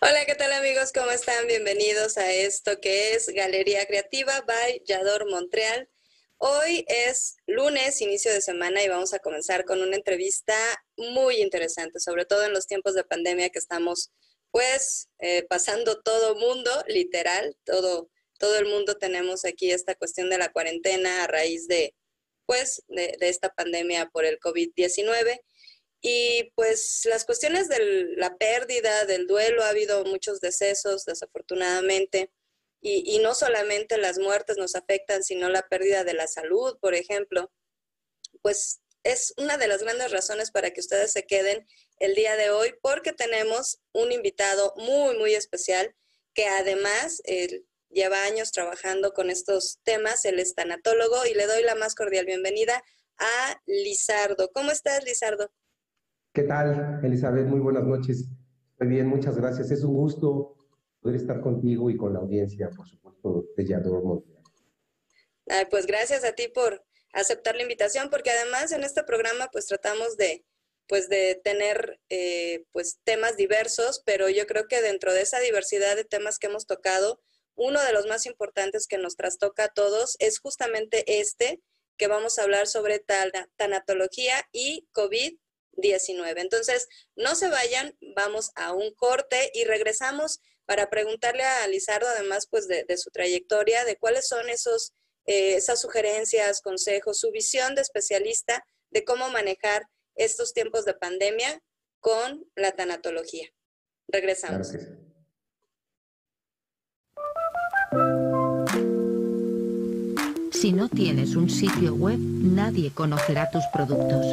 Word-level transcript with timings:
Hola, 0.00 0.24
¿qué 0.24 0.34
tal 0.34 0.52
amigos? 0.52 0.92
¿Cómo 0.92 1.10
están? 1.10 1.46
Bienvenidos 1.46 2.16
a 2.16 2.32
esto 2.32 2.80
que 2.80 3.14
es 3.14 3.28
Galería 3.28 3.84
Creativa 3.86 4.40
by 4.42 4.82
Yador 4.86 5.30
Montreal. 5.30 5.88
Hoy 6.38 6.84
es 6.88 7.36
lunes, 7.46 8.00
inicio 8.00 8.32
de 8.32 8.40
semana, 8.40 8.82
y 8.82 8.88
vamos 8.88 9.12
a 9.14 9.18
comenzar 9.18 9.64
con 9.64 9.82
una 9.82 9.96
entrevista 9.96 10.54
muy 10.96 11.36
interesante, 11.36 12.00
sobre 12.00 12.24
todo 12.24 12.44
en 12.44 12.52
los 12.52 12.66
tiempos 12.66 12.94
de 12.94 13.04
pandemia 13.04 13.50
que 13.50 13.58
estamos, 13.58 14.10
pues, 14.50 15.08
eh, 15.18 15.44
pasando 15.44 16.00
todo 16.00 16.34
mundo, 16.34 16.70
literal, 16.88 17.56
todo, 17.64 18.08
todo 18.38 18.58
el 18.58 18.66
mundo 18.66 18.96
tenemos 18.96 19.44
aquí 19.44 19.70
esta 19.70 19.94
cuestión 19.94 20.30
de 20.30 20.38
la 20.38 20.50
cuarentena 20.50 21.24
a 21.24 21.26
raíz 21.26 21.68
de, 21.68 21.94
pues, 22.46 22.82
de, 22.88 23.16
de 23.20 23.28
esta 23.28 23.52
pandemia 23.52 24.08
por 24.10 24.24
el 24.24 24.38
COVID-19. 24.40 25.40
Y 26.04 26.50
pues 26.56 27.02
las 27.04 27.24
cuestiones 27.24 27.68
de 27.68 27.78
la 28.16 28.36
pérdida, 28.36 29.06
del 29.06 29.28
duelo, 29.28 29.62
ha 29.62 29.68
habido 29.68 30.04
muchos 30.04 30.40
decesos, 30.40 31.04
desafortunadamente, 31.04 32.32
y, 32.80 33.20
no 33.20 33.36
solamente 33.36 33.96
las 33.96 34.18
muertes 34.18 34.58
nos 34.58 34.74
afectan, 34.74 35.22
sino 35.22 35.48
la 35.48 35.62
pérdida 35.68 36.02
de 36.02 36.14
la 36.14 36.26
salud, 36.26 36.76
por 36.80 36.96
ejemplo. 36.96 37.52
Pues 38.42 38.80
es 39.04 39.32
una 39.36 39.56
de 39.56 39.68
las 39.68 39.84
grandes 39.84 40.10
razones 40.10 40.50
para 40.50 40.72
que 40.72 40.80
ustedes 40.80 41.12
se 41.12 41.24
queden 41.24 41.64
el 42.00 42.16
día 42.16 42.34
de 42.36 42.50
hoy, 42.50 42.74
porque 42.82 43.12
tenemos 43.12 43.78
un 43.92 44.10
invitado 44.10 44.74
muy, 44.76 45.16
muy 45.16 45.34
especial, 45.34 45.94
que 46.34 46.46
además 46.46 47.22
lleva 47.90 48.24
años 48.24 48.50
trabajando 48.50 49.12
con 49.12 49.30
estos 49.30 49.78
temas, 49.84 50.24
él 50.24 50.40
es 50.40 50.56
tanatólogo, 50.56 51.24
y 51.26 51.34
le 51.34 51.46
doy 51.46 51.62
la 51.62 51.76
más 51.76 51.94
cordial 51.94 52.26
bienvenida 52.26 52.82
a 53.18 53.62
Lizardo. 53.66 54.50
¿Cómo 54.52 54.72
estás, 54.72 55.04
Lizardo? 55.04 55.52
¿Qué 56.34 56.44
tal, 56.44 57.00
Elizabeth? 57.04 57.46
Muy 57.46 57.60
buenas 57.60 57.84
noches. 57.84 58.24
Muy 58.78 58.88
bien, 58.88 59.06
muchas 59.06 59.36
gracias. 59.36 59.70
Es 59.70 59.84
un 59.84 59.94
gusto 59.94 60.56
poder 61.02 61.16
estar 61.16 61.42
contigo 61.42 61.90
y 61.90 61.96
con 61.98 62.14
la 62.14 62.20
audiencia, 62.20 62.70
por 62.70 62.88
supuesto, 62.88 63.44
de 63.54 63.66
Yador 63.66 64.24
pues 65.70 65.86
gracias 65.86 66.24
a 66.24 66.32
ti 66.32 66.48
por 66.48 66.82
aceptar 67.12 67.56
la 67.56 67.62
invitación, 67.62 68.08
porque 68.08 68.30
además 68.30 68.72
en 68.72 68.82
este 68.82 69.02
programa 69.02 69.50
pues 69.52 69.66
tratamos 69.66 70.16
de 70.16 70.44
pues 70.88 71.10
de 71.10 71.38
tener 71.44 72.00
eh, 72.08 72.64
pues 72.72 72.98
temas 73.04 73.36
diversos, 73.36 74.02
pero 74.06 74.30
yo 74.30 74.46
creo 74.46 74.66
que 74.68 74.80
dentro 74.80 75.12
de 75.12 75.20
esa 75.20 75.38
diversidad 75.38 75.96
de 75.96 76.04
temas 76.04 76.38
que 76.38 76.46
hemos 76.46 76.66
tocado, 76.66 77.20
uno 77.54 77.82
de 77.82 77.92
los 77.92 78.06
más 78.06 78.24
importantes 78.24 78.86
que 78.86 78.96
nos 78.96 79.16
trastoca 79.16 79.64
a 79.64 79.68
todos 79.68 80.16
es 80.18 80.38
justamente 80.38 81.20
este, 81.20 81.60
que 81.98 82.08
vamos 82.08 82.38
a 82.38 82.42
hablar 82.42 82.66
sobre 82.66 83.04
tanatología 83.56 84.34
y 84.50 84.88
COVID 84.92 85.36
19. 85.72 86.40
Entonces, 86.40 86.88
no 87.16 87.34
se 87.34 87.48
vayan, 87.48 87.96
vamos 88.14 88.50
a 88.54 88.72
un 88.72 88.94
corte 88.94 89.50
y 89.54 89.64
regresamos 89.64 90.40
para 90.64 90.90
preguntarle 90.90 91.42
a 91.42 91.66
Lizardo, 91.66 92.06
además, 92.08 92.46
pues 92.48 92.68
de, 92.68 92.96
su 92.96 93.10
trayectoria, 93.10 93.84
de 93.84 93.96
cuáles 93.96 94.28
son 94.28 94.48
esos, 94.48 94.92
eh, 95.26 95.54
esas 95.56 95.80
sugerencias, 95.80 96.60
consejos, 96.60 97.18
su 97.18 97.30
visión 97.30 97.74
de 97.74 97.82
especialista 97.82 98.64
de 98.90 99.04
cómo 99.04 99.28
manejar 99.30 99.82
estos 100.14 100.52
tiempos 100.52 100.84
de 100.84 100.94
pandemia 100.94 101.62
con 102.00 102.46
la 102.54 102.72
tanatología. 102.72 103.48
Regresamos. 104.08 104.72
Si 110.62 110.70
no 110.70 110.88
tienes 110.88 111.34
un 111.34 111.50
sitio 111.50 111.92
web, 111.92 112.20
nadie 112.20 112.92
conocerá 112.94 113.50
tus 113.50 113.64
productos. 113.72 114.24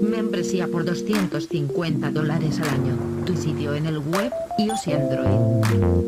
Membresía 0.00 0.68
por 0.68 0.84
250 0.84 2.12
dólares 2.12 2.60
al 2.60 2.68
año. 2.68 3.24
Tu 3.26 3.36
sitio 3.36 3.74
en 3.74 3.86
el 3.86 3.98
web, 3.98 4.32
iOS 4.56 4.86
y 4.86 4.92
Android. 4.92 5.98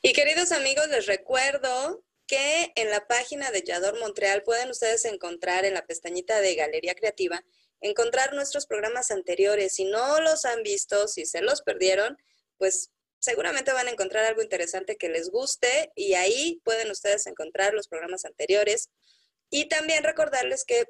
Y 0.00 0.12
queridos 0.14 0.52
amigos, 0.52 0.88
les 0.88 1.04
recuerdo 1.04 2.02
que 2.26 2.72
en 2.76 2.88
la 2.88 3.06
página 3.06 3.50
de 3.50 3.62
Yador 3.62 4.00
Montreal 4.00 4.42
pueden 4.42 4.70
ustedes 4.70 5.04
encontrar 5.04 5.66
en 5.66 5.74
la 5.74 5.84
pestañita 5.84 6.40
de 6.40 6.54
Galería 6.54 6.94
Creativa 6.94 7.44
encontrar 7.80 8.34
nuestros 8.34 8.66
programas 8.66 9.10
anteriores. 9.10 9.74
Si 9.74 9.84
no 9.84 10.20
los 10.20 10.44
han 10.44 10.62
visto, 10.62 11.08
si 11.08 11.26
se 11.26 11.42
los 11.42 11.62
perdieron, 11.62 12.16
pues 12.58 12.90
seguramente 13.18 13.72
van 13.72 13.88
a 13.88 13.90
encontrar 13.90 14.24
algo 14.24 14.42
interesante 14.42 14.96
que 14.96 15.08
les 15.08 15.30
guste 15.30 15.92
y 15.94 16.14
ahí 16.14 16.60
pueden 16.64 16.90
ustedes 16.90 17.26
encontrar 17.26 17.74
los 17.74 17.88
programas 17.88 18.24
anteriores. 18.24 18.90
Y 19.50 19.68
también 19.68 20.04
recordarles 20.04 20.64
que 20.64 20.86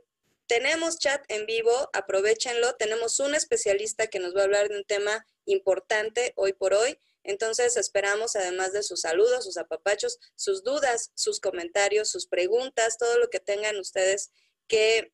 tenemos 0.47 0.99
chat 0.99 1.25
en 1.29 1.47
vivo, 1.47 1.91
aprovechenlo. 1.93 2.75
Tenemos 2.77 3.19
un 3.21 3.35
especialista 3.35 4.07
que 4.07 4.21
nos 4.21 4.35
va 4.35 4.41
a 4.41 4.45
hablar 4.45 4.69
de 4.69 4.77
un 4.77 4.85
tema 4.85 5.27
importante 5.45 6.33
hoy 6.37 6.53
por 6.53 6.73
hoy. 6.75 6.99
Entonces 7.25 7.77
esperamos, 7.77 8.37
además 8.37 8.73
de 8.73 8.85
sus 8.85 9.01
saludos, 9.01 9.45
sus 9.45 9.57
apapachos, 9.57 10.19
sus 10.37 10.63
dudas, 10.63 11.11
sus 11.15 11.41
comentarios, 11.41 12.09
sus 12.09 12.27
preguntas, 12.29 12.99
todo 12.99 13.19
lo 13.19 13.29
que 13.29 13.41
tengan 13.41 13.77
ustedes 13.79 14.31
que 14.69 15.13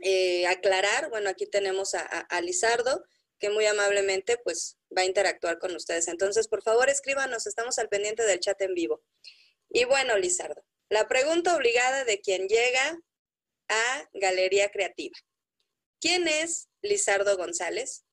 eh, 0.00 0.46
aclarar, 0.46 1.10
bueno, 1.10 1.30
aquí 1.30 1.46
tenemos 1.46 1.94
a, 1.94 2.40
Lizardo, 2.40 3.04
que 3.38 3.50
muy 3.50 3.66
amablemente 3.66 4.38
pues 4.42 4.78
va 4.96 5.02
a 5.02 5.06
interactuar 5.06 5.58
con 5.58 5.74
ustedes. 5.74 6.08
Entonces, 6.08 6.48
por 6.48 6.62
favor, 6.62 6.88
escríbanos, 6.88 7.46
estamos 7.46 7.78
al 7.78 7.88
pendiente 7.88 8.24
del 8.24 8.40
chat 8.40 8.60
en 8.62 8.74
vivo. 8.74 9.02
Y 9.68 9.84
bueno, 9.84 10.16
Lizardo, 10.16 10.64
la 10.88 11.08
pregunta 11.08 11.56
obligada 11.56 12.04
de 12.04 12.20
quien 12.20 12.48
llega 12.48 12.98
a 13.68 14.08
Galería 14.14 14.70
Creativa. 14.70 15.16
¿Quién 16.00 16.28
es 16.28 16.68
Lizardo 16.82 17.36
González? 17.36 18.04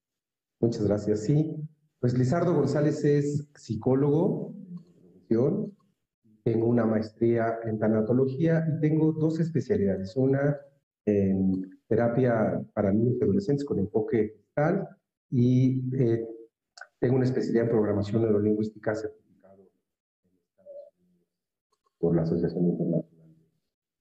Muchas 0.59 0.85
gracias. 0.85 1.23
Sí, 1.25 1.55
pues 1.99 2.13
Lizardo 2.13 2.53
González 2.53 3.03
es 3.03 3.45
psicólogo, 3.55 4.53
tengo 6.43 6.67
una 6.67 6.85
maestría 6.85 7.59
en 7.63 7.79
tanatología 7.79 8.65
y 8.67 8.79
tengo 8.79 9.13
dos 9.13 9.39
especialidades. 9.39 10.15
Una 10.15 10.57
en 11.05 11.79
terapia 11.87 12.61
para 12.73 12.91
niños 12.91 13.17
y 13.19 13.23
adolescentes 13.23 13.65
con 13.65 13.79
enfoque 13.79 14.35
tal 14.53 14.87
y 15.29 15.83
eh, 15.95 16.27
tengo 16.99 17.15
una 17.15 17.25
especialidad 17.25 17.65
en 17.65 17.71
programación 17.71 18.21
neurolingüística 18.21 18.95
certificado 18.95 19.63
por 21.97 22.15
la 22.15 22.21
Asociación 22.23 22.65
Internacional 22.65 23.35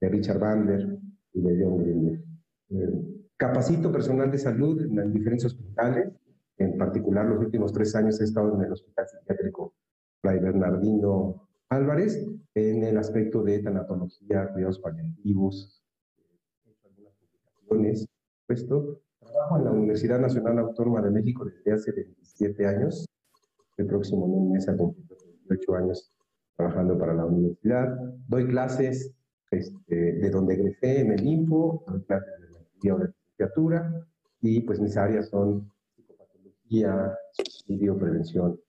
de 0.00 0.08
Richard 0.08 0.38
Bandler 0.38 0.98
y 1.32 1.40
de 1.40 1.64
John 1.64 1.78
Grinder. 1.78 2.24
Eh, 2.70 3.12
capacito 3.36 3.90
personal 3.90 4.30
de 4.30 4.38
salud 4.38 4.80
en, 4.80 5.12
diferentes 5.12 5.46
hospitales, 5.46 6.12
en 6.58 6.78
particular 6.78 7.26
los 7.26 7.38
últimos 7.40 7.72
tres 7.72 7.94
años 7.96 8.20
he 8.20 8.24
estado 8.24 8.54
en 8.54 8.66
el 8.66 8.72
Hospital 8.72 9.06
Psiquiátrico 9.08 9.74
Fray 10.20 10.38
Bernardino 10.38 11.48
Álvarez 11.68 12.24
en 12.54 12.84
el 12.84 12.98
aspecto 12.98 13.42
de 13.42 13.60
tanatología, 13.60 14.52
cuidados 14.52 14.78
paliativos, 14.78 15.81
puesto. 18.46 19.00
Trabajo 19.20 19.58
en 19.58 19.64
la 19.64 19.70
Universidad 19.70 20.20
Nacional 20.20 20.58
Autónoma 20.58 21.00
de 21.02 21.10
México 21.10 21.44
desde 21.44 21.72
hace 21.72 21.92
27 21.92 22.66
años. 22.66 23.06
El 23.76 23.86
próximo 23.86 24.50
mes 24.50 24.68
a 24.68 24.76
cumplir 24.76 25.06
28 25.48 25.74
años 25.76 26.12
trabajando 26.56 26.98
para 26.98 27.14
la 27.14 27.24
universidad. 27.24 27.96
Doy 28.28 28.46
clases 28.48 29.14
este, 29.50 29.94
de 29.94 30.30
donde 30.30 30.54
egresé 30.54 31.00
en 31.00 31.12
el 31.12 31.26
INFO, 31.26 31.84
doy 31.86 32.02
clases 32.02 32.40
de 32.40 32.48
la 32.48 32.98
de 32.98 33.04
licenciatura 33.06 34.06
y 34.40 34.60
pues 34.60 34.80
mis 34.80 34.96
áreas 34.96 35.28
son 35.28 35.70
psicopatología, 35.94 37.16
suicidio, 37.32 37.96
prevención, 37.96 38.60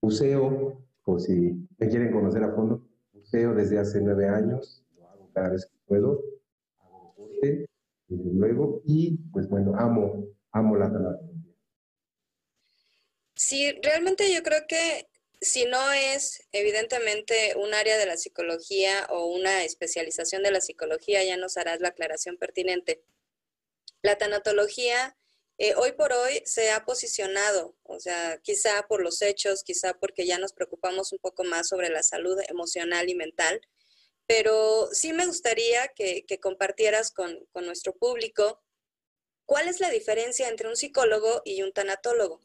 museo, 0.00 0.80
por 1.04 1.20
si 1.20 1.68
me 1.78 1.88
quieren 1.88 2.12
conocer 2.12 2.42
a 2.44 2.54
fondo, 2.54 2.82
museo 3.12 3.54
desde 3.54 3.78
hace 3.78 4.00
nueve 4.00 4.28
años, 4.28 4.84
lo 4.96 5.08
hago 5.08 5.30
cada 5.32 5.50
vez 5.50 5.66
que 5.66 5.78
puedo, 5.86 6.20
deporte, 7.40 7.66
desde 8.08 8.30
luego, 8.32 8.82
y 8.86 9.18
pues 9.32 9.48
bueno, 9.48 9.74
amo, 9.76 10.26
amo 10.52 10.76
la 10.76 10.90
tanatología. 10.90 11.54
Sí, 13.34 13.72
realmente 13.82 14.32
yo 14.32 14.42
creo 14.42 14.66
que 14.66 15.08
si 15.40 15.64
no 15.66 15.92
es 15.92 16.42
evidentemente 16.52 17.54
un 17.56 17.72
área 17.74 17.96
de 17.96 18.06
la 18.06 18.16
psicología 18.16 19.06
o 19.10 19.26
una 19.26 19.62
especialización 19.64 20.42
de 20.42 20.50
la 20.50 20.60
psicología, 20.60 21.22
ya 21.22 21.36
nos 21.36 21.56
harás 21.56 21.80
la 21.80 21.88
aclaración 21.88 22.36
pertinente. 22.36 23.02
La 24.02 24.16
tanatología 24.16 25.16
eh, 25.60 25.74
hoy 25.74 25.90
por 25.90 26.12
hoy 26.12 26.40
se 26.44 26.70
ha 26.70 26.84
posicionado, 26.84 27.74
o 27.82 27.98
sea, 27.98 28.38
quizá 28.38 28.86
por 28.88 29.02
los 29.02 29.22
hechos, 29.22 29.64
quizá 29.64 29.92
porque 29.94 30.24
ya 30.24 30.38
nos 30.38 30.52
preocupamos 30.52 31.12
un 31.12 31.18
poco 31.18 31.42
más 31.42 31.66
sobre 31.68 31.88
la 31.88 32.04
salud 32.04 32.38
emocional 32.48 33.08
y 33.08 33.16
mental, 33.16 33.60
pero 34.28 34.88
sí 34.92 35.14
me 35.14 35.26
gustaría 35.26 35.88
que, 35.96 36.24
compartieras 36.40 37.10
con, 37.10 37.30
nuestro 37.64 37.94
público 37.94 38.60
cuál 39.46 39.68
es 39.68 39.80
la 39.80 39.88
diferencia 39.88 40.48
entre 40.48 40.68
un 40.68 40.76
psicólogo 40.76 41.40
y 41.46 41.62
un 41.62 41.72
tanatólogo. 41.72 42.38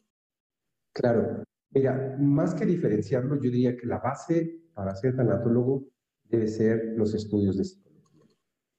Claro, 0.94 1.44
mira, 1.70 2.16
más 2.18 2.54
que 2.54 2.64
diferenciarlo, 2.64 3.36
yo 3.36 3.50
diría 3.50 3.76
que 3.76 3.86
la 3.86 3.98
base 3.98 4.60
para 4.72 4.96
ser 4.96 5.14
tanatólogo 5.14 5.84
debe 6.24 6.48
ser 6.48 6.94
los 6.96 7.14
estudios 7.14 7.58
de 7.58 7.64
psicología. 7.64 8.26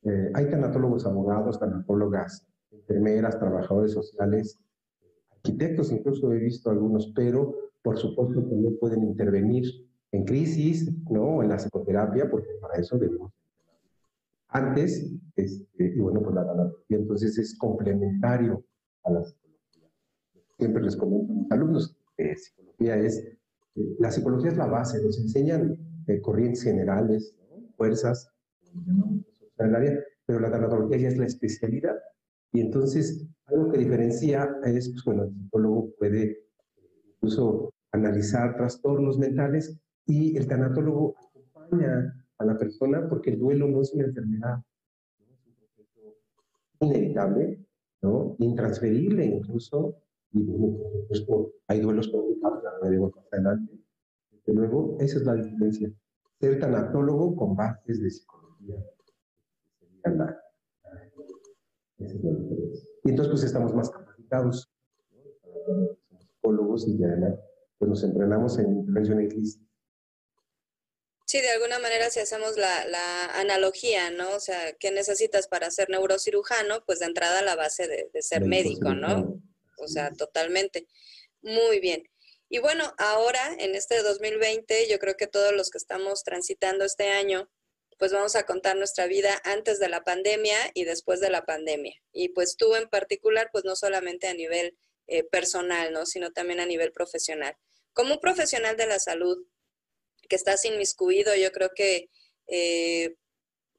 Eh, 0.04 0.32
hay 0.34 0.50
tanatólogos 0.50 1.06
abogados, 1.06 1.60
tanatólogas 1.60 2.48
enfermeras, 2.72 3.38
trabajadores 3.38 3.92
sociales, 3.92 4.60
arquitectos, 5.30 5.92
incluso 5.92 6.34
he 6.34 6.40
visto 6.40 6.72
algunos, 6.72 7.12
pero 7.16 7.56
por 7.84 8.00
supuesto 8.00 8.48
que 8.50 8.56
no 8.56 8.72
pueden 8.80 9.04
intervenir 9.04 9.64
en 10.16 10.26
crisis, 10.26 10.92
¿no? 11.10 11.44
En 11.44 11.50
la 11.50 11.58
psicoterapia, 11.58 12.30
porque 12.30 12.50
para 12.62 12.76
eso 12.80 12.98
debemos. 12.98 13.32
Antes, 14.50 15.12
este, 15.36 15.94
y 15.96 16.00
bueno, 16.00 16.22
pues 16.22 16.36
la 16.36 16.42
analogía 16.42 16.98
entonces 16.98 17.38
es 17.38 17.58
complementario 17.58 18.64
a 19.04 19.12
la 19.12 19.24
psicología. 19.24 19.90
Siempre 20.58 20.84
les 20.84 20.96
comento 20.96 21.32
a 21.32 21.36
mis 21.36 21.52
alumnos, 21.52 21.98
eh, 22.18 22.36
psicología 22.36 22.98
es, 22.98 23.18
eh, 23.18 23.96
la 24.00 24.12
psicología 24.12 24.52
es 24.52 24.58
la 24.58 24.68
base, 24.68 25.04
nos 25.04 25.20
enseñan 25.20 25.78
eh, 26.08 26.22
corrientes 26.22 26.64
generales, 26.64 27.36
fuerzas, 27.76 28.32
en 28.74 29.66
el 29.68 29.76
área, 29.76 30.00
pero 30.26 30.40
la 30.40 30.52
tanatología 30.52 30.98
ya 30.98 31.08
es 31.10 31.18
la 31.18 31.26
especialidad. 31.26 31.96
Y 32.54 32.62
entonces, 32.62 33.28
algo 33.48 33.72
que 33.72 33.80
diferencia 33.80 34.50
es, 34.64 34.90
pues 34.90 35.04
bueno, 35.04 35.24
el 35.24 35.34
psicólogo 35.34 35.90
puede 35.98 36.24
eh, 36.24 36.40
incluso 37.16 37.74
analizar 37.92 38.56
trastornos 38.56 39.18
mentales 39.18 39.78
y 40.06 40.38
el 40.38 40.48
tanatólogo 40.48 41.16
acompaña 41.18 42.26
a 42.38 42.46
la 42.46 42.58
persona 42.58 43.08
porque 43.10 43.32
el 43.32 43.40
duelo 43.40 43.68
no 43.68 43.82
es 43.82 43.94
una 43.94 44.06
enfermedad, 44.06 44.58
es 45.20 45.48
un 45.48 45.54
proceso 45.56 46.16
inevitable, 46.82 47.66
¿no? 48.02 48.36
intransferible 48.40 49.26
incluso, 49.26 49.98
y 50.32 50.44
bueno, 50.44 50.78
por 51.28 51.54
hay 51.68 51.80
duelos 51.80 52.10
complicados, 52.10 52.62
ya 52.64 52.70
veremos 52.82 53.16
más 53.16 53.26
adelante. 53.32 53.80
Desde 54.32 54.54
luego, 54.54 54.98
esa 55.00 55.18
es 55.18 55.26
la 55.26 55.34
diferencia. 55.36 55.92
Ser 56.40 56.60
tanatólogo 56.60 57.36
con 57.36 57.56
bases 57.56 58.02
de 58.02 58.10
psicología. 58.12 58.76
Sería 59.80 60.18
la, 60.18 60.38
y 61.98 63.10
entonces 63.10 63.32
pues 63.32 63.44
estamos 63.44 63.74
más 63.74 63.90
capacitados, 63.90 64.70
somos 65.66 65.98
psicólogos 66.20 66.88
y 66.88 66.98
ya 66.98 67.08
pues 67.78 67.90
nos 67.90 68.04
entrenamos 68.04 68.60
en 68.60 68.80
intervención 68.80 69.22
en 69.22 69.30
crisis. 69.30 69.65
Sí, 71.26 71.42
de 71.42 71.50
alguna 71.50 71.80
manera 71.80 72.10
si 72.12 72.20
hacemos 72.20 72.56
la, 72.56 72.86
la, 72.86 73.26
analogía, 73.40 74.12
¿no? 74.12 74.36
O 74.36 74.40
sea, 74.40 74.74
¿qué 74.74 74.92
necesitas 74.92 75.48
para 75.48 75.72
ser 75.72 75.90
neurocirujano? 75.90 76.86
Pues 76.86 77.00
de 77.00 77.08
entrada 77.08 77.42
la 77.42 77.56
base 77.56 77.88
de, 77.88 78.10
de 78.14 78.22
ser 78.22 78.46
médico, 78.46 78.94
¿no? 78.94 79.42
O 79.78 79.88
sea, 79.88 80.12
totalmente. 80.14 80.88
Muy 81.42 81.80
bien. 81.80 82.08
Y 82.48 82.60
bueno, 82.60 82.94
ahora 83.00 83.56
en 83.58 83.76
este 83.76 84.04
2020, 84.04 84.88
yo 84.88 85.00
creo 85.00 85.18
que 85.18 85.28
todos 85.28 85.52
los 85.52 85.72
que 85.72 85.80
estamos 85.80 86.24
transitando 86.24 86.86
este 86.86 87.10
año, 87.10 87.50
pues 87.98 88.12
vamos 88.12 88.36
a 88.36 88.46
contar 88.46 88.76
nuestra 88.76 89.08
vida 89.08 89.42
antes 89.46 89.80
de 89.80 89.90
la 89.90 90.04
pandemia 90.04 90.58
y 90.74 90.84
después 90.84 91.22
de 91.22 91.30
la 91.30 91.46
pandemia. 91.46 91.96
Y 92.12 92.30
pues 92.30 92.56
tú 92.56 92.76
en 92.76 92.88
particular, 92.88 93.50
pues 93.52 93.66
no 93.66 93.76
solamente 93.76 94.28
a 94.28 94.34
nivel 94.34 94.78
eh, 95.08 95.24
personal, 95.24 95.92
¿no? 95.92 96.06
Sino 96.06 96.32
también 96.32 96.60
a 96.60 96.66
nivel 96.66 96.92
profesional. 96.92 97.58
Como 97.94 98.16
un 98.16 98.20
profesional 98.20 98.76
de 98.76 98.88
la 98.88 99.00
salud 99.00 99.46
que 100.28 100.36
estás 100.36 100.66
inmiscuido, 100.66 101.36
yo 101.36 101.52
creo 101.52 101.72
que, 101.76 102.10
eh, 102.48 103.16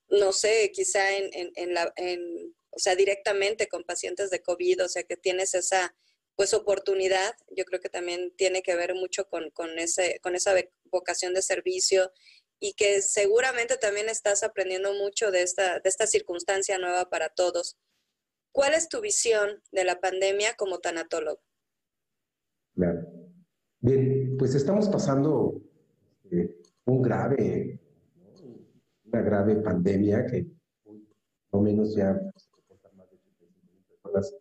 no 0.08 0.32
sé, 0.32 0.70
quizá 0.72 1.16
en, 1.16 1.31
en, 1.32 1.75
la, 1.75 1.93
en, 1.96 2.54
o 2.70 2.78
sea, 2.78 2.94
directamente 2.94 3.69
con 3.69 3.84
pacientes 3.84 4.31
de 4.31 4.43
COVID, 4.43 4.84
o 4.84 4.88
sea, 4.88 5.02
que 5.02 5.16
tienes 5.16 5.54
esa, 5.54 5.94
pues, 6.37 6.54
oportunidad, 6.54 7.34
yo 7.50 7.64
creo 7.64 7.81
que 7.81 7.88
también 7.88 8.34
tiene 8.37 8.62
que 8.62 8.76
ver 8.76 8.94
mucho 8.94 9.28
con, 9.28 9.50
con, 9.50 9.78
ese, 9.78 10.20
con 10.22 10.34
esa 10.34 10.54
vocación 10.84 11.34
de 11.34 11.43
servicio 11.43 12.12
y 12.60 12.75
que 12.75 13.02
seguramente 13.02 13.76
también 13.76 14.08
estás 14.08 14.43
aprendiendo 14.43 14.94
mucho 14.94 15.31
de 15.31 15.43
esta, 15.43 15.81
de 15.81 15.88
esta 15.88 16.06
circunstancia 16.06 16.78
nueva 16.78 17.08
para 17.08 17.28
todos. 17.28 17.76
¿Cuál 18.52 18.75
es 18.75 18.88
tu 18.88 19.00
visión 19.00 19.62
de 19.72 19.84
la 19.84 20.00
pandemia 20.00 20.54
como 20.54 20.78
tanatólogo? 20.78 21.43
Bien, 23.81 24.37
pues 24.38 24.54
estamos 24.54 24.88
pasando 24.88 25.62
eh, 26.31 26.56
un 26.87 27.02
grave, 27.02 27.81
una 29.05 29.23
grave 29.23 29.56
pandemia 29.56 30.26
que 30.26 30.46
no 31.52 31.61
menos 31.61 31.94
ya 31.94 32.12
más 32.12 32.49
de 32.69 33.84
personas 33.88 34.37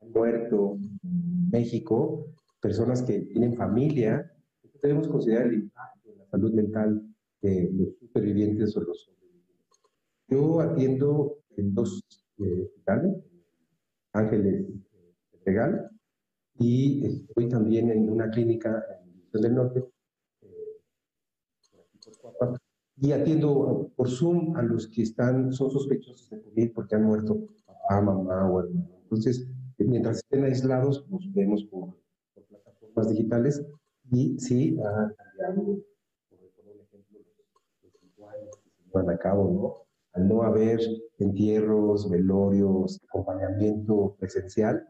han 0.00 0.12
muerto 0.12 0.78
en 1.02 1.50
México, 1.50 2.26
personas 2.60 3.02
que 3.02 3.20
tienen 3.20 3.54
familia. 3.54 4.30
Debemos 4.82 5.08
considerar 5.08 5.46
el 5.46 5.54
impacto 5.54 6.10
en 6.10 6.18
la 6.18 6.26
salud 6.26 6.52
mental 6.52 7.02
de 7.40 7.70
los 7.72 7.96
supervivientes 7.98 8.76
o 8.76 8.80
los 8.80 9.04
sobrevivientes. 9.04 9.78
Yo 10.28 10.60
atiendo 10.60 11.38
en 11.56 11.74
dos 11.74 12.02
eh, 12.38 12.62
hospitales, 12.64 13.16
Ángeles 14.12 14.66
Legal, 15.44 15.90
y 16.58 17.04
estoy 17.06 17.48
también 17.48 17.90
en 17.90 18.10
una 18.10 18.30
clínica 18.30 18.84
en 19.02 19.42
del 19.42 19.54
Norte, 19.54 19.80
eh, 19.80 19.95
y 22.98 23.12
atiendo 23.12 23.90
por 23.94 24.08
Zoom 24.08 24.56
a 24.56 24.62
los 24.62 24.88
que 24.88 25.02
están, 25.02 25.52
son 25.52 25.70
sospechosos 25.70 26.30
de 26.30 26.40
COVID 26.42 26.72
porque 26.72 26.94
han 26.94 27.04
muerto 27.04 27.46
papá, 27.66 28.00
mamá 28.00 28.50
o 28.50 28.60
hermano. 28.60 28.88
Entonces, 29.02 29.46
mientras 29.78 30.18
estén 30.18 30.44
aislados, 30.44 31.06
nos 31.10 31.32
vemos 31.32 31.64
por, 31.64 31.94
plataformas 32.48 33.10
digitales 33.10 33.64
y 34.10 34.38
sí, 34.38 34.78
ha 34.80 35.12
cambiado 35.14 35.82
a 39.08 39.18
cabo, 39.18 39.50
¿no? 39.50 39.86
Al 40.14 40.28
no 40.28 40.42
haber 40.42 40.80
entierros, 41.18 42.08
velorios, 42.08 42.98
acompañamiento 43.08 44.16
presencial, 44.18 44.86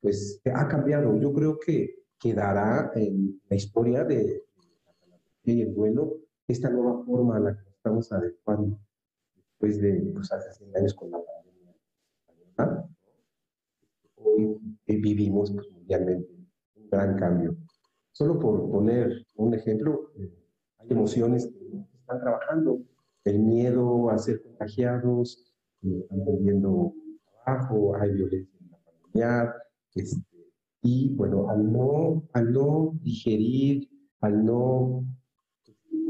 pues 0.00 0.40
ha 0.54 0.68
cambiado. 0.68 1.14
Yo 1.20 1.32
creo 1.34 1.58
que 1.58 1.98
quedará 2.18 2.90
en 2.94 3.40
la 3.50 3.56
historia 3.56 4.04
de 4.04 4.47
y 5.52 5.62
el 5.62 5.74
duelo 5.74 6.18
esta 6.46 6.70
nueva 6.70 7.04
forma 7.04 7.36
a 7.36 7.40
la 7.40 7.56
que 7.56 7.68
estamos 7.70 8.10
adecuando 8.12 8.78
después 9.34 9.80
de 9.80 10.10
pues, 10.14 10.32
hace 10.32 10.52
100 10.52 10.76
años 10.76 10.94
con 10.94 11.10
la 11.10 11.18
pandemia. 12.56 12.88
Hoy 14.16 14.58
vivimos 14.86 15.52
pues, 15.52 15.70
mundialmente 15.70 16.28
un 16.76 16.88
gran 16.90 17.16
cambio. 17.16 17.56
Solo 18.12 18.38
por 18.38 18.70
poner 18.70 19.26
un 19.36 19.54
ejemplo, 19.54 20.10
eh, 20.16 20.32
hay 20.78 20.88
emociones 20.90 21.46
que 21.46 21.98
están 21.98 22.20
trabajando. 22.20 22.80
El 23.24 23.40
miedo 23.40 24.10
a 24.10 24.18
ser 24.18 24.42
contagiados, 24.42 25.52
eh, 25.82 26.00
están 26.00 26.24
perdiendo 26.24 26.94
trabajo, 27.44 27.94
hay 27.96 28.12
violencia 28.12 28.58
en 28.60 28.70
la 28.70 28.78
familia, 28.78 29.54
este, 29.94 30.22
y 30.82 31.14
bueno, 31.14 31.50
al 31.50 31.70
no, 31.70 32.28
al 32.32 32.52
no 32.52 32.98
digerir, 33.02 33.88
al 34.20 34.44
no 34.44 35.04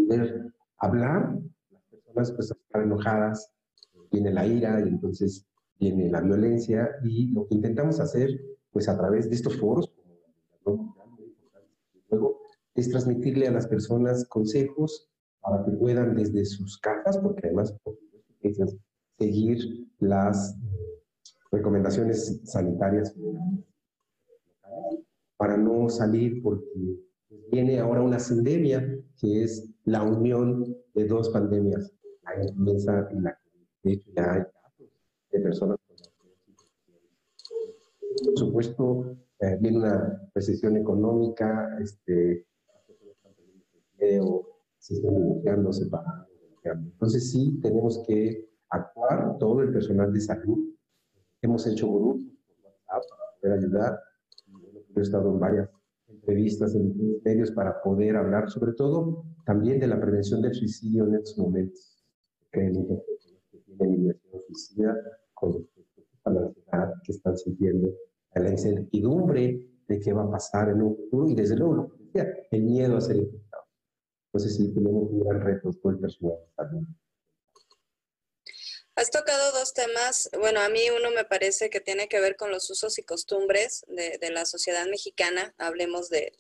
poder 0.09 0.53
hablar, 0.79 1.39
las 1.71 1.83
personas 1.85 2.33
pues 2.33 2.51
están 2.51 2.83
enojadas, 2.83 3.53
viene 4.11 4.33
la 4.33 4.47
ira 4.47 4.81
y 4.81 4.89
entonces 4.89 5.47
viene 5.79 6.11
la 6.11 6.21
violencia 6.21 6.89
y 7.05 7.29
lo 7.33 7.47
que 7.47 7.55
intentamos 7.55 8.01
hacer 8.01 8.31
pues 8.71 8.89
a 8.89 8.97
través 8.97 9.29
de 9.29 9.37
estos 9.37 9.57
foros, 9.57 9.93
luego, 12.11 12.41
es 12.75 12.91
transmitirle 12.91 13.49
a 13.49 13.53
las 13.53 13.67
personas 13.67 14.27
consejos 14.29 15.09
para 15.41 15.65
que 15.65 15.73
puedan 15.73 16.15
desde 16.15 16.45
sus 16.45 16.79
casas, 16.79 17.19
porque 17.19 17.47
además 17.47 17.75
seguir 19.19 19.89
las 19.99 20.55
eh, 20.55 21.03
recomendaciones 21.51 22.41
sanitarias 22.45 23.15
para 25.37 25.57
no 25.57 25.89
salir 25.89 26.43
porque 26.43 26.99
viene 27.51 27.79
ahora 27.79 28.03
una 28.03 28.19
sindemia 28.19 28.87
que 29.21 29.45
es 29.45 29.69
la 29.89 30.03
unión 30.03 30.77
de 30.95 31.07
dos 31.07 31.31
pandemias, 31.31 31.93
la 32.25 32.43
influenza 32.43 33.09
y 33.11 33.21
la 33.21 33.39
De 33.83 33.93
hecho, 33.93 34.11
ya 34.15 34.33
hay 34.33 34.43
casos 34.43 34.89
de 35.33 35.41
personas 35.41 35.79
con 35.87 35.97
Por 38.25 38.39
supuesto, 38.39 39.17
eh, 39.41 39.57
viene 39.61 39.79
una 39.79 40.31
recesión 40.35 40.77
económica, 40.77 41.79
este, 41.81 42.45
video, 43.99 44.47
se 44.79 44.95
están 44.95 45.15
divorciando, 45.15 45.73
separando. 45.73 46.29
Entonces 46.65 47.31
sí 47.31 47.59
tenemos 47.63 48.05
que 48.07 48.47
actuar 48.69 49.39
todo 49.39 49.63
el 49.63 49.73
personal 49.73 50.13
de 50.13 50.21
salud. 50.21 50.59
Hemos 51.41 51.67
hecho 51.67 51.91
grupos 51.91 52.25
para 52.87 53.01
poder 53.41 53.59
ayudar. 53.59 53.99
Yo 54.47 55.01
he 55.01 55.01
estado 55.01 55.31
en 55.31 55.41
varias 55.41 55.71
entrevistas 56.09 56.75
en 56.75 57.21
medios 57.25 57.51
para 57.53 57.81
poder 57.81 58.17
hablar 58.17 58.51
sobre 58.51 58.73
todo 58.73 59.25
también 59.49 59.81
de 59.81 59.87
la 59.87 59.99
prevención 59.99 60.43
del 60.43 60.55
suicidio 60.55 61.07
en 61.07 61.15
estos 61.15 61.39
momentos. 61.39 61.97
Que 62.53 62.61
hay 62.61 62.69
muchas 62.69 63.03
personas 63.03 63.43
que 63.51 63.59
tienen 63.61 64.03
ideación 64.03 64.43
suicida 64.47 64.95
con 65.33 65.55
respecto 65.55 66.03
a 66.25 66.31
la 66.31 66.41
ansiedad 66.43 66.93
que 67.03 67.13
están 67.13 67.39
sintiendo, 67.39 67.89
a 68.35 68.41
la 68.41 68.51
incertidumbre 68.51 69.67
de 69.89 70.01
qué 70.01 70.13
va 70.13 70.25
a 70.25 70.31
pasar 70.31 70.69
en 70.69 70.83
un 70.83 70.95
futuro 70.95 71.31
y 71.31 71.35
desde 71.35 71.57
luego, 71.57 71.91
el 72.51 72.63
miedo 72.63 72.99
a 72.99 73.01
ser 73.01 73.17
infectado. 73.17 73.65
Entonces 74.27 74.55
sí, 74.55 74.75
tenemos 74.75 75.11
un 75.11 75.21
gran 75.21 75.41
reto 75.41 75.71
todo 75.73 75.93
el 75.93 75.99
personal 75.99 76.37
de. 76.59 76.87
Has 78.97 79.11
tocado 79.11 79.53
dos 79.53 79.73
temas. 79.73 80.29
Bueno, 80.39 80.61
a 80.61 80.69
mí 80.69 80.81
uno 80.95 81.11
me 81.13 81.25
parece 81.25 81.71
que 81.71 81.81
tiene 81.81 82.09
que 82.09 82.21
ver 82.21 82.37
con 82.37 82.51
los 82.51 82.69
usos 82.69 82.99
y 82.99 83.03
costumbres 83.03 83.87
de, 83.89 84.31
la 84.31 84.45
sociedad 84.45 84.87
mexicana. 84.89 85.55
Hablemos 85.57 86.11
de, 86.11 86.33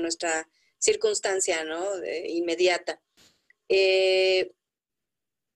nuestra 0.00 0.48
circunstancia, 0.78 1.64
¿no? 1.64 1.84
inmediata. 2.26 3.00
Eh, 3.68 4.52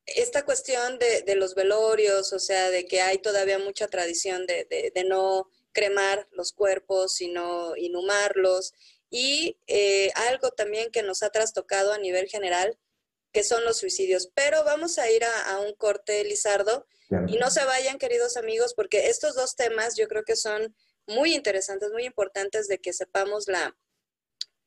esta 0.06 0.44
cuestión 0.44 0.98
de, 0.98 1.34
los 1.36 1.54
velorios, 1.54 2.32
o 2.32 2.38
sea, 2.38 2.70
de 2.70 2.86
que 2.86 3.00
hay 3.00 3.18
todavía 3.18 3.58
mucha 3.58 3.86
tradición 3.88 4.46
de, 4.46 4.92
no 5.06 5.48
cremar 5.72 6.28
los 6.32 6.52
cuerpos, 6.52 7.14
sino 7.14 7.76
inhumarlos. 7.76 8.72
Y 9.08 9.58
eh, 9.66 10.10
algo 10.14 10.50
también 10.50 10.90
que 10.90 11.02
nos 11.02 11.22
ha 11.22 11.30
trastocado 11.30 11.92
a 11.92 11.98
nivel 11.98 12.28
general 12.28 12.78
que 13.32 13.44
son 13.44 13.64
los 13.64 13.78
suicidios. 13.78 14.30
Pero 14.34 14.64
vamos 14.64 14.98
a 14.98 15.08
ir 15.10 15.24
a, 15.24 15.60
un 15.60 15.74
corte, 15.74 16.24
Lizardo, 16.24 16.86
y 17.26 17.38
no 17.38 17.50
se 17.50 17.64
vayan, 17.64 17.98
queridos 17.98 18.36
amigos, 18.36 18.74
porque 18.74 19.08
estos 19.08 19.34
dos 19.34 19.56
temas 19.56 19.96
yo 19.96 20.06
creo 20.06 20.22
que 20.24 20.36
son 20.36 20.76
muy 21.06 21.34
interesantes, 21.34 21.90
muy 21.90 22.04
importantes 22.04 22.68
de 22.68 22.78
que 22.78 22.92
sepamos 22.92 23.48
la, 23.48 23.76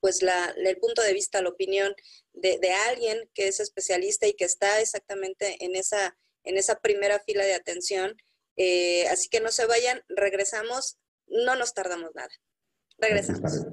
pues 0.03 0.21
la, 0.21 0.53
el 0.57 0.77
punto 0.79 1.01
de 1.01 1.13
vista, 1.13 1.41
la 1.41 1.47
opinión 1.47 1.95
de, 2.33 2.59
alguien 2.89 3.29
que 3.33 3.47
es 3.47 3.61
especialista 3.61 4.27
y 4.27 4.33
que 4.33 4.43
está 4.43 4.81
exactamente 4.81 5.63
en 5.63 5.77
esa, 5.77 6.17
en 6.43 6.57
esa 6.57 6.81
primera 6.81 7.21
fila 7.21 7.45
de 7.45 7.53
atención. 7.53 8.17
Eh, 8.57 9.07
así 9.07 9.29
que 9.29 9.39
no 9.39 9.49
se 9.49 9.65
vayan, 9.65 10.03
regresamos, 10.09 10.97
no 11.27 11.55
nos 11.55 11.73
tardamos 11.73 12.09
nada. 12.15 12.27
Regresamos. 12.97 13.65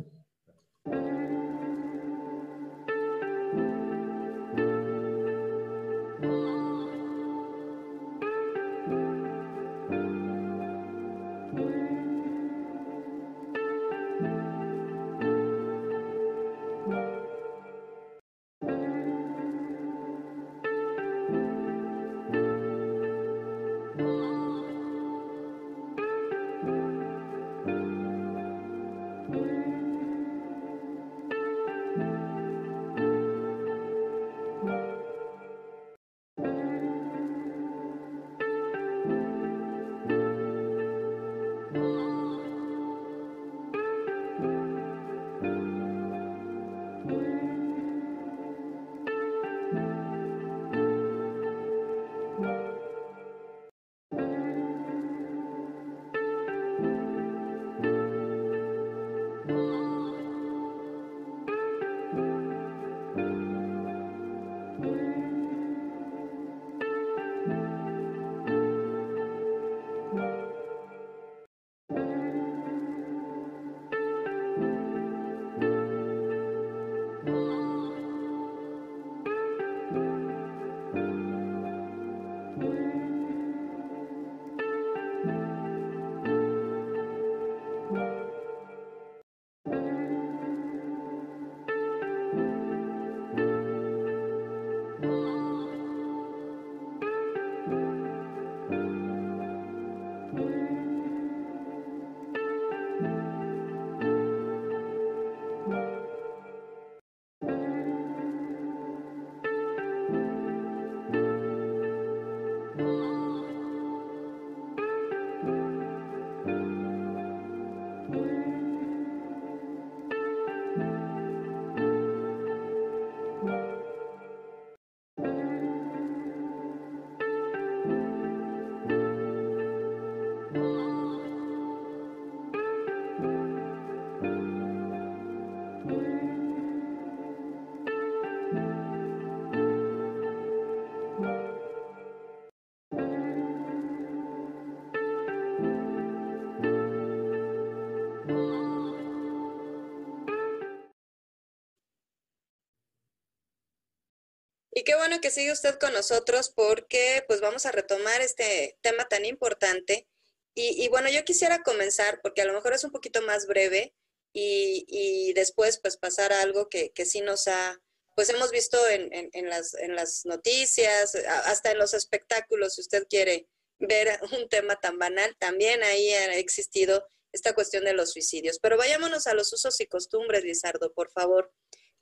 Y 154.80 154.82
qué 154.82 154.96
bueno 154.96 155.20
que 155.20 155.30
sigue 155.30 155.52
usted 155.52 155.78
con 155.78 155.92
nosotros 155.92 156.48
porque 156.56 157.22
pues 157.26 157.42
vamos 157.42 157.66
a 157.66 157.70
retomar 157.70 158.22
este 158.22 158.78
tema 158.80 159.06
tan 159.08 159.26
importante. 159.26 160.08
Y, 160.54 160.88
bueno, 160.88 161.10
yo 161.10 161.22
quisiera 161.22 161.62
comenzar 161.62 162.20
porque 162.22 162.40
a 162.40 162.46
lo 162.46 162.54
mejor 162.54 162.72
es 162.72 162.82
un 162.82 162.90
poquito 162.90 163.20
más 163.20 163.46
breve 163.46 163.94
y, 164.32 165.34
después 165.34 165.78
pues 165.82 165.98
pasar 165.98 166.32
a 166.32 166.40
algo 166.40 166.70
que, 166.70 166.92
sí 167.04 167.20
nos 167.20 167.46
ha, 167.46 167.78
pues 168.16 168.30
hemos 168.30 168.50
visto 168.52 168.78
en, 168.88 169.50
las, 169.50 169.74
en 169.74 169.94
las 169.94 170.24
noticias, 170.24 171.14
hasta 171.44 171.72
en 171.72 171.78
los 171.78 171.92
espectáculos, 171.92 172.76
si 172.76 172.80
usted 172.80 173.06
quiere 173.06 173.48
ver 173.80 174.18
un 174.32 174.48
tema 174.48 174.80
tan 174.80 174.98
banal, 174.98 175.36
también 175.38 175.82
ahí 175.82 176.08
ha 176.10 176.36
existido 176.36 177.06
esta 177.32 177.54
cuestión 177.54 177.84
de 177.84 177.92
los 177.92 178.12
suicidios. 178.12 178.58
Pero 178.60 178.78
vayámonos 178.78 179.26
a 179.26 179.34
los 179.34 179.52
usos 179.52 179.78
y 179.82 179.86
costumbres, 179.86 180.42
Lizardo, 180.42 180.94
por 180.94 181.10
favor. 181.10 181.52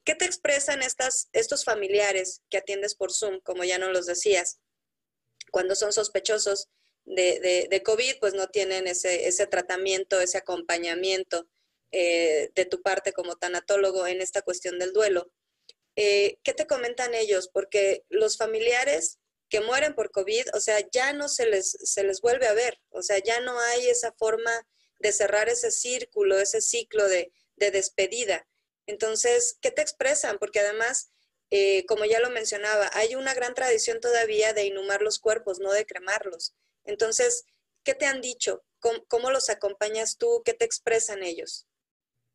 ¿Qué 0.09 0.15
te 0.15 0.25
expresan 0.25 0.81
estos 0.81 1.65
familiares 1.65 2.41
que 2.49 2.57
atiendes 2.57 2.95
por 2.95 3.13
Zoom, 3.13 3.41
como 3.41 3.63
ya 3.65 3.77
no 3.77 3.93
los 3.93 4.07
decías? 4.07 4.59
Cuando 5.51 5.77
son 5.77 5.93
sospechosos 5.93 6.71
de, 7.05 7.83
COVID, 7.85 8.15
pues 8.19 8.33
no 8.33 8.47
tienen 8.47 8.87
ese, 8.87 9.47
tratamiento, 9.49 10.19
ese 10.19 10.39
acompañamiento 10.39 11.47
eh, 11.93 12.49
de 12.55 12.65
tu 12.65 12.81
parte 12.81 13.13
como 13.13 13.37
tanatólogo 13.37 14.07
en 14.07 14.23
esta 14.23 14.41
cuestión 14.41 14.79
del 14.79 14.95
duelo. 14.95 15.31
Eh, 15.95 16.39
¿Qué 16.43 16.55
te 16.55 16.67
comentan 16.67 17.15
ellos? 17.15 17.51
Porque 17.53 18.07
los 18.09 18.39
familiares 18.39 19.19
que 19.51 19.61
mueren 19.61 19.95
por 19.95 20.11
COVID, 20.11 20.55
o 20.55 20.61
sea, 20.61 20.79
ya 20.91 21.13
no 21.13 21.29
se 21.29 21.45
les, 21.45 21.73
se 21.83 22.03
les 22.03 22.23
vuelve 22.23 22.47
a 22.47 22.55
ver, 22.55 22.81
o 22.89 23.03
sea, 23.03 23.19
ya 23.19 23.41
no 23.41 23.61
hay 23.61 23.89
esa 23.91 24.13
forma 24.13 24.67
de 25.01 25.13
cerrar 25.13 25.51
ese 25.51 25.71
círculo, 25.71 26.39
ese 26.39 26.63
ciclo 26.63 27.07
de 27.09 27.31
despedida. 27.59 28.49
Entonces, 28.89 29.59
¿qué 29.61 29.71
te 29.71 29.83
expresan? 29.83 30.39
Porque 30.39 30.61
además, 30.61 31.13
eh, 31.51 31.85
como 31.87 32.07
ya 32.07 32.21
lo 32.21 32.31
mencionaba, 32.31 32.91
hay 32.95 33.15
una 33.15 33.35
gran 33.35 33.55
tradición 33.55 34.01
todavía 34.01 34.55
de 34.55 34.65
inhumar 34.65 35.03
los 35.03 35.19
cuerpos, 35.19 35.61
no 35.61 35.71
de 35.73 35.85
cremarlos. 35.85 36.55
Entonces, 36.85 37.45
¿qué 37.85 37.95
te 37.95 38.07
han 38.07 38.23
dicho? 38.23 38.63
¿Cómo, 38.81 39.31
los 39.31 39.51
acompañas 39.51 40.17
tú? 40.17 40.43
¿Qué 40.43 40.55
te 40.55 40.65
expresan 40.65 41.23
ellos? 41.23 41.67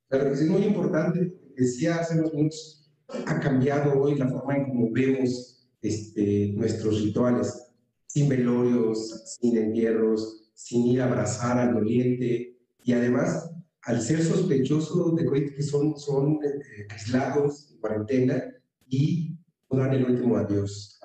Claro 0.10 0.26
que 0.26 0.34
es 0.34 0.42
muy 0.44 0.64
importante. 0.64 1.34
Decía 1.56 1.96
hace 1.96 2.20
unos 2.20 2.34
minutos, 2.34 2.88
ha 3.08 3.40
cambiado 3.40 4.00
hoy 4.00 4.16
la 4.16 4.30
forma 4.30 4.58
en 4.58 4.66
cómo 4.66 4.92
vemos 4.92 5.68
este, 5.82 6.52
nuestros 6.54 7.02
rituales, 7.02 7.74
sin 8.06 8.30
velorios, 8.30 9.24
sin 9.40 9.58
entierros, 9.58 10.52
sin 10.54 10.86
ir 10.86 11.02
a 11.02 11.06
abrazar 11.06 11.58
al 11.58 11.74
doliente 11.74 12.60
y 12.84 12.94
además 12.94 13.50
al 13.86 14.02
ser 14.02 14.24
sospechoso 14.24 15.12
de 15.12 15.54
que 15.56 15.62
son, 15.62 15.98
son 15.98 16.40
eh, 16.44 16.88
aislados, 16.90 17.72
en 17.72 17.80
cuarentena, 17.80 18.44
y 18.88 19.38
no 19.70 19.80
dan 19.80 19.94
el 19.94 20.06
último 20.06 20.38
adiós. 20.38 21.00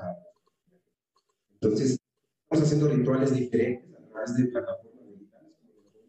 Entonces, 1.55 1.99
estamos 2.45 2.67
haciendo 2.67 2.89
rituales 2.89 3.35
diferentes 3.35 3.95
a 3.95 4.09
través 4.09 4.37
de 4.37 4.45
plataformas 4.45 5.09
digitales. 5.09 5.57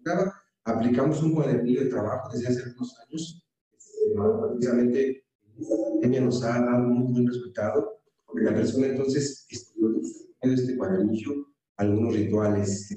Como 0.03 0.31
aplicamos 0.65 1.23
un 1.23 1.33
cuadernillo 1.33 1.83
de 1.83 1.89
trabajo 1.89 2.29
desde 2.31 2.49
hace 2.49 2.63
algunos 2.63 2.99
años. 2.99 3.47
Este, 3.75 4.13
precisamente, 4.49 5.23
esta 5.59 5.75
pandemia 5.91 6.21
nos 6.21 6.43
ha 6.43 6.61
dado 6.61 6.83
un 6.83 6.99
muy 6.99 7.11
buen 7.13 7.27
resultado, 7.27 8.01
porque 8.25 8.45
la 8.45 8.53
persona 8.53 8.87
entonces 8.87 9.47
estudió 9.49 10.01
en 10.41 10.53
este 10.53 10.77
cuadernillo 10.77 11.31
algunos 11.77 12.13
rituales 12.13 12.95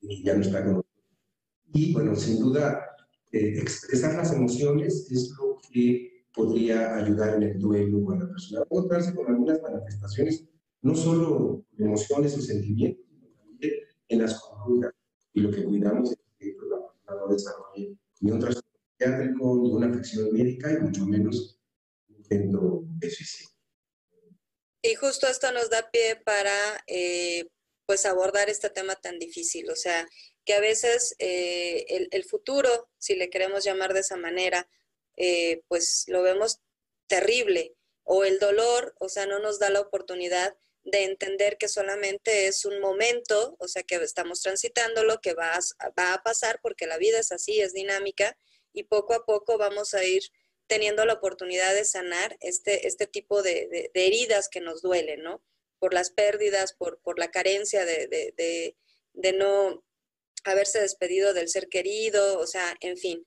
y 0.00 0.24
ya 0.24 0.34
no 0.34 0.42
está 0.42 0.64
con 0.64 0.83
y 1.74 1.92
bueno, 1.92 2.14
sin 2.14 2.38
duda, 2.38 2.96
eh, 3.32 3.58
expresar 3.58 4.14
las 4.14 4.32
emociones 4.32 5.10
es 5.10 5.30
lo 5.36 5.60
que 5.68 6.24
podría 6.32 6.96
ayudar 6.96 7.34
en 7.34 7.42
el 7.42 7.58
duelo 7.58 8.12
a 8.12 8.16
la 8.16 8.28
persona. 8.28 8.64
Puede 8.64 9.14
con 9.14 9.26
algunas 9.26 9.60
manifestaciones, 9.60 10.44
no 10.82 10.94
solo 10.94 11.64
emociones 11.76 12.38
o 12.38 12.40
sentimientos, 12.40 13.04
sino 13.08 13.28
también 13.30 13.72
en 14.08 14.22
las 14.22 14.40
conductas. 14.40 14.92
Y 15.32 15.40
lo 15.40 15.50
que 15.50 15.64
cuidamos 15.64 16.12
es 16.12 16.18
que 16.38 16.54
la 16.70 16.76
persona 16.86 17.20
no 17.20 17.32
desarrolle 17.32 17.96
ni 18.20 18.30
un 18.30 18.38
trastorno 18.38 18.70
psiquiátrico, 18.90 19.60
ni 19.60 19.72
una 19.72 19.88
afección 19.88 20.32
médica, 20.32 20.72
y 20.72 20.80
mucho 20.80 21.04
menos 21.06 21.60
un 22.08 22.16
intento 22.16 22.84
de 22.86 23.10
suicidio. 23.10 23.50
Y 24.80 24.94
justo 24.94 25.26
esto 25.26 25.50
nos 25.50 25.70
da 25.70 25.90
pie 25.90 26.20
para 26.24 26.52
eh, 26.86 27.48
pues 27.84 28.06
abordar 28.06 28.48
este 28.48 28.70
tema 28.70 28.94
tan 28.94 29.18
difícil. 29.18 29.68
O 29.70 29.76
sea, 29.76 30.06
que 30.44 30.54
a 30.54 30.60
veces 30.60 31.16
eh, 31.18 32.08
el, 32.10 32.24
futuro, 32.24 32.88
si 32.98 33.14
le 33.16 33.30
queremos 33.30 33.64
llamar 33.64 33.94
de 33.94 34.00
esa 34.00 34.16
manera, 34.16 34.68
eh, 35.16 35.62
pues 35.68 36.04
lo 36.08 36.22
vemos 36.22 36.60
terrible, 37.06 37.74
o 38.02 38.24
el 38.24 38.38
dolor, 38.38 38.94
o 38.98 39.08
sea, 39.08 39.26
no 39.26 39.38
nos 39.38 39.58
da 39.58 39.70
la 39.70 39.80
oportunidad 39.80 40.56
de 40.84 41.04
entender 41.04 41.56
que 41.56 41.68
solamente 41.68 42.46
es 42.46 42.66
un 42.66 42.78
momento, 42.80 43.56
o 43.58 43.68
sea, 43.68 43.82
que 43.82 43.96
estamos 43.96 44.42
transitando 44.42 45.02
lo 45.04 45.20
que 45.20 45.32
va 45.32 45.54
a, 45.54 45.90
va 45.98 46.12
a 46.12 46.22
pasar 46.22 46.60
porque 46.62 46.86
la 46.86 46.98
vida 46.98 47.18
es 47.18 47.32
así, 47.32 47.60
es 47.60 47.72
dinámica, 47.72 48.36
y 48.74 48.84
poco 48.84 49.14
a 49.14 49.24
poco 49.24 49.56
vamos 49.56 49.94
a 49.94 50.04
ir 50.04 50.22
teniendo 50.66 51.06
la 51.06 51.14
oportunidad 51.14 51.72
de 51.74 51.84
sanar 51.84 52.36
este, 52.40 52.86
este 52.86 53.06
tipo 53.06 53.42
de, 53.42 53.90
heridas 53.94 54.48
que 54.48 54.60
nos 54.60 54.82
duelen, 54.82 55.22
¿no? 55.22 55.42
Por 55.78 55.94
las 55.94 56.10
pérdidas, 56.10 56.74
por, 56.74 57.00
por 57.00 57.18
la 57.18 57.30
carencia 57.30 57.84
de, 57.86 58.06
de 59.14 59.32
no 59.32 59.84
haberse 60.44 60.80
despedido 60.80 61.34
del 61.34 61.48
ser 61.48 61.68
querido, 61.68 62.38
o 62.38 62.46
sea, 62.46 62.76
en 62.80 62.96
fin. 62.96 63.26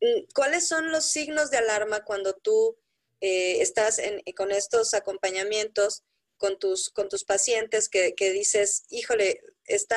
Mm, 0.00 0.24
¿Cuáles 0.34 0.66
son 0.68 0.90
los 0.90 1.04
signos 1.06 1.50
de 1.50 1.58
alarma 1.58 2.04
cuando 2.04 2.34
tú 2.34 2.76
eh, 3.20 3.62
estás 3.62 4.00
con 4.36 4.50
estos 4.50 4.94
acompañamientos 4.94 6.02
con 6.36 6.58
tus, 6.58 6.90
con 6.90 7.08
tus 7.08 7.24
pacientes 7.24 7.88
que, 7.88 8.32
dices, 8.32 8.84
híjole, 8.90 9.40
está, 9.64 9.96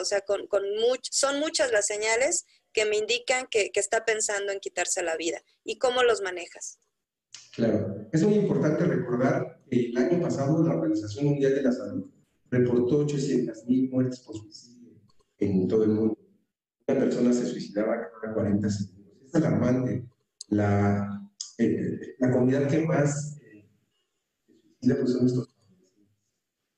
o 0.00 0.04
sea, 0.04 0.20
con, 0.20 0.46
con 0.46 0.62
son 1.10 1.40
muchas 1.40 1.72
las 1.72 1.86
señales 1.86 2.46
que 2.72 2.84
me 2.84 2.98
indican 2.98 3.46
que, 3.50 3.70
que, 3.72 3.80
está 3.80 4.04
pensando 4.04 4.52
en 4.52 4.60
quitarse 4.60 5.02
la 5.02 5.16
vida? 5.16 5.42
¿Y 5.64 5.78
cómo 5.78 6.02
los 6.02 6.20
manejas? 6.20 6.78
Claro, 7.52 8.08
es 8.12 8.22
muy 8.22 8.34
importante 8.34 8.84
recordar 8.84 9.60
que 9.68 9.86
el 9.86 9.96
año 9.96 10.22
pasado 10.22 10.62
la 10.62 10.74
Organización 10.74 11.24
Mundial 11.24 11.54
de 11.56 11.62
la 11.62 11.72
Salud 11.72 12.10
reportó 12.50 13.04
800.000 13.04 13.90
muertes 13.90 14.20
por 14.20 14.36
suicidio 14.36 14.77
en 15.38 15.68
todo 15.68 15.84
el 15.84 15.90
mundo. 15.90 16.18
Una 16.86 17.00
persona 17.00 17.32
se 17.32 17.46
suicidaba 17.46 18.08
cada 18.20 18.34
40 18.34 18.70
segundos. 18.70 19.16
Es 19.26 19.34
alarmante. 19.34 20.06
La, 20.48 21.30
eh, 21.58 22.16
la 22.18 22.30
comunidad 22.30 22.68
que 22.68 22.86
más 22.86 23.36
eh, 23.42 23.68
se 24.46 24.52
suicida 24.52 24.96
pues 24.96 25.12
son 25.12 25.26
estos 25.26 25.54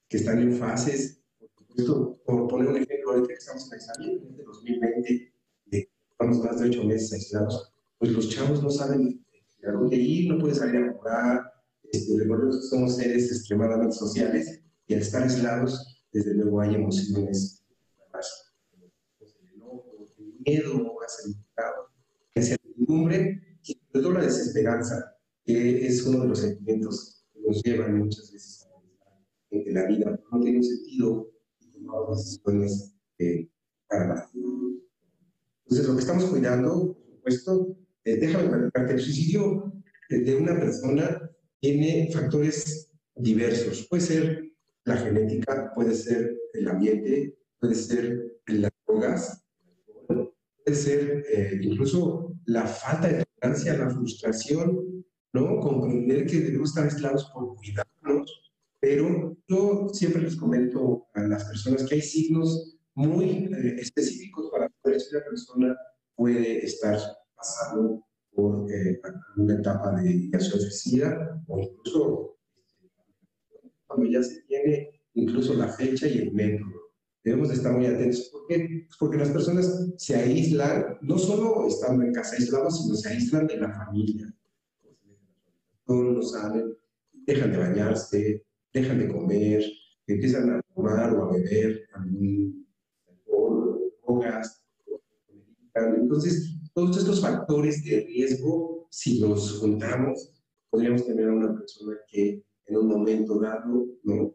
que 0.08 0.16
están 0.16 0.40
en 0.40 0.52
fases, 0.52 1.22
por 1.38 1.50
supuesto, 1.54 2.20
por 2.26 2.48
poner 2.48 2.68
un 2.68 2.76
ejemplo, 2.78 3.12
ahorita 3.12 3.28
que 3.28 3.34
estamos 3.34 3.70
en 3.70 3.78
examen, 3.78 4.20
desde 4.28 4.42
2020, 4.42 5.32
de, 5.66 5.90
estamos 6.10 6.44
más 6.44 6.60
de 6.60 6.68
ocho 6.68 6.84
meses 6.84 7.12
aislados, 7.12 7.72
pues 7.96 8.10
los 8.10 8.28
chavos 8.28 8.60
no 8.60 8.70
saben 8.70 9.24
a 9.64 9.70
dónde 9.70 9.96
ir, 9.96 10.28
no 10.28 10.38
pueden 10.40 10.56
salir 10.56 10.82
a 10.82 10.92
jugar, 10.92 11.52
este, 11.92 12.18
recordemos 12.18 12.56
que 12.56 12.66
somos 12.66 12.96
seres 12.96 13.30
extremadamente 13.30 13.94
sociales 13.94 14.60
y 14.88 14.94
al 14.94 15.00
estar 15.00 15.22
aislados, 15.22 16.04
desde 16.12 16.34
luego 16.34 16.60
hay 16.60 16.74
emociones 16.74 17.59
miedo, 20.44 20.96
la 21.56 22.40
incertidumbre 22.40 23.58
y 23.62 23.72
sobre 23.72 24.02
todo 24.02 24.12
la 24.12 24.24
desesperanza, 24.24 25.16
que 25.44 25.86
es 25.86 26.06
uno 26.06 26.22
de 26.22 26.28
los 26.28 26.38
sentimientos 26.38 27.24
que 27.32 27.40
nos 27.40 27.62
llevan 27.62 27.98
muchas 27.98 28.32
veces 28.32 28.60
a 29.50 29.72
la 29.72 29.86
vida 29.86 30.20
no 30.30 30.40
tiene 30.40 30.62
sentido 30.62 31.30
y 31.60 31.66
tomamos 31.72 32.24
decisiones 32.24 32.94
eh, 33.18 33.48
Entonces, 33.90 35.88
lo 35.88 35.94
que 35.94 36.00
estamos 36.00 36.24
cuidando, 36.26 36.96
por 37.22 37.32
supuesto, 37.32 37.76
eh, 38.04 38.16
déjame 38.16 38.48
platicarte, 38.48 38.94
el 38.94 39.00
suicidio 39.00 39.72
de 40.08 40.36
una 40.36 40.58
persona 40.58 41.30
tiene 41.60 42.10
factores 42.12 42.90
diversos. 43.14 43.86
Puede 43.88 44.02
ser 44.02 44.52
la 44.84 44.96
genética, 44.96 45.72
puede 45.74 45.94
ser 45.94 46.36
el 46.54 46.68
ambiente, 46.68 47.36
puede 47.58 47.74
ser 47.74 48.40
las 48.46 48.70
drogas, 48.86 49.44
ser 50.74 51.24
eh, 51.32 51.58
incluso 51.62 52.34
la 52.46 52.66
falta 52.66 53.08
de 53.08 53.24
tolerancia, 53.24 53.76
la 53.76 53.90
frustración, 53.90 55.04
¿no? 55.32 55.60
Comprender 55.60 56.26
que 56.26 56.40
debemos 56.40 56.70
estar 56.70 56.84
aislados 56.84 57.30
por 57.32 57.54
cuidarnos, 57.56 58.52
pero 58.80 59.36
yo 59.48 59.88
siempre 59.92 60.22
les 60.22 60.36
comento 60.36 61.06
a 61.14 61.22
las 61.22 61.44
personas 61.44 61.84
que 61.84 61.96
hay 61.96 62.02
signos 62.02 62.78
muy 62.94 63.50
eh, 63.52 63.76
específicos 63.78 64.50
para 64.50 64.70
saber 64.82 65.00
si 65.00 65.14
una 65.14 65.24
persona 65.24 65.76
puede 66.16 66.64
estar 66.64 66.98
pasando 67.34 68.04
por 68.32 68.70
eh, 68.72 69.00
una 69.36 69.54
etapa 69.54 70.00
de 70.00 70.40
suicida 70.40 71.42
o 71.48 71.58
incluso 71.58 72.38
cuando 73.86 74.10
ya 74.10 74.22
se 74.22 74.42
tiene 74.42 75.02
incluso 75.14 75.54
la 75.54 75.68
fecha 75.68 76.06
y 76.06 76.18
el 76.18 76.32
método 76.32 76.79
debemos 77.22 77.48
de 77.48 77.54
estar 77.54 77.72
muy 77.72 77.86
atentos. 77.86 78.28
¿Por 78.32 78.46
qué? 78.46 78.84
Pues 78.86 78.96
porque 78.98 79.18
las 79.18 79.30
personas 79.30 79.92
se 79.96 80.16
aíslan, 80.16 80.98
no 81.02 81.18
solo 81.18 81.66
estando 81.66 82.04
en 82.04 82.12
casa 82.12 82.36
aislados, 82.36 82.82
sino 82.82 82.94
se 82.94 83.08
aíslan 83.10 83.46
de 83.46 83.58
la 83.58 83.72
familia. 83.72 84.34
Todos 85.84 86.14
lo 86.14 86.22
saben, 86.22 86.76
dejan 87.26 87.52
de 87.52 87.58
bañarse, 87.58 88.46
dejan 88.72 88.98
de 88.98 89.08
comer, 89.08 89.64
empiezan 90.06 90.50
a 90.50 90.62
tomar 90.74 91.14
o 91.14 91.24
a 91.24 91.32
beber 91.32 91.88
algún 91.94 92.66
alcohol, 93.06 93.80
drogas. 94.02 94.64
Entonces, 95.74 96.56
todos 96.74 96.96
estos 96.98 97.20
factores 97.20 97.84
de 97.84 98.00
riesgo, 98.00 98.86
si 98.90 99.18
los 99.20 99.58
juntamos, 99.58 100.32
podríamos 100.70 101.06
tener 101.06 101.28
a 101.28 101.32
una 101.32 101.54
persona 101.54 101.96
que 102.08 102.44
en 102.66 102.76
un 102.76 102.86
momento 102.86 103.40
dado 103.40 103.86
no 104.04 104.34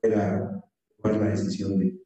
pueda 0.00 0.64
tomar 0.96 1.20
la 1.20 1.30
decisión 1.30 1.78
de 1.78 1.98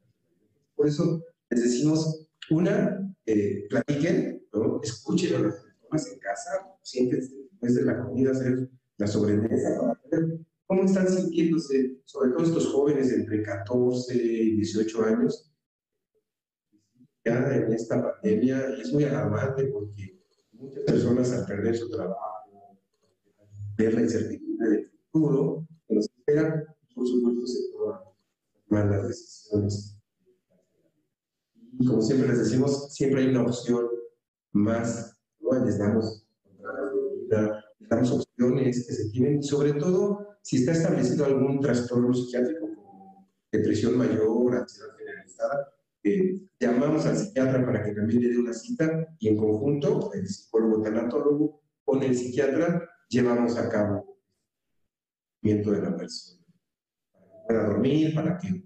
por 0.82 0.88
eso 0.88 1.24
les 1.48 1.62
decimos, 1.62 2.28
una, 2.50 3.14
eh, 3.24 3.68
platiquen, 3.70 4.44
¿no? 4.52 4.80
escuchen 4.82 5.36
a 5.36 5.38
las 5.38 5.54
personas 5.54 6.12
en 6.12 6.18
casa, 6.18 6.50
siéntense 6.82 7.36
después 7.36 7.76
de 7.76 7.84
la 7.84 8.02
comida, 8.04 8.32
hacer 8.32 8.68
la 8.96 9.06
sobremesa, 9.06 9.78
para 9.78 10.00
ver 10.10 10.40
cómo 10.66 10.82
están 10.82 11.08
sintiéndose, 11.08 12.00
sobre 12.04 12.32
todo 12.32 12.42
estos 12.42 12.66
jóvenes 12.72 13.12
entre 13.12 13.44
14 13.44 14.12
y 14.12 14.56
18 14.56 15.04
años, 15.04 15.54
ya 17.24 17.54
en 17.54 17.72
esta 17.72 18.02
pandemia, 18.02 18.76
y 18.76 18.80
es 18.80 18.92
muy 18.92 19.04
alarmante 19.04 19.66
porque 19.66 20.20
muchas 20.50 20.82
personas 20.82 21.30
al 21.30 21.46
perder 21.46 21.76
su 21.76 21.88
trabajo, 21.90 22.76
ver 23.78 23.94
la 23.94 24.00
incertidumbre 24.00 24.68
del 24.68 24.90
futuro 25.12 25.64
que 25.86 25.94
nos 25.94 26.06
espera, 26.06 26.76
por 26.92 27.06
supuesto 27.06 27.46
se 27.46 27.70
toman 27.70 28.00
malas 28.68 29.06
decisiones 29.06 30.01
y 31.82 31.84
como 31.84 32.00
siempre 32.00 32.28
les 32.28 32.38
decimos, 32.38 32.94
siempre 32.94 33.22
hay 33.22 33.28
una 33.30 33.42
opción 33.42 33.88
más 34.52 35.18
les 35.64 35.78
damos, 35.78 36.26
les 37.78 37.88
damos 37.88 38.10
opciones 38.12 38.86
que 38.86 38.94
se 38.94 39.10
tienen, 39.10 39.42
sobre 39.42 39.74
todo 39.74 40.38
si 40.42 40.58
está 40.58 40.72
establecido 40.72 41.24
algún 41.24 41.60
trastorno 41.60 42.14
psiquiátrico 42.14 42.72
como 42.74 43.28
depresión 43.50 43.98
mayor, 43.98 44.54
ansiedad 44.54 44.96
generalizada, 44.96 45.74
eh, 46.04 46.40
llamamos 46.58 47.04
al 47.04 47.16
psiquiatra 47.16 47.66
para 47.66 47.84
que 47.84 47.92
también 47.92 48.22
le 48.22 48.30
dé 48.30 48.38
una 48.38 48.54
cita 48.54 49.14
y 49.18 49.28
en 49.28 49.36
conjunto, 49.36 50.12
el 50.14 50.26
psicólogo 50.26 50.82
tanatólogo 50.82 51.62
con 51.84 52.02
el 52.02 52.16
psiquiatra, 52.16 52.88
llevamos 53.08 53.56
a 53.58 53.68
cabo 53.68 54.18
el 55.42 55.62
de 55.62 55.82
la 55.82 55.96
persona. 55.96 56.46
Para 57.12 57.26
que 57.26 57.44
pueda 57.46 57.66
dormir, 57.66 58.14
para 58.14 58.38
que 58.38 58.64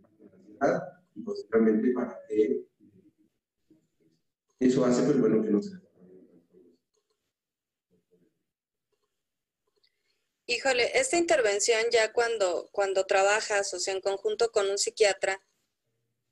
y 1.16 1.22
posiblemente 1.22 1.92
para 1.92 2.18
que 2.28 2.65
eso 4.60 4.84
hace 4.84 5.02
pues 5.02 5.20
bueno 5.20 5.42
que 5.42 5.50
no 5.50 5.62
se 5.62 5.86
Híjole, 10.48 10.96
esta 10.96 11.16
intervención 11.16 11.86
ya 11.90 12.12
cuando, 12.12 12.68
cuando 12.70 13.04
trabajas, 13.04 13.74
o 13.74 13.80
sea, 13.80 13.94
en 13.94 14.00
conjunto 14.00 14.52
con 14.52 14.70
un 14.70 14.78
psiquiatra, 14.78 15.42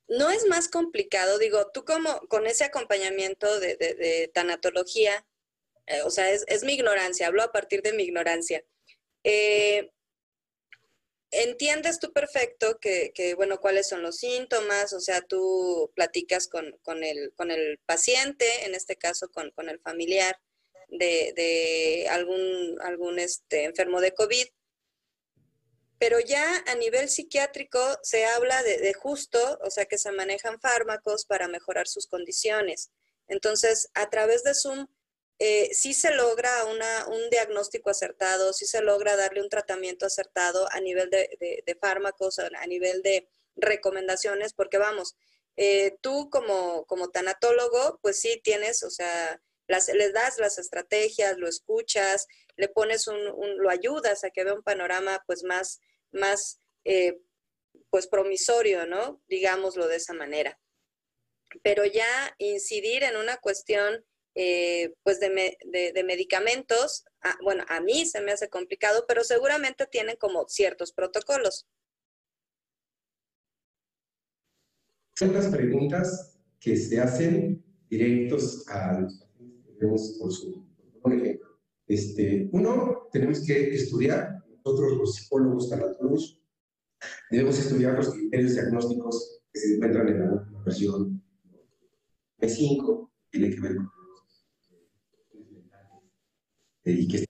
no 0.07 0.31
es 0.31 0.45
más 0.47 0.69
complicado, 0.69 1.37
digo, 1.37 1.69
tú 1.73 1.83
como 1.83 2.19
con 2.29 2.47
ese 2.47 2.63
acompañamiento 2.63 3.59
de, 3.59 4.31
tanatología, 4.33 5.27
eh, 5.87 6.01
o 6.03 6.09
sea, 6.09 6.31
es, 6.31 6.63
mi 6.63 6.75
ignorancia, 6.75 7.27
hablo 7.27 7.43
a 7.43 7.51
partir 7.51 7.81
de 7.81 7.91
mi 7.91 8.03
ignorancia. 8.03 8.63
Eh, 9.25 9.91
entiendes 11.43 11.99
tú 11.99 12.11
perfecto 12.13 12.79
que, 12.79 13.33
bueno, 13.35 13.59
cuáles 13.59 13.87
son 13.87 14.01
los 14.01 14.17
síntomas, 14.17 14.93
o 14.93 14.99
sea, 14.99 15.21
tú 15.21 15.91
platicas 15.95 16.47
con, 16.47 16.65
el, 17.03 17.33
con 17.35 17.51
el 17.51 17.79
paciente, 17.85 18.65
en 18.65 18.75
este 18.75 18.95
caso 18.95 19.29
con, 19.29 19.51
el 19.69 19.79
familiar 19.79 20.39
de, 20.89 22.07
algún, 22.09 22.77
algún 22.81 23.19
este, 23.19 23.65
enfermo 23.65 24.01
de 24.01 24.13
COVID, 24.13 24.45
pero 25.97 26.19
ya 26.19 26.63
a 26.67 26.75
nivel 26.75 27.09
psiquiátrico 27.09 27.79
se 28.03 28.25
habla 28.25 28.61
de, 28.63 28.93
justo, 28.93 29.59
o 29.63 29.69
sea, 29.69 29.85
que 29.85 29.97
se 29.97 30.11
manejan 30.11 30.59
fármacos 30.59 31.25
para 31.25 31.47
mejorar 31.47 31.87
sus 31.87 32.07
condiciones. 32.07 32.91
Entonces, 33.27 33.89
a 33.93 34.09
través 34.09 34.43
de 34.43 34.53
Zoom, 34.53 34.87
eh, 35.37 35.73
sí 35.73 35.93
se 35.93 36.13
logra 36.13 36.65
un 36.65 37.29
diagnóstico 37.29 37.89
acertado, 37.89 38.53
sí 38.53 38.65
se 38.65 38.81
logra 38.81 39.17
darle 39.17 39.41
un 39.41 39.49
tratamiento 39.49 40.05
acertado 40.05 40.67
a 40.71 40.79
nivel 40.79 41.09
de, 41.09 41.77
fármacos, 41.81 42.39
a 42.39 42.67
nivel 42.67 43.01
de 43.01 43.27
recomendaciones, 43.55 44.53
porque 44.53 44.77
vamos, 44.77 45.15
eh, 45.57 45.97
tú 46.01 46.29
como, 46.29 46.85
como 46.85 47.09
tanatólogo, 47.09 47.99
pues 48.01 48.19
sí 48.19 48.39
tienes, 48.43 48.83
o 48.83 48.89
sea, 48.89 49.41
las, 49.67 49.89
les 49.89 50.13
das 50.13 50.37
las 50.37 50.57
estrategias, 50.57 51.37
lo 51.37 51.47
escuchas, 51.49 52.27
le 52.55 52.69
pones 52.69 53.07
un, 53.07 53.17
lo 53.57 53.69
ayudas 53.69 54.23
a 54.23 54.29
que 54.29 54.43
vea 54.43 54.53
un 54.53 54.63
panorama 54.63 55.21
pues 55.27 55.43
más, 55.43 55.79
más 56.11 56.59
eh, 56.85 57.19
pues 57.89 58.07
promisorio, 58.07 58.85
¿no? 58.85 59.21
Digámoslo 59.27 59.87
de 59.87 59.97
esa 59.97 60.13
manera. 60.13 60.59
Pero 61.63 61.85
ya 61.85 62.35
incidir 62.37 63.03
en 63.03 63.17
una 63.17 63.37
cuestión 63.37 64.05
eh, 64.35 64.93
pues 65.03 65.19
de, 65.19 65.57
de, 65.65 66.03
medicamentos, 66.03 67.05
bueno, 67.41 67.63
a 67.69 67.79
mí 67.79 68.05
se 68.05 68.21
me 68.21 68.33
hace 68.33 68.49
complicado, 68.49 69.05
pero 69.07 69.23
seguramente 69.23 69.87
tienen 69.87 70.17
como 70.17 70.45
ciertos 70.47 70.91
protocolos. 70.91 71.65
Las 75.21 75.47
preguntas 75.47 76.37
que 76.59 76.75
se 76.75 76.99
hacen 76.99 77.63
directos 77.89 78.67
a 78.67 78.99
los 78.99 79.19
pacientes 79.19 80.17
por 80.19 80.31
su, 80.33 80.67
por 81.01 81.13
ejemplo. 81.13 81.59
Este, 81.87 82.49
uno, 82.51 83.07
tenemos 83.11 83.45
que 83.45 83.73
estudiar, 83.73 84.43
nosotros 84.65 84.97
los 84.97 85.15
psicólogos, 85.15 85.69
tanatólogos, 85.69 86.41
debemos 87.29 87.59
estudiar 87.59 87.95
los 87.95 88.09
criterios 88.13 88.53
diagnósticos 88.53 89.41
que 89.53 89.59
se 89.59 89.75
encuentran 89.75 90.07
en 90.09 90.19
la 90.19 90.47
versión 90.65 91.23
B5, 92.39 93.09
tiene 93.29 93.51
que 93.51 93.61
ver 93.61 93.75
con 93.75 93.94
y 96.85 97.07
que 97.07 97.25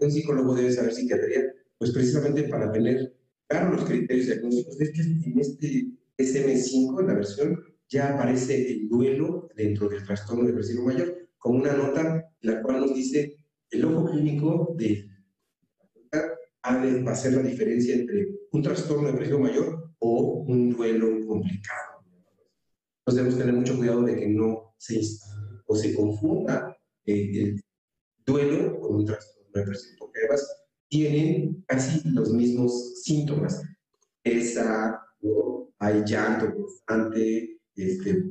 un 0.00 0.10
psicólogo 0.10 0.54
debe 0.54 0.72
saber 0.72 0.92
psiquiatría, 0.92 1.54
pues 1.78 1.92
precisamente 1.92 2.44
para 2.44 2.72
tener 2.72 3.14
claro 3.46 3.74
los 3.74 3.84
criterios 3.84 4.26
diagnósticos. 4.26 4.80
Es 4.80 4.92
que 4.92 5.02
en 5.02 5.38
este 5.38 5.86
SM5, 6.18 7.00
en 7.00 7.06
la 7.06 7.14
versión, 7.14 7.62
ya 7.88 8.14
aparece 8.14 8.70
el 8.70 8.88
duelo 8.88 9.48
dentro 9.54 9.88
del 9.88 10.04
trastorno 10.04 10.46
depresivo 10.46 10.84
mayor, 10.84 11.28
con 11.38 11.56
una 11.56 11.74
nota 11.74 12.32
en 12.40 12.50
la 12.50 12.62
cual 12.62 12.80
nos 12.80 12.94
dice 12.94 13.36
el 13.70 13.84
ojo 13.84 14.10
clínico 14.10 14.74
de 14.78 15.06
ha 16.62 16.84
de 16.84 17.08
hacer 17.08 17.32
la 17.32 17.42
diferencia 17.42 17.94
entre 17.94 18.28
un 18.52 18.62
trastorno 18.62 19.08
depresivo 19.08 19.38
mayor 19.38 19.94
o 19.98 20.44
un 20.46 20.70
duelo 20.70 21.26
complicado. 21.26 22.04
Entonces 22.98 23.24
debemos 23.24 23.38
tener 23.38 23.54
mucho 23.54 23.78
cuidado 23.78 24.02
de 24.02 24.16
que 24.16 24.28
no 24.28 24.69
se 24.80 24.98
o 25.66 25.76
se 25.76 25.94
confunda 25.94 26.74
el 27.04 27.62
duelo 28.24 28.80
con 28.80 28.96
un 28.96 29.04
trastorno 29.04 29.50
depresivo, 29.52 29.96
porque 29.98 30.20
además 30.20 30.48
tienen 30.88 31.62
casi 31.66 32.08
los 32.08 32.32
mismos 32.32 33.02
síntomas. 33.02 33.62
Esa, 34.24 35.00
hay 35.78 36.02
llanto 36.04 36.54
constante, 36.54 37.60
este, 37.76 38.24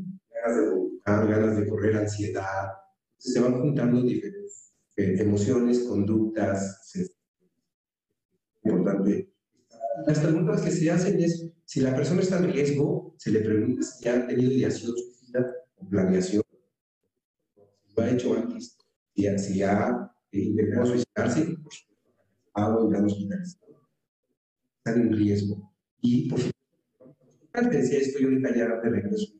ganas 0.43 0.57
de 0.57 0.69
vomitar, 0.69 1.27
ganas 1.27 1.57
de 1.57 1.69
correr, 1.69 1.97
ansiedad. 1.97 2.69
se 3.17 3.39
van 3.39 3.61
juntando 3.61 4.01
diferentes 4.01 4.73
eh, 4.97 5.17
emociones, 5.19 5.79
conductas. 5.79 6.95
Es 6.95 7.15
importante. 8.63 9.31
Las 10.07 10.19
preguntas 10.19 10.61
que 10.61 10.71
se 10.71 10.89
hacen 10.89 11.21
es, 11.21 11.47
si 11.65 11.81
la 11.81 11.95
persona 11.95 12.21
está 12.21 12.39
en 12.39 12.51
riesgo, 12.51 13.13
se 13.17 13.31
le 13.31 13.41
pregunta 13.41 13.83
si 13.83 14.09
ha 14.09 14.25
tenido 14.25 14.51
ideación 14.51 14.95
planeación, 15.87 16.43
lo 17.95 18.03
ha 18.03 18.09
hecho 18.09 18.35
antes, 18.35 18.77
si, 19.15 19.37
si 19.37 19.63
ha 19.63 20.11
eh, 20.31 20.39
intentado 20.39 20.85
suicidarse, 20.87 21.41
por 21.61 21.73
supuesto, 21.73 22.13
ha 22.53 22.69
volvido 22.69 23.05
hospitalizado, 23.05 23.89
está 24.77 24.99
en 24.99 25.13
riesgo. 25.13 25.73
Y 26.01 26.29
por 26.29 26.39
supuesto, 26.39 26.57
antes 27.53 27.81
decía 27.81 27.99
esto, 27.99 28.19
yo 28.19 28.27
ahorita 28.27 28.55
ya 28.55 28.67
de 28.67 28.89
regreso 28.89 29.33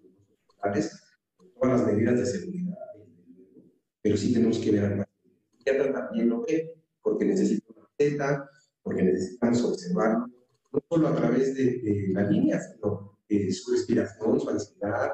todas 1.60 1.82
las 1.82 1.94
medidas 1.94 2.20
de 2.20 2.26
seguridad, 2.26 2.78
pero 4.02 4.18
sí 4.18 4.34
tenemos 4.34 4.60
que 4.60 4.72
ver 4.72 4.86
al 4.86 5.06
paciente. 5.64 5.92
También 5.94 6.30
lo 6.30 6.42
ve, 6.42 6.74
porque 7.02 7.26
necesita 7.26 7.72
una 7.76 7.88
receta, 7.98 8.50
porque 8.82 9.04
necesitamos 9.04 9.64
observar, 9.64 10.18
no 10.18 10.80
solo 10.90 11.08
a 11.08 11.16
través 11.16 11.54
de, 11.56 11.64
de 11.80 12.08
la 12.12 12.30
línea, 12.30 12.60
sino 12.60 13.20
eh, 13.28 13.52
su 13.52 13.72
respiración, 13.72 14.40
su 14.40 14.50
ansiedad, 14.50 15.12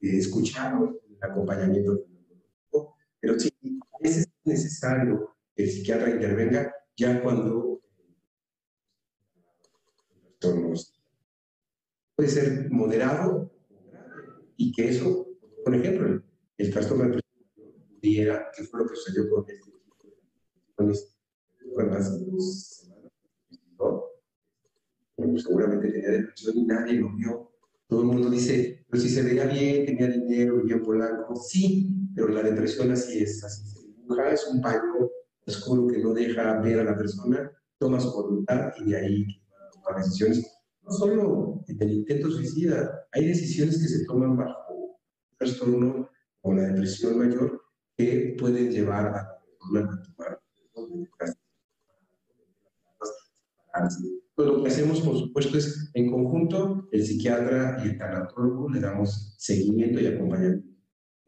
eh, 0.00 0.18
escucharlo, 0.18 1.00
el 1.08 1.18
acompañamiento. 1.20 2.04
Pero 3.20 3.38
sí, 3.38 3.50
a 3.92 3.98
veces 4.02 4.24
es 4.24 4.32
necesario 4.44 5.36
que 5.54 5.64
el 5.64 5.70
psiquiatra 5.70 6.10
intervenga 6.10 6.72
ya 6.96 7.22
cuando 7.22 7.80
puede 12.14 12.28
ser 12.28 12.70
moderado 12.70 13.50
y 14.56 14.72
que 14.72 14.88
eso, 14.88 15.26
por 15.64 15.74
ejemplo, 15.74 16.22
el, 16.56 16.72
trastorno 16.72 17.16
de 17.16 17.20
pudiera, 17.96 18.50
que 18.56 18.64
fue 18.64 18.80
lo 18.80 18.88
que 18.88 18.96
sucedió 18.96 19.28
con 19.30 19.44
este 20.90 21.16
¿no? 23.78 25.38
seguramente 25.38 25.90
tenía 25.90 26.10
depresión 26.10 26.56
y 26.56 26.64
nadie 26.64 26.94
lo 26.94 27.14
vio 27.14 27.50
todo 27.88 28.00
el 28.00 28.06
mundo 28.06 28.30
dice, 28.30 28.84
pero 28.88 29.02
si 29.02 29.08
se 29.08 29.22
veía 29.22 29.46
bien, 29.46 29.86
tenía 29.86 30.08
dinero, 30.08 30.56
vivía 30.56 30.82
Polanco. 30.82 31.36
Sí, 31.36 31.88
pero 32.14 32.28
la 32.28 32.42
depresión 32.42 32.90
así 32.90 33.20
es, 33.20 33.42
así 33.44 33.66
se 33.66 33.86
dibuja, 33.86 34.30
es 34.30 34.46
un 34.48 34.60
paño 34.60 35.10
oscuro 35.46 35.86
que 35.86 35.98
no 35.98 36.12
deja 36.12 36.60
ver 36.60 36.80
a 36.80 36.84
la 36.84 36.96
persona, 36.96 37.50
toma 37.78 38.00
su 38.00 38.12
voluntad 38.12 38.72
y 38.78 38.90
de 38.90 38.96
ahí 38.96 39.26
toma 39.72 39.98
decisiones. 39.98 40.52
No 40.82 40.90
solo 40.90 41.64
en 41.68 41.82
el 41.82 41.92
intento 41.92 42.30
suicida, 42.30 43.06
hay 43.12 43.26
decisiones 43.26 43.80
que 43.80 43.88
se 43.88 44.04
toman 44.04 44.36
bajo 44.36 45.00
trastorno 45.38 46.08
o 46.42 46.54
la 46.54 46.62
depresión 46.62 47.18
mayor 47.18 47.60
que 47.96 48.36
pueden 48.38 48.70
llevar 48.70 49.06
a 49.06 49.10
la 49.10 49.40
persona 49.44 49.80
a 49.80 50.02
tomar 50.12 50.40
pues 54.36 54.48
lo 54.48 54.62
que 54.62 54.68
hacemos, 54.68 55.00
por 55.00 55.16
supuesto, 55.16 55.56
es 55.56 55.90
en 55.94 56.10
conjunto, 56.10 56.86
el 56.92 57.06
psiquiatra 57.06 57.82
y 57.82 57.88
el 57.88 57.98
tanatólogo 57.98 58.68
le 58.68 58.80
damos 58.80 59.34
seguimiento 59.38 59.98
y 59.98 60.06
acompañamiento. 60.06 60.68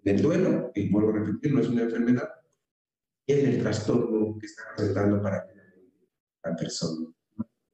Del 0.02 0.20
duelo, 0.20 0.70
y 0.74 0.90
vuelvo 0.90 1.10
a 1.10 1.24
repetir, 1.24 1.54
no 1.54 1.60
es 1.60 1.68
una 1.68 1.82
enfermedad, 1.82 2.28
y 3.26 3.32
en 3.32 3.46
el 3.46 3.62
trastorno 3.62 4.36
que 4.38 4.46
está 4.46 4.62
presentando 4.76 5.22
para 5.22 5.42
la 6.44 6.54
persona, 6.54 7.10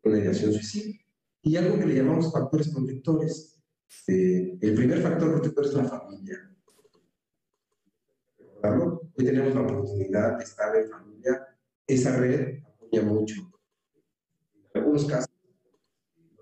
una 0.04 0.18
ideación 0.18 0.52
suicida. 0.52 0.94
Y 1.42 1.56
algo 1.56 1.78
que 1.80 1.86
le 1.86 1.96
llamamos 1.96 2.32
factores 2.32 2.68
protectores. 2.68 3.60
Eh, 4.06 4.56
el 4.60 4.74
primer 4.74 5.02
factor 5.02 5.32
protector 5.32 5.66
es 5.66 5.74
la 5.74 5.84
familia. 5.84 6.50
Hoy 9.16 9.24
tenemos 9.24 9.54
la 9.54 9.60
oportunidad 9.62 10.38
de 10.38 10.44
estar 10.44 10.74
en 10.76 10.88
familia. 10.88 11.46
Esa 11.86 12.16
red 12.16 12.62
apoya 12.62 13.02
mucho. 13.02 13.53
Algunos 14.74 15.06
casos 15.06 15.30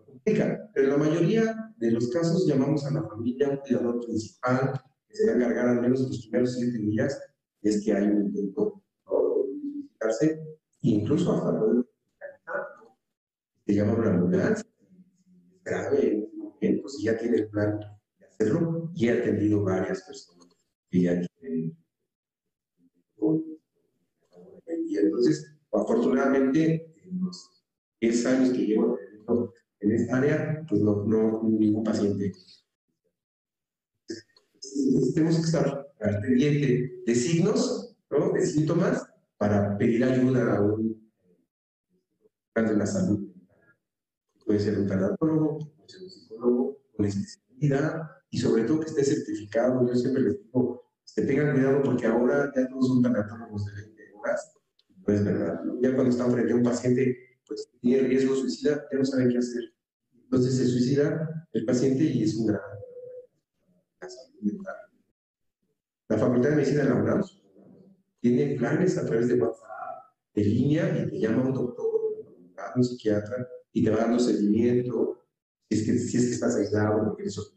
complica, 0.07 0.71
pero 0.75 0.87
en 0.87 0.93
la 0.93 1.09
mayoría 1.09 1.75
de 1.77 1.91
los 1.91 2.09
casos 2.11 2.47
llamamos 2.47 2.85
a 2.87 2.91
la 2.93 3.03
familia 3.03 3.51
un 3.51 3.59
cuidador 3.59 4.01
principal 4.05 4.73
que 5.09 5.17
se 5.17 5.27
va 5.27 5.33
a 5.33 5.37
encargar 5.37 5.69
al 5.69 5.81
menos 5.81 6.01
los 6.01 6.23
primeros 6.23 6.55
siete 6.55 6.79
días 6.79 7.21
y 7.61 7.69
es 7.69 7.85
que 7.85 7.93
hay 7.93 8.07
un 8.09 8.27
intento 8.27 8.83
de 9.07 9.79
visitarse, 9.79 10.43
incluso 10.81 11.33
hasta 11.33 11.59
poder 11.59 11.85
se 13.67 13.75
llama 13.75 13.95
una 13.95 14.11
ambulancia, 14.11 14.69
es 14.69 15.63
grave 15.63 16.09
en 16.09 16.23
un 16.33 16.39
momento, 16.39 16.89
si 16.89 17.05
ya 17.05 17.17
tiene 17.17 17.37
el 17.39 17.49
plan 17.49 17.79
de 18.19 18.27
hacerlo, 18.27 18.91
y 18.95 19.09
he 19.09 19.13
atendido 19.13 19.63
varias 19.63 20.03
personas 20.03 20.49
que 20.91 21.03
ya 21.03 21.21
tienen. 21.39 21.77
Y 24.87 24.97
entonces, 24.99 25.57
afortunadamente, 25.73 26.93
en 27.03 27.25
los 27.25 27.62
10 28.03 28.27
años 28.27 28.51
que 28.51 28.67
llevo 28.67 28.99
en 29.81 29.93
esta 29.93 30.19
área, 30.19 30.65
pues 30.69 30.83
no, 30.83 31.05
no 31.05 31.43
ningún 31.45 31.83
paciente. 31.83 32.33
Tenemos 35.15 35.37
que 35.37 35.43
estar 35.43 35.87
al 36.01 36.21
pendiente 36.21 37.03
de 37.07 37.15
signos, 37.15 37.97
¿no? 38.11 38.33
de 38.33 38.45
síntomas, 38.45 39.07
para 39.39 39.77
pedir 39.79 40.05
ayuda 40.05 40.57
a 40.57 40.61
un 40.61 41.01
de 42.55 42.77
la 42.77 42.87
salud 42.87 43.33
puede 44.45 44.61
ser 44.61 44.79
un 44.79 44.87
tanatólogo, 44.87 45.59
puede 45.59 45.89
ser 45.89 46.03
un 46.03 46.11
psicólogo 46.11 46.79
con 46.95 47.07
especialidad 47.07 48.03
y 48.31 48.39
sobre 48.39 48.65
todo 48.65 48.81
que 48.81 48.87
esté 48.87 49.05
certificado. 49.05 49.87
Yo 49.87 49.95
siempre 49.95 50.23
les 50.23 50.43
digo, 50.43 50.85
que 51.15 51.23
tengan 51.23 51.55
cuidado 51.55 51.83
porque 51.83 52.07
ahora 52.07 52.53
ya 52.55 52.69
todos 52.69 52.89
son 52.89 53.03
tanatólogos 53.03 53.65
de 53.67 53.73
20 53.73 54.03
horas. 54.15 54.55
No 55.07 55.15
es 55.15 55.25
verdad. 55.25 55.61
Ya 55.81 55.95
cuando 55.95 56.11
están 56.11 56.33
frente 56.33 56.53
a 56.53 56.57
un 56.57 56.63
paciente 56.63 57.32
pues, 57.55 57.69
tiene 57.81 58.09
riesgo 58.09 58.35
suicida, 58.35 58.87
ya 58.91 58.99
no 58.99 59.05
saben 59.05 59.29
qué 59.31 59.39
hacer. 59.39 59.65
Entonces 60.25 60.57
se 60.57 60.67
suicida 60.67 61.49
el 61.53 61.65
paciente 61.65 62.05
y 62.05 62.23
es 62.23 62.37
un 62.37 62.47
gran 62.47 62.61
la 66.13 66.19
Facultad 66.19 66.51
de 66.51 66.57
Medicina 66.57 66.83
de 66.83 66.91
la 66.91 66.97
UNAM 66.97 67.23
tiene 68.21 68.55
planes 68.57 68.99
a 68.99 69.07
través 69.07 69.29
de 69.29 69.35
WhatsApp, 69.35 70.15
de 70.35 70.45
línea, 70.45 70.99
y 70.99 71.09
te 71.09 71.19
llama 71.19 71.43
un 71.43 71.55
doctor, 71.55 71.87
un 72.77 72.85
psiquiatra, 72.85 73.49
y 73.73 73.83
te 73.83 73.91
va 73.91 73.99
dando 73.99 74.19
seguimiento, 74.19 75.25
si 75.71 75.79
es 75.79 75.87
que, 75.87 75.99
si 75.99 76.19
es 76.19 76.27
que 76.27 76.33
estás 76.33 76.57
aislado 76.57 77.17
eres 77.19 77.53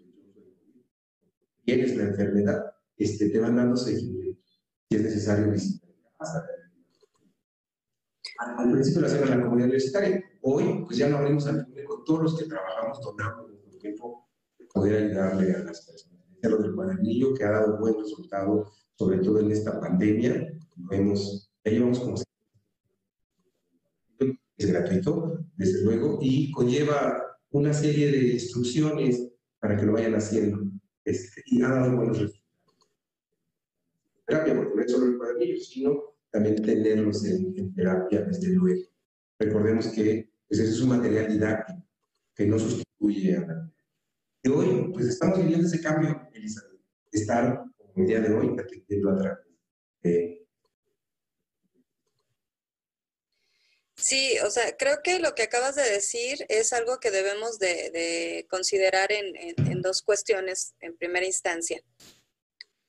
tienes 1.65 1.97
la 1.97 2.03
enfermedad, 2.03 2.63
este, 2.95 3.29
te 3.29 3.39
van 3.39 3.57
dando 3.57 3.75
seguimiento, 3.75 4.41
si 4.89 4.95
es 4.95 5.03
necesario 5.03 5.51
visitar 5.51 5.89
casa. 6.17 6.47
Al, 8.37 8.71
principio 8.71 9.01
lo 9.01 9.07
hacían 9.07 9.23
en 9.23 9.29
la 9.29 9.43
comunidad 9.43 9.67
universitaria, 9.67 10.23
hoy 10.41 10.83
pues 10.85 10.97
ya 10.97 11.07
lo 11.07 11.17
abrimos 11.17 11.47
al 11.47 11.65
público, 11.65 12.03
todos 12.05 12.23
los 12.23 12.37
que 12.37 12.45
trabajamos 12.45 12.99
donamos 13.01 13.47
nuestro 13.49 13.77
tiempo 13.79 14.27
de 14.59 14.65
poder 14.65 15.03
ayudarle 15.03 15.53
a 15.53 15.59
las 15.59 15.85
personas. 15.85 16.15
Lo 16.41 16.57
del 16.57 16.75
cuadernillo 16.75 17.33
que 17.33 17.43
ha 17.43 17.51
dado 17.51 17.79
buen 17.79 17.97
resultado, 17.97 18.71
sobre 18.93 19.17
todo 19.19 19.39
en 19.39 19.51
esta 19.51 19.79
pandemia, 19.79 20.47
lo 20.77 20.91
hemos, 20.91 21.51
ya 21.63 21.71
llevamos 21.71 21.99
como 21.99 22.17
es 24.57 24.67
gratuito, 24.67 25.45
desde 25.57 25.83
luego, 25.83 26.19
y 26.21 26.51
conlleva 26.51 27.21
una 27.49 27.73
serie 27.73 28.11
de 28.11 28.33
instrucciones 28.33 29.31
para 29.59 29.75
que 29.75 29.85
lo 29.85 29.93
vayan 29.93 30.15
haciendo. 30.15 30.59
Este, 31.03 31.41
y 31.45 31.61
ha 31.61 31.69
dado 31.69 31.95
buenos 31.97 32.19
resultados. 32.19 32.45
Terapia, 34.25 34.55
porque 34.55 34.75
no 34.75 34.81
es 34.81 34.91
solo 34.91 35.05
el 35.07 35.17
cuadernillo, 35.17 35.57
sino 35.57 36.14
también 36.35 36.61
tenerlos 36.61 37.23
en, 37.23 37.73
terapia, 37.73 38.21
desde 38.23 38.49
luego. 38.49 38.89
Recordemos 39.39 39.87
que 39.87 40.29
pues, 40.49 40.59
ese 40.59 40.71
es 40.71 40.81
un 40.81 40.89
material 40.89 41.31
didáctico 41.31 41.87
que 42.35 42.45
no 42.45 42.59
sustituye 42.59 43.37
a 43.37 43.39
la. 43.39 43.71
Y 44.43 44.49
hoy, 44.49 44.91
pues 44.93 45.05
estamos 45.05 45.39
viviendo 45.39 45.65
ese 45.65 45.81
cambio, 45.81 46.27
Elizabeth, 46.33 46.77
estar, 47.09 47.63
como 47.77 47.93
el 47.95 48.05
día 48.05 48.19
de 48.19 48.33
hoy, 48.33 48.53
atendiendo 48.59 49.11
a 49.11 49.17
través 49.17 49.45
Sí, 53.95 54.37
o 54.45 54.51
sea, 54.51 54.75
creo 54.77 55.01
que 55.01 55.19
lo 55.19 55.33
que 55.33 55.43
acabas 55.43 55.75
de 55.75 55.89
decir 55.89 56.45
es 56.49 56.73
algo 56.73 56.99
que 56.99 57.11
debemos 57.11 57.59
de, 57.59 58.45
considerar 58.49 59.11
en, 59.13 59.35
en, 59.35 59.81
dos 59.81 60.01
cuestiones 60.01 60.75
en 60.81 60.95
primera 60.97 61.25
instancia. 61.25 61.81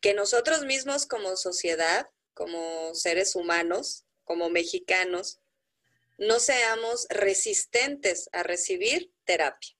Que 0.00 0.12
nosotros 0.14 0.64
mismos 0.66 1.06
como 1.06 1.36
sociedad, 1.36 2.06
como 2.36 2.94
seres 2.94 3.34
humanos, 3.34 4.04
como 4.24 4.50
mexicanos, 4.50 5.40
no 6.18 6.38
seamos 6.38 7.06
resistentes 7.08 8.28
a 8.32 8.42
recibir 8.42 9.10
terapia. 9.24 9.74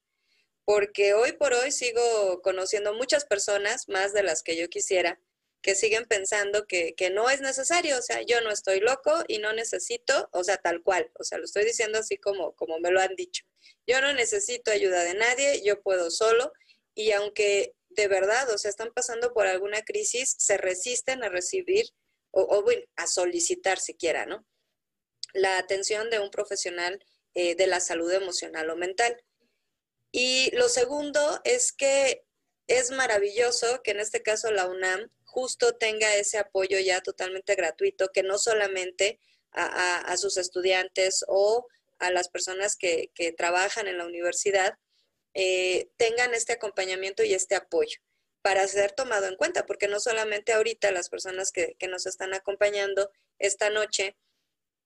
Porque 0.65 1.13
hoy 1.13 1.33
por 1.33 1.53
hoy 1.53 1.71
sigo 1.71 2.41
conociendo 2.41 2.95
muchas 2.95 3.25
personas, 3.25 3.87
más 3.87 4.11
de 4.11 4.23
las 4.23 4.41
que 4.41 4.57
yo 4.57 4.69
quisiera, 4.69 5.21
que 5.61 5.75
siguen 5.75 6.05
pensando 6.05 6.65
que, 6.65 6.95
no 7.13 7.29
es 7.29 7.41
necesario, 7.41 7.97
o 7.97 8.01
sea, 8.01 8.23
yo 8.23 8.41
no 8.41 8.49
estoy 8.49 8.79
loco 8.79 9.23
y 9.27 9.37
no 9.37 9.53
necesito, 9.53 10.27
o 10.31 10.43
sea, 10.43 10.57
tal 10.57 10.81
cual, 10.81 11.11
o 11.19 11.23
sea, 11.23 11.37
lo 11.37 11.45
estoy 11.45 11.63
diciendo 11.63 11.99
así 11.99 12.17
como, 12.17 12.55
como 12.55 12.79
me 12.79 12.89
lo 12.89 12.99
han 12.99 13.15
dicho. 13.15 13.45
Yo 13.85 14.01
no 14.01 14.13
necesito 14.13 14.71
ayuda 14.71 15.03
de 15.03 15.13
nadie, 15.13 15.61
yo 15.63 15.81
puedo 15.81 16.09
solo 16.09 16.51
y 16.95 17.11
aunque 17.11 17.75
de 17.89 18.07
verdad, 18.07 18.49
o 18.51 18.57
sea, 18.57 18.69
están 18.69 18.91
pasando 18.93 19.33
por 19.33 19.45
alguna 19.45 19.83
crisis, 19.83 20.35
se 20.39 20.57
resisten 20.57 21.23
a 21.23 21.29
recibir 21.29 21.85
o, 22.39 22.61
bueno, 22.61 22.83
a 22.95 23.07
solicitar 23.07 23.79
siquiera, 23.79 24.25
¿no? 24.25 24.45
La 25.33 25.57
atención 25.57 26.09
de 26.09 26.19
un 26.19 26.29
profesional 26.29 27.03
eh, 27.33 27.55
de 27.55 27.67
la 27.67 27.79
salud 27.79 28.11
emocional 28.11 28.69
o 28.69 28.75
mental. 28.75 29.15
Y 30.11 30.55
lo 30.55 30.69
segundo 30.69 31.41
es 31.43 31.71
que 31.71 32.23
es 32.67 32.91
maravilloso 32.91 33.81
que 33.83 33.91
en 33.91 33.99
este 33.99 34.21
caso 34.21 34.51
la 34.51 34.67
UNAM 34.67 35.09
justo 35.25 35.77
tenga 35.77 36.15
ese 36.15 36.37
apoyo 36.37 36.79
ya 36.79 37.01
totalmente 37.01 37.55
gratuito, 37.55 38.09
que 38.11 38.23
no 38.23 38.37
solamente 38.37 39.19
a, 39.51 40.15
sus 40.17 40.37
estudiantes 40.37 41.25
o 41.27 41.65
a 41.97 42.11
las 42.11 42.29
personas 42.29 42.75
que, 42.75 43.11
trabajan 43.37 43.87
en 43.87 43.97
la 43.97 44.05
universidad 44.05 44.77
eh, 45.33 45.89
tengan 45.97 46.33
este 46.33 46.53
acompañamiento 46.53 47.23
y 47.23 47.33
este 47.33 47.55
apoyo 47.55 47.99
para 48.47 48.65
ser 48.65 48.93
tomado 48.93 49.27
en 49.27 49.35
cuenta, 49.35 49.65
porque 49.65 49.89
no 49.89 49.99
solamente 49.99 50.53
ahorita 50.53 50.89
las 50.91 51.09
personas 51.09 51.51
que, 51.51 51.75
nos 51.89 52.05
están 52.05 52.33
acompañando 52.33 53.11
esta 53.39 53.69
noche, 53.69 54.15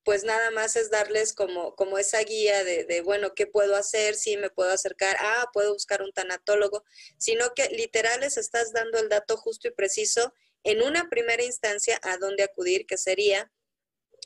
pues 0.03 0.23
nada 0.23 0.49
más 0.49 0.75
es 0.75 0.89
darles 0.89 1.35
como, 1.35 1.75
como 1.75 1.99
esa 1.99 2.23
guía 2.23 2.63
de, 2.63 3.01
bueno, 3.01 3.35
¿qué 3.35 3.45
puedo 3.45 3.75
hacer? 3.75 4.15
Si 4.15 4.35
me 4.35 4.49
puedo 4.49 4.71
acercar, 4.71 5.15
ah, 5.19 5.45
puedo 5.53 5.73
buscar 5.73 6.01
un 6.01 6.11
tanatólogo, 6.11 6.83
sino 7.19 7.53
que 7.53 7.69
literal 7.69 8.21
les 8.21 8.37
estás 8.37 8.73
dando 8.73 8.97
el 8.97 9.09
dato 9.09 9.37
justo 9.37 9.67
y 9.67 9.71
preciso 9.71 10.33
en 10.63 10.81
una 10.81 11.07
primera 11.07 11.43
instancia 11.43 11.99
a 12.01 12.17
dónde 12.17 12.41
acudir, 12.41 12.87
que 12.87 12.97
sería 12.97 13.51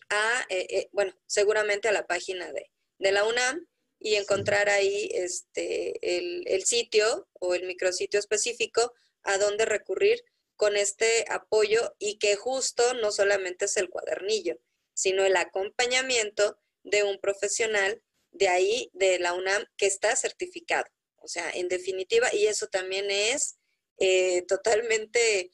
a, 0.07 0.45
eh, 0.47 0.65
eh, 0.69 0.89
bueno, 0.93 1.13
seguramente 1.27 1.89
a 1.89 1.91
la 1.91 2.07
página 2.07 2.53
de, 2.53 2.71
de 2.99 3.11
la 3.11 3.25
UNAM 3.25 3.67
y 3.99 4.15
encontrar 4.15 4.69
ahí 4.69 5.09
este, 5.11 5.99
el 6.01 6.63
sitio 6.63 7.27
o 7.33 7.53
el 7.53 7.67
micrositio 7.67 8.17
específico 8.17 8.93
a 9.25 9.37
dónde 9.37 9.65
recurrir 9.65 10.23
con 10.55 10.77
este 10.77 11.25
apoyo 11.29 11.95
y 11.99 12.17
que 12.17 12.35
justo 12.35 12.93
no 12.95 13.11
solamente 13.11 13.65
es 13.65 13.77
el 13.77 13.89
cuadernillo, 13.89 14.57
sino 14.93 15.25
el 15.25 15.35
acompañamiento 15.35 16.57
de 16.83 17.03
un 17.03 17.19
profesional 17.19 18.01
de 18.31 18.47
ahí, 18.47 18.89
de 18.93 19.19
la 19.19 19.33
UNAM, 19.33 19.65
que 19.77 19.85
está 19.85 20.15
certificado. 20.15 20.85
O 21.17 21.27
sea, 21.27 21.49
en 21.51 21.67
definitiva, 21.67 22.33
y 22.33 22.47
eso 22.47 22.67
también 22.67 23.09
es 23.09 23.57
eh, 23.97 24.43
totalmente 24.43 25.51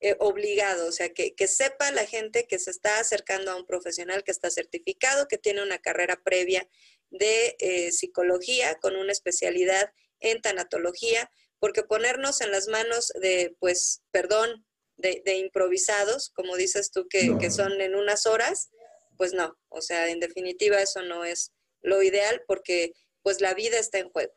eh, 0.00 0.14
obligado, 0.20 0.86
o 0.86 0.92
sea, 0.92 1.12
que, 1.12 1.34
sepa 1.48 1.90
la 1.90 2.06
gente 2.06 2.46
que 2.46 2.60
se 2.60 2.70
está 2.70 3.00
acercando 3.00 3.50
a 3.50 3.56
un 3.56 3.66
profesional 3.66 4.22
que 4.22 4.30
está 4.30 4.48
certificado, 4.48 5.26
que 5.26 5.38
tiene 5.38 5.60
una 5.62 5.78
carrera 5.78 6.22
previa 6.22 6.68
de 7.10 7.56
eh, 7.58 7.90
psicología 7.90 8.76
con 8.76 8.94
una 8.94 9.10
especialidad 9.10 9.92
en 10.20 10.40
tanatología, 10.40 11.32
porque 11.60 11.82
ponernos 11.82 12.40
en 12.40 12.50
las 12.50 12.68
manos 12.68 13.12
de, 13.20 13.56
pues, 13.58 14.02
perdón, 14.10 14.64
de, 14.96 15.36
improvisados, 15.36 16.30
como 16.34 16.56
dices 16.56 16.90
tú, 16.90 17.06
que, 17.08 17.36
que 17.38 17.50
son 17.50 17.80
en 17.80 17.94
unas 17.94 18.26
horas, 18.26 18.70
pues 19.16 19.32
no, 19.32 19.56
o 19.68 19.80
sea, 19.80 20.10
en 20.10 20.20
definitiva 20.20 20.80
eso 20.80 21.02
no 21.02 21.24
es 21.24 21.52
lo 21.82 22.02
ideal 22.02 22.42
porque 22.46 22.92
pues 23.22 23.40
la 23.40 23.54
vida 23.54 23.78
está 23.78 23.98
en 23.98 24.10
juego. 24.10 24.32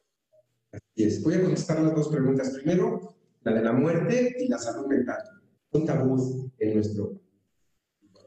Así 0.72 1.04
es. 1.04 1.24
Voy 1.24 1.36
a 1.36 1.42
contestar 1.42 1.82
las 1.82 1.96
dos 1.96 2.10
preguntas. 2.10 2.52
Primero, 2.52 3.16
la 3.42 3.54
de 3.54 3.62
la 3.62 3.74
muerte 3.74 4.36
y 4.40 4.48
la 4.48 4.60
salud 4.60 4.88
mental 4.88 5.22
un 5.72 5.86
tabú 5.86 6.52
en 6.60 6.74
nuestro. 6.74 7.20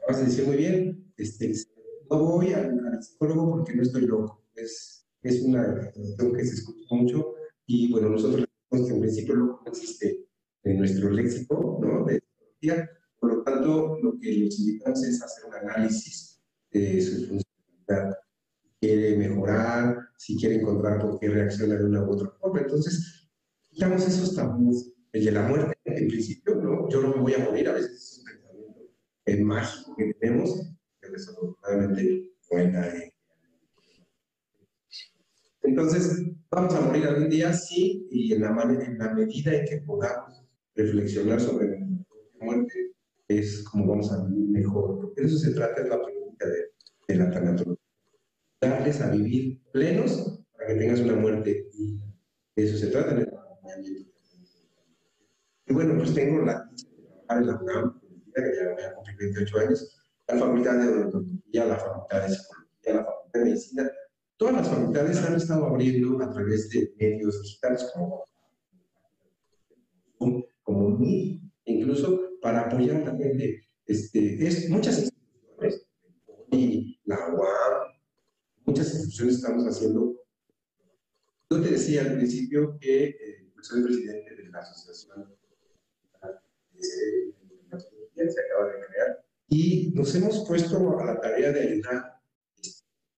Vas 0.09 0.19
a 0.19 0.25
decir 0.25 0.47
muy 0.47 0.57
bien, 0.57 1.13
este, 1.17 1.53
no 2.11 2.23
voy 2.25 2.53
al, 2.53 3.03
psicólogo 3.03 3.51
porque 3.51 3.75
no 3.75 3.83
estoy 3.83 4.03
loco. 4.03 4.43
Es, 4.55 5.07
es 5.23 5.43
una 5.43 5.91
cuestión 5.93 6.33
que 6.33 6.45
se 6.45 6.55
escucha 6.55 6.87
mucho 6.91 7.35
y 7.67 7.91
bueno, 7.91 8.11
nosotros 8.11 8.47
que 8.83 8.93
en 8.93 9.01
principio 9.01 9.37
no 9.37 9.61
existe 9.67 10.27
en 10.63 10.79
nuestro 10.79 11.11
léxico, 11.11 11.79
¿no? 11.83 12.05
De 12.05 12.23
Por 13.21 13.35
lo 13.35 13.43
tanto, 13.43 13.99
lo 14.03 14.19
que 14.19 14.33
los 14.39 14.59
invitamos 14.59 15.05
es 15.05 15.23
hacer 15.23 15.45
un 15.47 15.55
análisis 15.55 16.41
de 16.71 17.01
su 17.01 17.27
funcionalidad. 17.27 18.19
Si 18.63 18.71
quiere 18.81 19.17
mejorar, 19.17 19.99
si 20.17 20.37
quiere 20.37 20.57
encontrar 20.57 21.01
por 21.01 21.19
qué 21.19 21.29
reacciona 21.29 21.77
de 21.77 21.85
una 21.85 22.03
u 22.03 22.13
otra 22.13 22.31
forma. 22.41 22.61
Entonces, 22.61 23.29
quitamos 23.71 24.07
esos 24.07 24.35
tabús. 24.35 24.91
El 25.13 25.27
de 25.27 25.31
la 25.31 25.47
muerte, 25.47 25.79
en 25.85 26.09
principio, 26.09 26.57
¿no? 26.57 26.89
Yo 26.89 27.01
no 27.01 27.15
me 27.15 27.23
voy 27.23 27.35
a 27.35 27.39
morir, 27.39 27.69
a 27.69 27.75
veces 27.75 27.93
es 27.93 28.19
un 28.19 28.25
pensamiento 28.25 29.45
mágico 29.45 29.97
que 29.97 30.15
tenemos, 30.15 30.75
que 31.01 31.09
desafortunadamente 31.09 32.33
no 32.51 32.59
hay 32.59 32.71
nadie 32.73 33.14
entonces, 35.65 36.23
¿vamos 36.51 36.75
a 36.75 36.81
morir 36.81 37.07
algún 37.07 37.29
día? 37.29 37.53
Sí, 37.53 38.07
y 38.11 38.35
en 38.35 38.43
la, 38.43 38.49
en 38.49 38.99
la 38.99 39.15
medida 39.15 39.55
en 39.55 39.67
que 39.67 39.79
podamos 39.79 40.45
reflexionar 40.75 41.41
sobre 41.41 41.81
la 41.81 41.87
muerte, 42.41 42.93
es 43.29 43.65
como 43.65 43.87
vamos 43.87 44.13
a 44.13 44.25
vivir 44.27 44.49
mejor. 44.51 45.01
Porque 45.01 45.23
de 45.23 45.27
eso 45.27 45.39
se 45.39 45.55
trata, 45.55 45.83
es 45.83 45.89
la 45.89 46.03
pregunta 46.03 46.47
de, 46.47 46.73
de 47.09 47.17
la 47.17 47.31
tanatología. 47.31 47.83
Darles 48.61 49.01
a 49.01 49.11
vivir 49.11 49.63
plenos 49.73 50.45
para 50.53 50.69
que 50.69 50.75
tengas 50.75 51.01
una 51.01 51.17
muerte 51.17 51.69
y 51.73 51.99
De 52.57 52.65
eso 52.65 52.77
se 52.77 52.89
trata 52.89 53.13
en 53.13 53.19
el 53.19 53.29
acompañamiento. 53.29 54.11
Y 55.67 55.73
bueno, 55.73 55.97
pues 55.97 56.15
tengo 56.15 56.45
la 56.45 56.71
trabajar 57.27 57.39
en 57.39 57.47
la 57.47 57.61
UNAM, 57.61 58.01
que 58.35 58.43
ya 58.55 58.73
voy 58.73 58.83
a 58.83 58.95
cumplir 58.95 59.17
28 59.19 59.59
años, 59.61 59.97
la 60.29 60.39
Facultad 60.39 60.79
de 60.79 60.89
Odontología, 60.89 61.65
la 61.65 61.79
Facultad 61.79 62.23
de 62.23 62.29
Psicología, 62.35 62.95
la 62.95 63.05
Facultad 63.05 63.41
de 63.41 63.45
Medicina, 63.45 63.91
Todas 64.37 64.55
las 64.55 64.69
facultades 64.69 65.19
han 65.19 65.37
estado 65.37 65.67
abriendo 65.67 66.21
a 66.23 66.31
través 66.31 66.69
de 66.71 66.93
medios 66.99 67.41
digitales 67.43 67.89
como, 67.95 68.25
como 70.63 70.99
incluso 71.65 72.39
para 72.43 72.63
apoyar 72.63 72.97
a 72.97 73.13
la 73.13 73.17
gente. 73.19 73.69
Este, 73.87 74.47
es, 74.47 74.69
muchas 74.69 74.99
instituciones, 74.99 75.87
la 77.05 77.17
UAM, 77.33 77.93
muchas 78.65 78.93
instituciones 78.93 79.37
estamos 79.37 79.65
haciendo. 79.67 80.15
Yo 81.51 81.63
te 81.63 81.71
decía 81.71 82.03
al 82.03 82.17
principio 82.17 82.77
que 82.81 83.05
eh, 83.05 83.53
soy 83.61 83.83
presidente 83.85 84.35
de 84.35 84.49
la 84.49 84.59
asociación 84.59 85.35
que 88.15 88.31
se 88.31 88.41
acaba 88.41 88.73
de 88.73 88.87
crear 88.87 89.25
y 89.49 89.93
nos 89.95 90.15
hemos 90.15 90.47
puesto 90.47 90.99
a 90.99 91.05
la 91.05 91.21
tarea 91.21 91.53
de 91.53 91.61
ayudar 91.61 92.14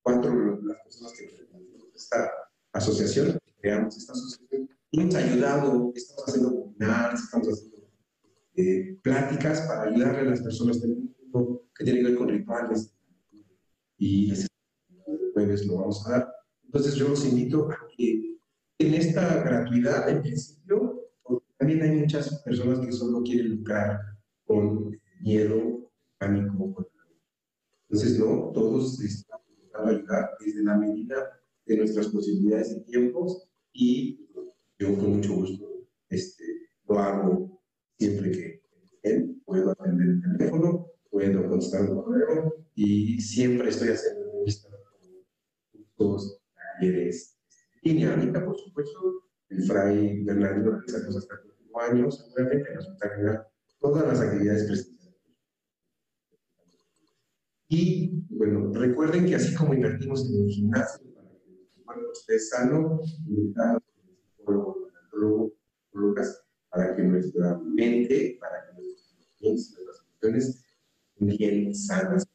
cuatro 0.06 0.60
las 0.62 0.78
personas 0.84 1.12
que 1.14 1.48
esta 1.96 2.30
asociación, 2.72 3.38
creamos 3.60 3.96
esta 3.96 4.12
asociación, 4.12 4.68
hemos 4.92 5.14
ayudado, 5.16 5.92
estamos 5.96 6.24
haciendo 6.28 6.50
webinars, 6.50 7.24
estamos 7.24 7.48
haciendo 7.48 7.88
eh, 8.54 8.98
pláticas 9.02 9.62
para 9.62 9.82
ayudarle 9.90 10.20
a 10.20 10.24
las 10.24 10.42
personas 10.42 10.80
del 10.80 10.96
mundo 10.96 11.64
que 11.74 11.82
tienen 11.82 12.04
que 12.04 12.10
ver 12.10 12.18
con 12.18 12.28
rituales. 12.28 12.94
Y 13.98 14.30
el 14.30 14.46
jueves 15.34 15.66
lo 15.66 15.78
vamos 15.78 16.06
a 16.06 16.10
dar. 16.10 16.32
Entonces 16.62 16.94
yo 16.94 17.08
los 17.08 17.26
invito 17.26 17.68
a 17.68 17.76
que 17.96 18.38
en 18.78 18.94
esta 18.94 19.42
gratuidad, 19.42 20.08
en 20.08 20.22
principio, 20.22 21.00
también 21.58 21.82
hay 21.82 21.96
muchas 21.96 22.42
personas 22.42 22.78
que 22.78 22.92
solo 22.92 23.24
quieren 23.24 23.56
lucrar 23.56 23.98
con 24.44 24.96
miedo, 25.20 25.90
pánico. 26.18 26.86
Entonces, 27.88 28.18
no, 28.18 28.52
todos 28.52 29.00
estamos 29.76 29.94
ayudar 29.94 30.30
desde 30.40 30.62
la 30.62 30.76
medida 30.76 31.40
de 31.66 31.76
nuestras 31.76 32.08
posibilidades 32.08 32.72
y 32.72 32.84
tiempos 32.84 33.48
y 33.72 34.26
yo 34.78 34.96
con 34.96 35.16
mucho 35.16 35.34
gusto 35.34 35.66
este, 36.08 36.44
lo 36.88 36.98
hago 36.98 37.60
siempre 37.98 38.30
que 38.30 38.62
él 39.02 39.40
puedo 39.44 39.70
atender 39.70 40.08
el 40.08 40.22
teléfono, 40.22 40.86
puedo 41.10 41.48
contestar 41.48 41.90
un 41.90 42.02
correo 42.02 42.66
y 42.74 43.20
siempre 43.20 43.68
estoy 43.68 43.88
haciendo 43.88 44.26
cursos, 45.96 46.40
talleres 46.54 47.38
y 47.82 48.04
ahorita 48.04 48.44
por 48.44 48.58
supuesto 48.58 48.98
el 49.48 49.62
Fray 49.62 50.22
Bernardino 50.24 50.72
realizamos 50.72 51.16
hasta 51.16 51.40
cuatro 51.72 51.92
años, 51.92 52.18
seguramente 52.18 52.74
nos 52.74 52.88
todas 53.80 54.06
las 54.06 54.20
actividades 54.20 54.64
presenciales 54.64 54.95
y 57.68 58.22
bueno, 58.31 58.72
recuerden 58.72 59.26
que 59.26 59.35
así 59.35 59.55
como 59.55 59.74
invertimos 59.74 60.29
en 60.31 60.42
el 60.42 60.48
gimnasio 60.48 61.12
para 61.14 61.29
que 61.29 61.50
nuestro 61.50 61.85
cuerpo 61.85 62.12
esté 62.12 62.38
sano, 62.38 63.00
invitamos 63.26 63.83
para 66.76 66.94
que 66.94 67.02
nuestra 67.02 67.59
mente, 67.59 68.37
para 68.38 68.66
que 68.66 69.48
nuestras 69.48 70.02
emociones 70.20 70.62
estén 71.14 71.38
bien 71.38 71.74
sanas. 71.74 72.26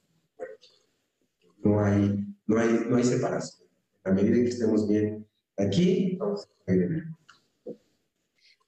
No 1.64 1.80
hay, 1.80 2.26
no, 2.48 2.58
hay, 2.58 2.86
no 2.90 2.96
hay 2.96 3.04
separación. 3.04 3.70
A 4.04 4.12
medida 4.12 4.34
que 4.34 4.50
estemos 4.50 4.90
bien 4.90 5.28
aquí, 5.58 6.18
vamos 6.18 6.50
a 6.66 6.74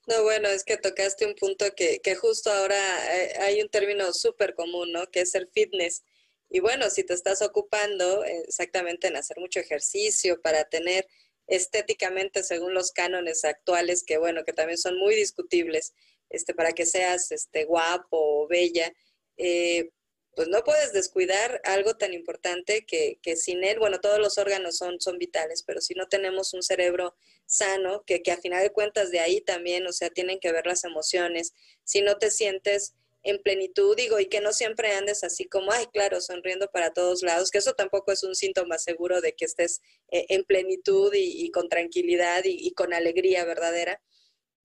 no, 0.06 0.22
bueno, 0.24 0.50
es 0.50 0.66
que 0.66 0.76
tocaste 0.76 1.26
un 1.26 1.34
punto 1.34 1.64
que, 1.78 2.02
que 2.04 2.16
justo 2.16 2.52
ahora 2.52 2.76
eh, 3.16 3.36
hay 3.40 3.62
un 3.62 3.70
término 3.70 4.12
súper 4.12 4.54
común, 4.54 4.92
¿no? 4.92 5.10
Que 5.10 5.22
es 5.22 5.34
el 5.34 5.48
fitness. 5.48 6.04
Y 6.54 6.60
bueno, 6.60 6.92
si 6.92 7.04
te 7.04 7.16
estás 7.16 7.42
ocupando 7.42 8.24
exactamente 8.24 9.08
en 9.08 9.16
hacer 9.16 9.40
mucho 9.40 9.60
ejercicio 9.60 10.40
para 10.40 10.66
tener 10.66 11.08
estéticamente 11.48 12.44
según 12.44 12.76
los 12.76 12.92
cánones 12.92 13.44
actuales, 13.44 14.04
que 14.06 14.20
bueno, 14.20 14.44
que 14.44 14.54
también 14.54 14.78
son 14.78 15.00
muy 15.00 15.16
discutibles, 15.16 15.96
este, 16.30 16.54
para 16.54 16.72
que 16.74 16.86
seas 16.86 17.32
este, 17.32 17.66
guapo 17.66 18.44
o 18.44 18.48
bella, 18.48 18.94
eh, 19.38 19.90
pues 20.36 20.48
no 20.48 20.64
puedes 20.64 20.94
descuidar 20.94 21.60
algo 21.64 21.98
tan 21.98 22.14
importante 22.14 22.86
que, 22.86 23.18
que, 23.24 23.36
sin 23.36 23.64
él, 23.64 23.80
bueno, 23.80 24.00
todos 24.00 24.20
los 24.20 24.38
órganos 24.38 24.78
son, 24.78 25.02
son 25.02 25.18
vitales, 25.18 25.64
pero 25.64 25.82
si 25.82 25.96
no 25.96 26.08
tenemos 26.08 26.54
un 26.54 26.62
cerebro 26.62 27.16
sano, 27.48 28.04
que, 28.06 28.22
que 28.22 28.32
a 28.32 28.38
final 28.38 28.62
de 28.62 28.72
cuentas 28.72 29.10
de 29.10 29.22
ahí 29.22 29.42
también, 29.42 29.88
o 29.88 29.92
sea, 29.92 30.12
tienen 30.12 30.40
que 30.40 30.52
ver 30.52 30.68
las 30.68 30.84
emociones, 30.84 31.52
si 31.84 32.02
no 32.04 32.20
te 32.20 32.30
sientes 32.30 32.94
en 33.24 33.42
plenitud, 33.42 33.96
digo, 33.96 34.20
y 34.20 34.28
que 34.28 34.42
no 34.42 34.52
siempre 34.52 34.92
andes 34.92 35.24
así 35.24 35.46
como, 35.46 35.72
ay, 35.72 35.88
claro, 35.88 36.20
sonriendo 36.20 36.70
para 36.70 36.94
todos 36.94 37.24
lados, 37.24 37.52
que 37.52 37.58
eso 37.58 37.74
tampoco 37.74 38.12
es 38.12 38.24
un 38.24 38.36
síntoma 38.36 38.78
seguro 38.78 39.22
de 39.22 39.34
que 39.34 39.46
estés 39.46 39.82
eh, 40.12 40.26
en 40.30 40.44
plenitud 40.44 41.12
y, 41.16 41.50
con 41.52 41.70
tranquilidad 41.70 42.44
y, 42.46 42.72
con 42.74 42.94
alegría 42.94 43.46
verdadera. 43.46 44.02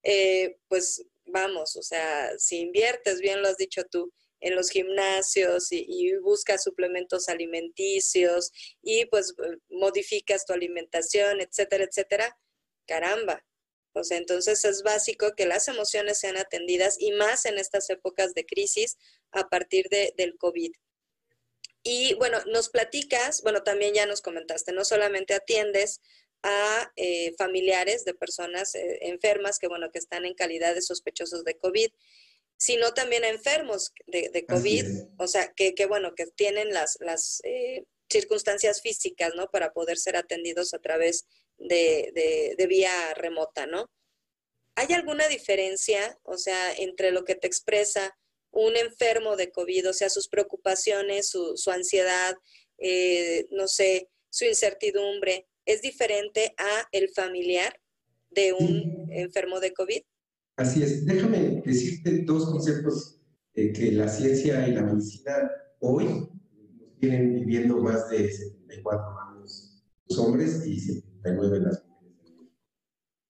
Eh, 0.02 0.58
pues 0.68 1.04
vamos, 1.26 1.76
o 1.76 1.82
sea, 1.82 2.36
si 2.38 2.58
inviertes, 2.58 3.20
bien 3.20 3.42
lo 3.42 3.48
has 3.48 3.56
dicho 3.56 3.84
tú, 3.84 4.12
en 4.40 4.54
los 4.54 4.70
gimnasios 4.70 5.72
y, 5.72 5.84
y, 5.88 6.16
buscas 6.16 6.62
suplementos 6.62 7.28
alimenticios 7.28 8.52
y 8.82 9.06
pues 9.06 9.34
modificas 9.68 10.46
tu 10.46 10.52
alimentación, 10.52 11.40
etcétera, 11.40 11.84
etcétera, 11.84 12.38
caramba, 12.86 13.44
o 13.98 14.04
sea, 14.04 14.18
entonces 14.18 14.64
es 14.64 14.82
básico 14.82 15.34
que 15.36 15.46
las 15.46 15.68
emociones 15.68 16.18
sean 16.18 16.36
atendidas 16.36 16.96
y 16.98 17.12
más 17.12 17.44
en 17.44 17.58
estas 17.58 17.90
épocas 17.90 18.34
de 18.34 18.46
crisis 18.46 18.96
a 19.32 19.48
partir 19.48 19.88
de, 19.90 20.14
del 20.16 20.36
COVID. 20.36 20.72
Y 21.82 22.14
bueno, 22.14 22.38
nos 22.46 22.68
platicas, 22.68 23.42
bueno, 23.42 23.62
también 23.62 23.94
ya 23.94 24.06
nos 24.06 24.20
comentaste, 24.20 24.72
no 24.72 24.84
solamente 24.84 25.34
atiendes 25.34 26.00
a 26.42 26.92
eh, 26.96 27.34
familiares 27.36 28.04
de 28.04 28.14
personas 28.14 28.74
eh, 28.74 28.98
enfermas 29.02 29.58
que, 29.58 29.68
bueno, 29.68 29.90
que 29.90 29.98
están 29.98 30.24
en 30.24 30.34
calidad 30.34 30.74
de 30.74 30.82
sospechosos 30.82 31.44
de 31.44 31.56
COVID, 31.56 31.88
sino 32.56 32.92
también 32.92 33.24
a 33.24 33.28
enfermos 33.28 33.92
de, 34.06 34.44
COVID, 34.46 34.84
o 35.18 35.28
sea, 35.28 35.52
que, 35.54 35.74
que, 35.74 35.86
bueno, 35.86 36.14
que 36.14 36.26
tienen 36.26 36.72
las, 36.72 36.98
las 37.00 37.40
eh, 37.44 37.84
circunstancias 38.10 38.82
físicas, 38.82 39.32
¿no? 39.36 39.48
Para 39.48 39.72
poder 39.72 39.96
ser 39.96 40.16
atendidos 40.16 40.74
a 40.74 40.78
través 40.78 41.26
de, 41.58 42.54
de, 42.56 42.66
vía 42.66 43.14
remota, 43.14 43.66
¿no? 43.66 43.90
¿Hay 44.78 44.94
alguna 44.94 45.26
diferencia, 45.26 46.16
o 46.22 46.38
sea, 46.38 46.72
entre 46.72 47.10
lo 47.10 47.24
que 47.24 47.34
te 47.34 47.48
expresa 47.48 48.16
un 48.52 48.76
enfermo 48.76 49.34
de 49.34 49.50
COVID, 49.50 49.88
o 49.88 49.92
sea, 49.92 50.08
sus 50.08 50.28
preocupaciones, 50.28 51.28
su, 51.30 51.54
su 51.56 51.72
ansiedad, 51.72 52.36
eh, 52.78 53.48
no 53.50 53.66
sé, 53.66 54.08
su 54.30 54.44
incertidumbre, 54.44 55.48
es 55.64 55.82
diferente 55.82 56.54
a 56.58 56.86
el 56.92 57.08
familiar 57.08 57.76
de 58.30 58.52
un 58.52 59.08
enfermo 59.10 59.58
de 59.58 59.72
COVID? 59.72 60.00
Así 60.54 60.84
es. 60.84 61.04
Déjame 61.04 61.60
decirte 61.66 62.22
dos 62.22 62.44
conceptos 62.44 63.20
eh, 63.54 63.72
que 63.72 63.90
la 63.90 64.06
ciencia 64.06 64.68
y 64.68 64.74
la 64.74 64.82
medicina 64.82 65.50
hoy 65.80 66.28
tienen 67.00 67.34
viviendo 67.34 67.78
más 67.78 68.08
de 68.10 68.30
74 68.30 69.04
años 69.28 69.82
los 70.08 70.18
hombres 70.20 70.64
y 70.64 70.78
79 70.78 71.62
las 71.62 71.84
mujeres. 71.84 72.14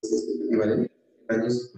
Entonces, 0.02 0.97
años, 1.28 1.72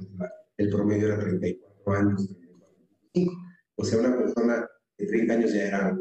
el 0.56 0.70
promedio 0.70 1.06
era 1.08 1.18
34 1.18 1.92
años, 1.94 2.28
35. 2.28 3.32
O 3.76 3.84
sea, 3.84 3.98
una 4.00 4.16
persona 4.16 4.68
de 4.98 5.06
30 5.06 5.34
años 5.34 5.52
ya 5.52 5.64
era 5.64 5.98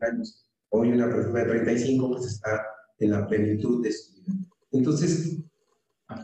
años. 0.00 0.48
Hoy 0.70 0.92
una 0.92 1.08
persona 1.08 1.40
de 1.40 1.50
35 1.50 2.10
pues 2.10 2.26
está 2.26 2.66
en 2.98 3.10
la 3.10 3.26
plenitud 3.26 3.82
de 3.82 3.92
su 3.92 4.14
vida. 4.14 4.32
Entonces, 4.70 5.38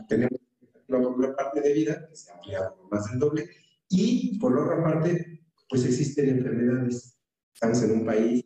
tenemos 0.07 0.39
una 0.87 1.35
parte 1.35 1.61
de 1.61 1.73
vida, 1.73 2.07
que 2.09 2.15
se 2.15 2.31
ha 2.31 2.35
ampliado 2.35 2.87
más 2.91 3.09
del 3.09 3.19
doble, 3.19 3.49
y 3.89 4.39
por 4.39 4.57
otra 4.57 4.83
parte, 4.83 5.41
pues 5.69 5.85
existen 5.85 6.29
enfermedades. 6.29 7.17
Estamos 7.53 7.83
en 7.83 7.91
un 7.91 8.05
país, 8.05 8.45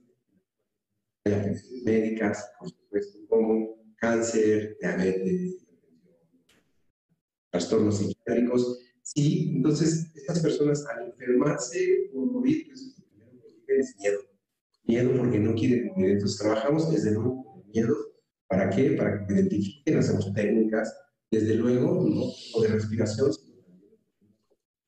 hay 1.26 1.56
médicas, 1.86 2.52
por 2.60 2.70
supuesto, 2.70 3.20
como 3.30 3.76
cáncer, 3.98 4.78
diabetes, 4.80 5.63
trastornos 7.54 8.00
psiquiátricos. 8.00 8.80
Sí, 9.04 9.52
entonces 9.56 10.12
estas 10.16 10.40
personas 10.40 10.86
al 10.88 11.10
enfermarse 11.10 12.10
por 12.12 12.32
COVID, 12.34 12.66
pues 12.66 12.96
es 13.68 13.96
miedo. 14.00 14.20
Miedo 14.86 15.18
porque 15.18 15.40
no 15.40 15.54
quieren 15.54 15.92
morir. 15.96 16.12
Entonces 16.14 16.40
trabajamos 16.40 16.92
desde 16.92 17.12
luego 17.12 17.44
con 17.44 17.70
miedo. 17.70 17.96
¿Para 18.48 18.70
qué? 18.70 18.92
Para 18.92 19.26
que 19.26 19.34
identifiquen, 19.34 20.00
hacemos 20.00 20.34
técnicas, 20.34 20.96
desde 21.32 21.56
luego, 21.56 22.04
no 22.08 22.24
o 22.54 22.62
de 22.62 22.68
respiración, 22.68 23.32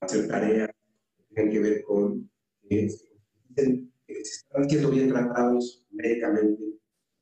hacer 0.00 0.28
tareas 0.28 0.70
que 1.16 1.34
tienen 1.34 1.52
que 1.52 1.60
ver 1.60 1.82
con 1.84 2.30
que 2.68 2.88
se 2.88 3.92
están 4.06 4.68
siendo 4.68 4.90
bien 4.90 5.08
tratados 5.08 5.86
médicamente, 5.90 6.62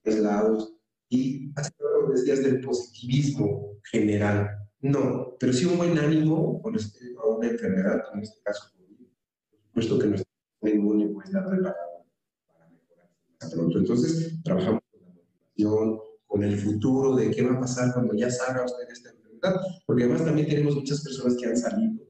aislados, 0.04 0.74
y 1.08 1.52
hacer 1.56 1.74
lo 1.78 2.08
que 2.08 2.20
decías 2.20 2.42
del 2.42 2.60
positivismo 2.60 3.78
general 3.90 4.63
no, 4.84 5.34
pero 5.40 5.50
sí 5.50 5.64
un 5.64 5.78
buen 5.78 5.98
ánimo 5.98 6.60
con 6.60 6.74
respecto 6.74 7.18
a 7.22 7.36
una 7.36 7.48
enfermedad, 7.48 8.02
en 8.12 8.20
este 8.20 8.38
caso, 8.42 8.70
por 8.76 9.58
supuesto 9.62 9.98
que 9.98 10.06
nuestro 10.08 10.30
sistema 10.60 10.78
inmune 10.78 11.08
puede 11.08 11.26
estar 11.28 11.46
preparado 11.48 12.04
para 12.46 12.68
mejorar 12.68 13.50
pronto. 13.50 13.78
Entonces, 13.78 14.42
trabajamos 14.42 14.82
con 14.90 15.00
la 15.00 15.08
motivación, 15.08 16.00
con 16.26 16.44
el 16.44 16.58
futuro 16.58 17.16
de 17.16 17.30
qué 17.30 17.42
va 17.42 17.54
a 17.54 17.60
pasar 17.60 17.94
cuando 17.94 18.12
ya 18.12 18.30
salga 18.30 18.66
usted 18.66 18.86
de 18.86 18.92
esta 18.92 19.08
enfermedad, 19.08 19.56
porque 19.86 20.04
además 20.04 20.24
también 20.26 20.48
tenemos 20.48 20.76
muchas 20.76 21.02
personas 21.02 21.38
que 21.40 21.46
han 21.46 21.56
salido 21.56 22.04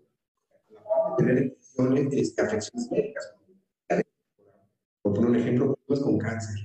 a 1.07 1.17
tener 1.17 1.57
este, 2.11 2.43
afecciones 2.43 2.91
médicas. 2.91 3.35
Por 5.01 5.19
un 5.27 5.37
ejemplo, 5.37 5.79
personas 5.87 6.11
con 6.11 6.19
cáncer, 6.19 6.57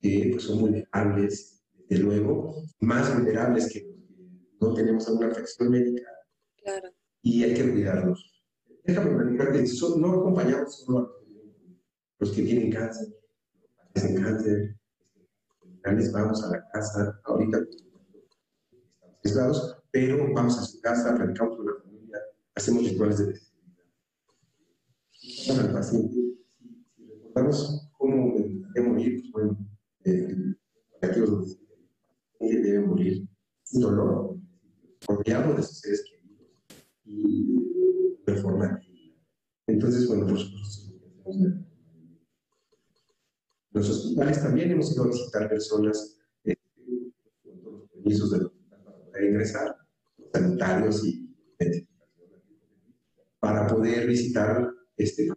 que 0.00 0.28
pues, 0.30 0.44
son 0.44 0.60
vulnerables, 0.60 1.64
desde 1.88 2.04
luego, 2.04 2.62
más 2.78 3.12
vulnerables 3.12 3.72
que 3.72 3.91
no 4.62 4.74
tenemos 4.74 5.06
alguna 5.08 5.28
afección 5.28 5.70
médica. 5.70 6.08
Claro. 6.62 6.88
Y 7.22 7.42
hay 7.42 7.54
que 7.54 7.70
cuidarlos. 7.70 8.44
Déjame 8.84 9.16
platicarte, 9.16 9.64
no 9.98 10.12
acompañamos 10.12 10.78
solo 10.78 10.98
a 10.98 11.10
los 12.18 12.30
que 12.32 12.42
tienen 12.42 12.72
cáncer, 12.72 13.08
tienen 13.92 14.22
cáncer, 14.22 14.76
les 15.84 16.12
vamos 16.12 16.42
a 16.44 16.50
la 16.50 16.68
casa, 16.70 17.20
ahorita 17.24 17.58
estamos 17.58 18.06
aislados, 19.24 19.76
pero 19.90 20.32
vamos 20.32 20.58
a 20.58 20.62
su 20.62 20.80
casa, 20.80 21.14
platicamos 21.16 21.56
con 21.56 21.66
la 21.66 21.74
familia, 21.82 22.18
hacemos 22.54 22.84
rituales 22.84 23.18
de 23.18 23.26
despedida. 23.26 23.82
al 25.62 25.72
paciente, 25.72 26.16
si 26.96 27.06
recordamos 27.06 27.88
cómo 27.98 28.34
debe 28.74 28.88
morir, 28.88 29.22
pues 29.32 29.32
bueno, 29.32 29.58
eh, 30.04 30.36
los 31.16 31.58
debe 32.40 32.80
morir 32.80 33.28
sin 33.62 33.80
dolor, 33.80 34.36
rodeado 35.08 35.54
de 35.54 35.62
sus 35.62 35.78
seres 35.80 36.04
queridos 36.04 36.50
y 37.04 37.54
de 38.26 38.78
Entonces, 39.66 40.06
bueno, 40.08 40.26
nosotros 40.26 40.92
los 43.72 43.88
hospitales 43.88 44.42
también 44.42 44.70
hemos 44.70 44.92
ido 44.92 45.04
a 45.04 45.08
visitar 45.08 45.48
personas 45.48 46.18
eh, 46.44 46.56
con 47.42 47.60
todos 47.62 47.80
los 47.80 47.90
permisos 47.90 48.30
del 48.30 48.46
hospital 48.46 48.82
para 48.84 48.98
poder 48.98 49.24
ingresar, 49.24 49.76
sanitarios 50.32 51.04
y 51.06 51.34
para 53.40 53.66
poder 53.66 54.06
visitar 54.06 54.70
este, 54.96 55.28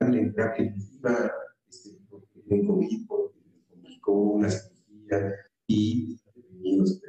en 0.00 0.34
terapia 0.34 0.64
intensiva, 0.64 1.32
este, 1.68 1.90
porque 2.08 2.42
en 2.48 2.66
COVID, 2.66 3.06
porque 3.06 3.38
complicó 3.68 4.12
una 4.12 4.48
cirugía 4.48 5.34
y 5.66 6.18
detenidos 6.34 7.00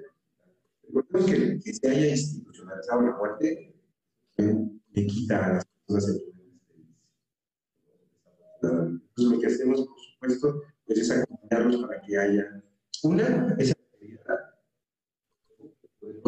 Recordemos 0.96 1.30
que, 1.30 1.60
que 1.60 1.74
se 1.74 1.90
haya 1.90 2.08
institucionalizado 2.08 3.02
la 3.02 3.18
muerte 3.18 3.76
le 4.38 5.08
quita 5.08 5.46
a 5.46 5.54
las 5.56 5.66
personas 5.66 6.08
el 6.10 6.22
Entonces, 8.62 9.02
lo 9.18 9.40
que 9.40 9.48
hacemos, 9.48 9.86
por 9.86 10.00
supuesto, 10.00 10.62
pues 10.86 11.00
es 11.00 11.12
acompañarlos 11.12 11.82
para 11.82 12.02
que 12.02 12.18
haya 12.18 12.64
una, 13.04 13.56
esa 13.60 13.74
actividad, 13.74 14.40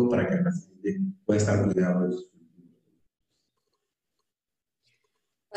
para 0.10 0.28
que 0.28 0.36
el 0.36 0.44
paciente 0.44 1.00
pueda 1.26 1.40
estar 1.40 1.64
cuidado 1.64 2.08
de 2.08 2.14
sus 2.14 2.32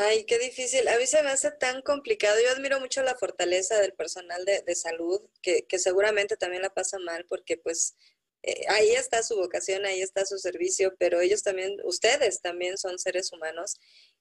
Ay, 0.03 0.25
qué 0.25 0.39
difícil. 0.39 0.87
A 0.87 0.97
mí 0.97 1.05
se 1.05 1.21
me 1.21 1.29
hace 1.29 1.51
tan 1.51 1.83
complicado. 1.83 2.35
Yo 2.43 2.49
admiro 2.49 2.79
mucho 2.79 3.03
la 3.03 3.13
fortaleza 3.13 3.77
del 3.79 3.93
personal 3.93 4.45
de, 4.45 4.63
de 4.65 4.73
salud, 4.73 5.21
que, 5.43 5.67
que, 5.67 5.77
seguramente 5.77 6.37
también 6.37 6.63
la 6.63 6.73
pasa 6.73 6.97
mal 6.97 7.25
porque 7.29 7.55
pues 7.55 7.95
eh, 8.43 8.65
ahí 8.69 8.91
está 8.91 9.21
su 9.21 9.35
vocación, 9.35 9.85
ahí 9.85 10.01
está 10.01 10.25
su 10.25 10.37
servicio, 10.39 10.95
pero 10.97 11.21
ellos 11.21 11.43
también, 11.43 11.77
ustedes 11.83 12.41
también 12.41 12.77
son 12.77 12.97
seres 12.97 13.31
humanos 13.31 13.75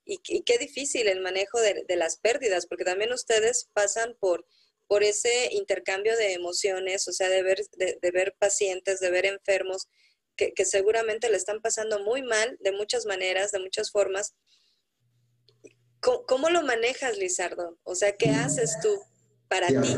y, 0.04 0.18
qué 0.42 0.58
difícil 0.58 1.08
el 1.08 1.20
manejo 1.20 1.58
de, 1.60 1.84
las 1.96 2.16
pérdidas, 2.16 2.66
porque 2.66 2.84
también 2.84 3.12
ustedes 3.12 3.68
pasan 3.72 4.16
por, 4.18 4.44
por 4.88 5.04
ese 5.04 5.50
intercambio 5.52 6.16
de 6.16 6.32
emociones, 6.34 7.06
o 7.08 7.12
sea, 7.12 7.28
de 7.28 7.42
ver, 7.42 7.64
de, 7.76 8.10
ver 8.10 8.34
pacientes, 8.38 9.00
de 9.00 9.10
ver 9.10 9.24
enfermos 9.26 9.88
que, 10.36 10.64
seguramente 10.64 11.30
le 11.30 11.36
están 11.36 11.60
pasando 11.60 12.02
muy 12.02 12.22
mal 12.22 12.56
de 12.60 12.72
muchas 12.72 13.06
maneras, 13.06 13.52
de 13.52 13.60
muchas 13.60 13.90
formas. 13.90 14.34
¿Cómo, 16.00 16.48
lo 16.48 16.62
manejas, 16.62 17.18
Lizardo? 17.18 17.78
O 17.84 17.94
sea, 17.94 18.16
¿qué 18.16 18.30
haces 18.30 18.78
tú 18.82 18.88
para 19.48 19.68
ti? 19.68 19.96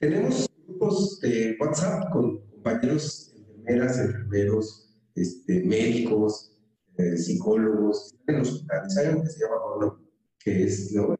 Tenemos 0.00 0.48
grupos 0.66 1.20
de 1.20 1.56
WhatsApp 1.60 2.10
con 2.12 2.44
compañeros 2.50 3.31
enfermeras, 3.62 3.98
enfermeros, 3.98 4.88
este, 5.14 5.62
médicos, 5.64 6.52
eh, 6.96 7.16
psicólogos, 7.16 8.14
en 8.26 8.40
hospitales. 8.40 8.96
Hay 8.98 9.06
algo 9.06 9.22
que 9.22 9.30
se 9.30 9.40
llama 9.40 9.98
que 10.38 10.64
es 10.64 10.92
¿no? 10.92 11.16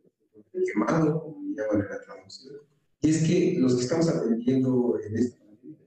quemado, 0.67 1.21
como 1.23 1.55
llaman 1.55 1.83
en 1.83 1.89
la 1.89 2.01
traducción. 2.01 2.57
Y 3.01 3.11
es 3.11 3.27
que 3.27 3.57
los 3.59 3.77
que 3.77 3.83
estamos 3.83 4.09
atendiendo 4.09 4.99
en 5.05 5.17
esta 5.17 5.39
pandemia 5.39 5.79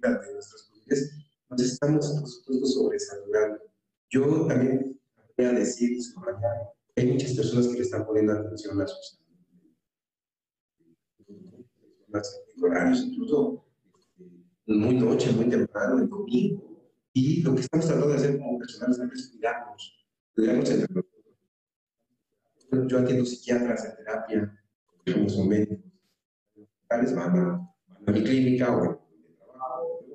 de 0.00 0.32
nuestras 0.32 0.62
comunidades, 0.62 1.12
nos 1.48 1.60
estamos, 1.60 2.10
por 2.20 2.28
supuesto, 2.28 2.66
sobresaturando. 2.66 3.62
Yo 4.10 4.46
también 4.46 5.00
voy 5.36 5.46
a 5.46 5.52
decir, 5.52 5.98
hay 6.96 7.12
muchas 7.12 7.34
personas 7.34 7.68
que 7.68 7.74
le 7.74 7.82
están 7.82 8.06
poniendo 8.06 8.32
atención 8.32 8.80
a 8.80 8.86
sus 8.86 9.18
horarios, 12.62 13.00
incluso 13.00 13.64
muy 14.66 14.96
noche, 14.96 15.32
muy 15.32 15.48
temprano, 15.48 15.98
el 15.98 16.08
domingo. 16.08 16.62
Y 17.12 17.42
lo 17.42 17.54
que 17.54 17.60
estamos 17.60 17.86
tratando 17.86 18.08
de 18.08 18.16
hacer 18.16 18.38
como 18.38 18.58
personal 18.58 19.10
es 19.12 19.28
cuidarnos, 19.28 20.06
cuidarnos 20.34 20.70
entre 20.70 20.94
nosotros. 20.94 21.12
Yo 22.88 22.98
atiendo 22.98 23.26
psiquiatras 23.26 23.84
en 23.84 23.96
terapia, 23.96 24.64
como 25.12 25.28
son 25.28 25.48
médicos. 25.48 25.78
Van 26.88 27.06
a, 27.06 27.14
van 27.14 27.68
a 28.06 28.12
mi 28.12 28.22
clínica 28.22 28.74
o 28.74 28.98
trabajo, 29.38 30.06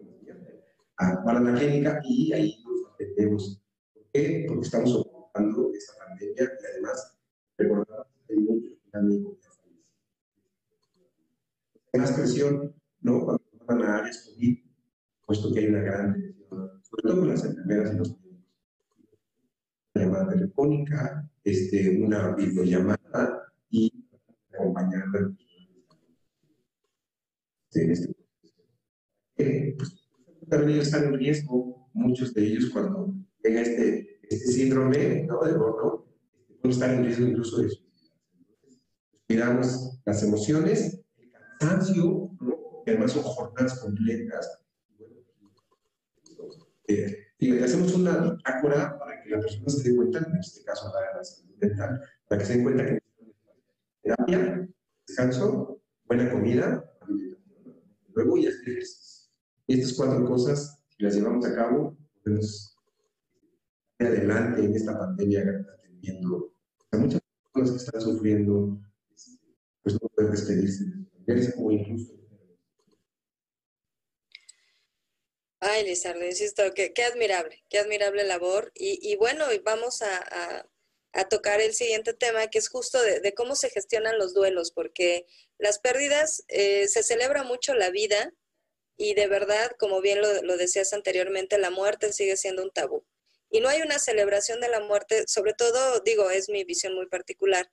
van 1.25 1.37
a 1.37 1.51
la 1.51 1.57
clínica 1.57 2.01
y 2.03 2.33
ahí 2.33 2.63
nos 2.63 2.93
atendemos. 2.93 3.61
¿Por 3.93 4.03
qué? 4.11 4.45
Porque 4.47 4.65
estamos 4.65 4.95
ocupando 4.95 5.71
esta 5.73 5.93
pandemia 6.03 6.43
y 6.43 6.65
además 6.71 7.17
recordar 7.57 8.07
que 8.27 8.33
hay 8.33 8.39
muchos 8.39 8.73
amigos 8.93 9.37
Hay 11.93 11.99
más 11.99 12.11
presión, 12.11 12.75
¿no? 13.01 13.36
Van 13.67 13.81
a 13.81 13.97
áreas 13.97 14.29
COVID, 14.33 14.57
puesto 15.25 15.53
que 15.53 15.59
hay 15.59 15.67
una 15.67 15.81
gran 15.81 16.37
sobre 16.49 17.03
todo 17.03 17.19
con 17.19 17.27
las 17.27 17.43
enfermeras 17.43 17.93
y 17.93 17.97
los 17.97 18.09
médicos. 18.21 18.45
Una 19.93 20.05
llamada 20.05 20.29
telefónica, 20.29 21.29
este, 21.43 22.01
una 22.01 22.35
videollamada 22.35 23.53
y 23.69 23.91
acompañar 24.53 25.03
a 25.03 25.35
este, 27.69 27.91
este 27.91 28.15
eh, 29.37 29.75
pues, 29.77 30.07
también 30.49 30.71
ellos 30.71 30.87
están 30.87 31.05
en 31.05 31.19
riesgo, 31.19 31.89
muchos 31.93 32.33
de 32.33 32.45
ellos 32.45 32.69
cuando 32.71 33.13
llega 33.43 33.61
este, 33.61 34.19
este 34.23 34.51
síndrome 34.51 35.25
¿no? 35.25 35.43
de 35.43 35.53
pueden 35.53 36.71
estar 36.71 36.89
en 36.89 37.03
riesgo 37.03 37.27
incluso 37.27 37.61
de 37.61 37.69
suicidarse. 37.69 38.11
cuidamos 39.27 39.99
las 40.05 40.23
emociones, 40.23 41.01
el 41.17 41.31
cansancio. 41.31 42.26
Que 42.87 42.91
además 42.91 43.11
son 43.11 43.23
jornadas 43.23 43.79
completas. 43.79 44.61
Eh, 46.87 47.17
y 47.37 47.59
hacemos 47.59 47.93
una 47.93 48.17
bitácora 48.17 48.97
para 48.97 49.21
que 49.21 49.29
la 49.29 49.41
persona 49.41 49.67
se 49.67 49.89
dé 49.89 49.95
cuenta, 49.97 50.19
en 50.19 50.37
este 50.37 50.63
caso 50.63 50.89
la, 50.93 51.17
la 51.17 51.21
salud 51.21 51.53
mental, 51.59 52.01
para 52.29 52.39
que 52.39 52.47
se 52.47 52.57
dé 52.57 52.63
cuenta 52.63 52.85
que 52.85 52.99
terapia, 54.01 54.69
descanso, 55.05 55.81
buena 56.05 56.31
comida, 56.31 56.89
luego 58.13 58.37
y 58.37 58.47
hacer 58.47 58.69
ejercicio. 58.69 59.33
Estas 59.67 59.93
cuatro 59.97 60.25
cosas, 60.25 60.81
si 60.87 61.03
las 61.03 61.13
llevamos 61.13 61.45
a 61.45 61.55
cabo, 61.55 61.97
podemos 62.23 62.73
adelante 63.99 64.63
en 64.63 64.73
esta 64.73 64.97
pandemia 64.97 65.43
atendiendo 65.77 66.53
a 66.91 66.97
muchas 66.99 67.21
personas 67.51 67.71
que 67.71 67.85
están 67.85 68.01
sufriendo, 68.01 68.79
pues 69.83 70.01
no 70.01 70.07
pueden 70.15 70.31
despedirse 70.31 70.85
de 71.25 71.53
como 71.53 71.71
incluso 71.71 72.17
Ay, 75.69 75.83
Lizardo, 75.83 76.23
insisto, 76.23 76.63
qué, 76.73 76.93
admirable, 77.03 77.61
qué 77.69 77.79
admirable 77.79 78.23
labor. 78.23 78.71
Y, 78.73 79.17
bueno, 79.17 79.45
vamos 79.65 80.01
a, 80.01 80.65
tocar 81.29 81.59
el 81.59 81.73
siguiente 81.73 82.13
tema, 82.13 82.47
que 82.47 82.57
es 82.59 82.69
justo 82.69 83.01
de, 83.01 83.33
cómo 83.33 83.53
se 83.53 83.69
gestionan 83.69 84.17
los 84.17 84.33
duelos, 84.33 84.71
porque 84.71 85.25
las 85.57 85.79
pérdidas, 85.79 86.45
eh, 86.47 86.87
se 86.87 87.03
celebra 87.03 87.43
mucho 87.43 87.73
la 87.73 87.89
vida 87.89 88.31
y 88.95 89.13
de 89.13 89.27
verdad, 89.27 89.71
como 89.77 89.99
bien 89.99 90.21
lo, 90.21 90.57
decías 90.57 90.93
anteriormente, 90.93 91.57
la 91.57 91.69
muerte 91.69 92.13
sigue 92.13 92.37
siendo 92.37 92.63
un 92.63 92.71
tabú. 92.71 93.05
Y 93.49 93.59
no 93.59 93.67
hay 93.67 93.81
una 93.81 93.99
celebración 93.99 94.61
de 94.61 94.69
la 94.69 94.79
muerte, 94.79 95.25
sobre 95.27 95.53
todo, 95.53 95.99
digo, 95.99 96.29
es 96.29 96.47
mi 96.47 96.63
visión 96.63 96.95
muy 96.95 97.07
particular, 97.07 97.69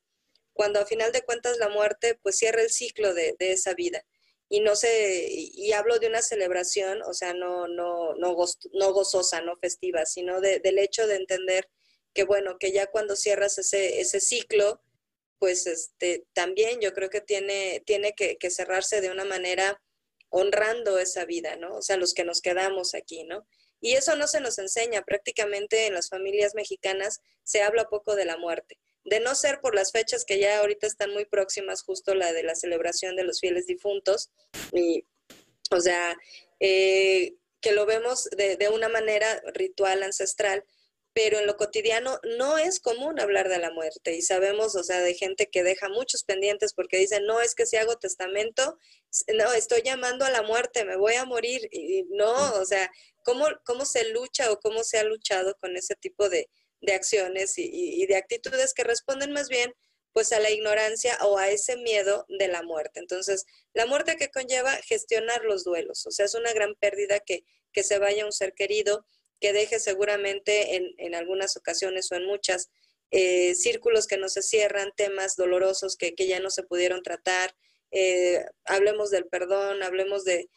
cuando 0.53 0.80
a 0.80 0.86
final 0.86 1.12
de 1.12 1.22
cuentas 1.22 1.59
la 1.59 1.68
muerte 1.68 2.18
pues 2.22 2.38
cierra 2.38 2.61
el 2.61 2.70
ciclo 2.70 3.14
de 3.14 3.36
esa 3.38 3.72
vida 3.74 4.05
y 4.49 4.61
no 4.61 4.76
sé, 4.76 5.26
y 5.30 5.72
hablo 5.72 5.99
de 5.99 6.07
una 6.07 6.22
celebración, 6.22 7.03
o 7.03 7.14
sea, 7.14 7.32
no, 7.34 7.66
no, 7.66 8.14
no, 8.14 8.36
no 8.72 8.92
gozosa, 8.92 9.40
no 9.40 9.57
festiva, 9.57 10.05
sino 10.07 10.40
del 10.40 10.78
hecho 10.78 11.07
de 11.07 11.16
entender 11.16 11.68
que, 12.12 12.24
bueno, 12.24 12.59
que 12.59 12.72
ya 12.72 12.86
cuando 12.86 13.16
cierras 13.16 13.59
ese, 13.59 14.01
ese 14.01 14.20
ciclo, 14.20 14.82
pues 15.38 15.66
este, 15.66 16.26
también 16.32 16.80
yo 16.80 16.92
creo 16.92 17.11
que 17.11 17.20
tiene, 17.20 17.82
tiene 17.86 18.14
que, 18.14 18.36
que, 18.36 18.51
cerrarse 18.51 19.01
de 19.01 19.11
una 19.11 19.24
manera 19.24 19.82
honrando 20.28 20.99
esa 20.99 21.24
vida, 21.24 21.57
¿no? 21.57 21.76
O 21.76 21.82
sea, 21.82 21.97
los 21.97 22.14
que 22.14 22.24
nos 22.24 22.40
quedamos 22.40 22.95
aquí, 22.95 23.24
¿no? 23.24 23.47
Y 23.80 23.95
eso 23.95 24.16
no 24.16 24.26
se 24.28 24.40
nos 24.40 24.59
enseña, 24.59 25.03
prácticamente 25.03 25.86
en 25.86 25.95
las 25.95 26.09
familias 26.09 26.55
mexicanas 26.55 27.20
se 27.42 27.62
habla 27.62 27.88
poco 27.88 28.14
de 28.14 28.24
la 28.24 28.36
muerte 28.36 28.78
de 29.05 29.20
no 29.20 29.34
ser 29.34 29.61
por 29.61 29.74
las 29.74 29.92
fechas 29.92 30.24
que 30.24 30.38
ya 30.38 30.59
ahorita 30.59 30.86
están 30.86 31.12
muy 31.12 31.24
próximas, 31.24 31.82
justo 31.82 32.14
la 32.14 32.32
de 32.32 32.42
la 32.42 32.55
celebración 32.55 33.16
de 33.16 33.24
los 33.24 33.40
fieles 33.40 33.66
difuntos, 33.66 34.30
y, 34.72 35.05
o 35.70 35.80
sea, 35.80 36.16
eh, 36.61 37.34
que 37.61 37.72
lo 37.72 37.86
vemos 37.86 38.28
de, 38.36 38.57
de, 38.57 38.68
una 38.68 38.88
manera 38.88 39.42
ritual, 39.55 40.02
ancestral, 40.02 40.64
pero 41.14 41.38
en 41.38 41.46
lo 41.46 41.57
cotidiano 41.57 42.18
no 42.36 42.59
es 42.59 42.80
común 42.80 43.20
hablar 43.20 43.48
de 43.48 43.59
la 43.59 43.70
muerte. 43.70 44.14
Y 44.14 44.22
sabemos, 44.22 44.74
o 44.74 44.82
sea, 44.82 45.00
de 45.00 45.14
gente 45.14 45.46
que 45.46 45.62
deja 45.62 45.88
muchos 45.88 46.24
pendientes 46.24 46.74
porque 46.74 46.98
dicen, 46.98 47.24
no, 47.24 47.40
es 47.40 47.55
que 47.55 47.66
si 47.66 47.76
hago 47.76 47.96
testamento, 47.96 48.78
no, 49.32 49.52
estoy 49.52 49.82
llamando 49.82 50.24
a 50.24 50.30
la 50.30 50.42
muerte, 50.42 50.84
me 50.84 50.96
voy 50.96 51.14
a 51.14 51.24
morir, 51.24 51.68
y 51.70 52.05
no, 52.11 52.55
o 52.55 52.64
sea, 52.66 52.90
¿cómo, 53.24 53.46
cómo 53.64 53.84
se 53.84 54.11
lucha 54.11 54.50
o 54.50 54.59
cómo 54.59 54.82
se 54.82 54.98
ha 54.98 55.05
luchado 55.05 55.57
con 55.61 55.76
ese 55.76 55.94
tipo 55.94 56.28
de, 56.28 56.50
de 56.85 56.95
acciones 56.95 57.55
y, 57.57 58.07
de 58.07 58.16
actitudes 58.16 58.74
que 58.74 58.85
responden 58.85 59.32
más 59.32 59.49
bien 59.49 59.72
pues 60.12 60.32
a 60.32 60.39
la 60.39 60.51
ignorancia 60.51 61.18
o 61.22 61.39
a 61.39 61.51
ese 61.51 61.76
miedo 61.76 62.24
de 62.28 62.47
la 62.47 62.62
muerte. 62.62 63.01
Entonces, 63.01 63.47
la 63.72 63.85
muerte 63.85 64.16
que 64.16 64.30
conlleva 64.30 64.72
gestionar 64.76 65.43
los 65.45 65.64
duelos, 65.64 66.07
o 66.07 66.12
sea, 66.12 66.26
es 66.26 66.35
una 66.37 66.53
gran 66.53 66.76
pérdida 66.76 67.18
que, 67.18 67.45
que 67.72 67.82
se 67.82 67.99
vaya 67.99 68.24
un 68.24 68.30
ser 68.30 68.55
querido, 68.55 69.05
que 69.41 69.53
deje 69.53 69.80
seguramente 69.80 70.76
en, 70.76 70.95
en 70.99 71.16
algunas 71.16 71.57
ocasiones 71.57 72.12
o 72.12 72.14
en 72.14 72.26
muchas 72.26 72.70
eh, 73.11 73.57
círculos 73.57 74.07
que 74.07 74.16
no 74.16 74.28
se 74.28 74.43
cierran, 74.43 74.93
temas 74.97 75.35
dolorosos 75.35 75.97
que, 75.97 76.14
que 76.14 76.28
ya 76.28 76.39
no 76.39 76.51
se 76.51 76.62
pudieron 76.62 77.03
tratar, 77.03 77.55
eh, 77.91 78.45
hablemos 78.64 79.11
del 79.11 79.26
perdón, 79.26 79.82
hablemos 79.82 80.24
de, 80.24 80.49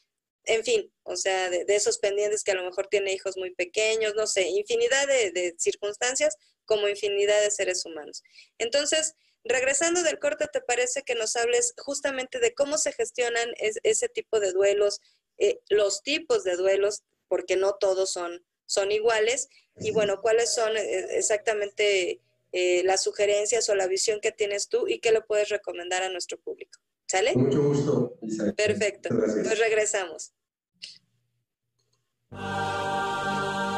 en 0.47 0.63
fin, 0.63 0.91
o 1.03 1.15
sea, 1.15 1.49
de, 1.49 1.65
esos 1.67 1.99
pendientes 1.99 2.43
que 2.43 2.51
a 2.51 2.55
lo 2.55 2.63
mejor 2.63 2.87
tiene 2.87 3.13
hijos 3.13 3.37
muy 3.37 3.53
pequeños, 3.53 4.15
no 4.15 4.27
sé, 4.27 4.47
infinidad 4.47 5.05
de, 5.07 5.55
circunstancias 5.57 6.35
como 6.65 6.87
infinidad 6.87 7.41
de 7.41 7.51
seres 7.51 7.85
humanos. 7.85 8.23
Entonces, 8.57 9.15
regresando 9.43 10.03
del 10.03 10.19
corte, 10.19 10.47
¿te 10.51 10.61
parece 10.61 11.03
que 11.03 11.15
nos 11.15 11.35
hables 11.35 11.73
justamente 11.77 12.39
de 12.39 12.53
cómo 12.53 12.77
se 12.77 12.93
gestionan 12.93 13.53
ese 13.57 14.09
tipo 14.09 14.39
de 14.39 14.53
duelos, 14.53 15.01
eh, 15.37 15.59
los 15.69 16.01
tipos 16.01 16.43
de 16.43 16.55
duelos, 16.55 17.03
porque 17.27 17.57
no 17.57 17.75
todos 17.75 18.11
son, 18.11 18.45
son 18.65 18.91
iguales, 18.91 19.49
y 19.79 19.91
bueno, 19.91 20.21
cuáles 20.21 20.53
son 20.53 20.75
eh, 20.77 21.17
exactamente 21.17 22.21
eh, 22.53 22.83
las 22.83 23.03
sugerencias 23.03 23.67
o 23.69 23.75
la 23.75 23.87
visión 23.87 24.21
que 24.21 24.31
tienes 24.31 24.69
tú 24.69 24.87
y 24.87 24.99
qué 24.99 25.11
le 25.11 25.21
puedes 25.21 25.49
recomendar 25.49 26.03
a 26.03 26.09
nuestro 26.09 26.39
público? 26.39 26.79
¿Sale? 27.05 27.33
mucho 27.35 27.61
gusto, 27.63 28.19
Perfecto. 28.57 29.09
Pues 29.09 29.59
regresamos. 29.59 30.33
Bye. 32.31 33.76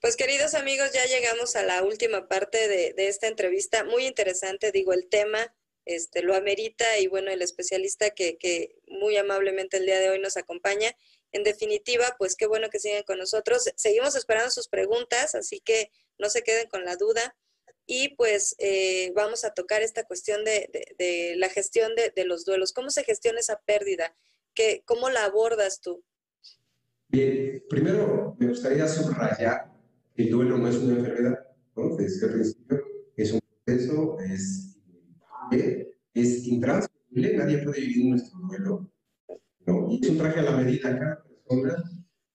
Pues 0.00 0.14
queridos 0.14 0.54
amigos, 0.54 0.92
ya 0.92 1.04
llegamos 1.06 1.56
a 1.56 1.64
la 1.64 1.82
última 1.82 2.28
parte 2.28 2.68
de, 2.68 2.94
esta 3.08 3.26
entrevista. 3.26 3.82
Muy 3.82 4.06
interesante, 4.06 4.70
digo, 4.70 4.92
el 4.92 5.08
tema 5.08 5.52
este, 5.86 6.22
lo 6.22 6.36
amerita 6.36 6.98
y 7.00 7.08
bueno, 7.08 7.32
el 7.32 7.42
especialista 7.42 8.10
que, 8.10 8.38
que, 8.38 8.76
muy 8.86 9.16
amablemente 9.16 9.76
el 9.76 9.86
día 9.86 9.98
de 9.98 10.10
hoy 10.10 10.20
nos 10.20 10.36
acompaña. 10.36 10.94
En 11.32 11.42
definitiva, 11.42 12.14
pues 12.16 12.36
qué 12.36 12.46
bueno 12.46 12.70
que 12.70 12.78
siguen 12.78 13.02
con 13.02 13.18
nosotros. 13.18 13.72
Seguimos 13.74 14.14
esperando 14.14 14.52
sus 14.52 14.68
preguntas, 14.68 15.34
así 15.34 15.58
que 15.58 15.90
no 16.16 16.30
se 16.30 16.42
queden 16.44 16.68
con 16.68 16.84
la 16.84 16.94
duda. 16.94 17.36
Y 17.84 18.14
pues 18.14 18.54
eh, 18.58 19.10
vamos 19.16 19.44
a 19.44 19.52
tocar 19.52 19.82
esta 19.82 20.04
cuestión 20.04 20.44
de, 20.44 20.70
de, 20.96 21.34
la 21.36 21.48
gestión 21.48 21.96
de, 21.96 22.12
de, 22.14 22.24
los 22.24 22.44
duelos. 22.44 22.72
¿Cómo 22.72 22.90
se 22.90 23.02
gestiona 23.02 23.40
esa 23.40 23.60
pérdida? 23.62 24.14
¿Qué, 24.54 24.82
¿Cómo 24.84 25.10
la 25.10 25.24
abordas 25.24 25.80
tú? 25.80 26.04
Bien, 27.08 27.64
primero 27.68 28.36
me 28.38 28.46
gustaría 28.46 28.86
subrayar 28.86 29.77
el 30.18 30.30
duelo 30.30 30.58
no 30.58 30.68
es 30.68 30.76
una 30.78 30.98
enfermedad, 30.98 31.38
¿no? 31.76 31.96
Desde 31.96 32.26
el 32.26 32.32
principio 32.32 32.84
es 33.16 33.32
un 33.32 33.40
proceso, 33.64 34.18
es, 34.18 34.80
es 36.12 36.46
intransferible, 36.46 37.36
nadie 37.36 37.58
puede 37.58 37.80
vivir 37.80 38.10
nuestro 38.10 38.38
duelo, 38.40 38.90
¿no? 39.66 39.86
Y 39.88 40.00
es 40.02 40.10
un 40.10 40.18
traje 40.18 40.40
a 40.40 40.42
la 40.42 40.56
medida 40.56 40.98
cada 40.98 41.22
persona, 41.22 41.84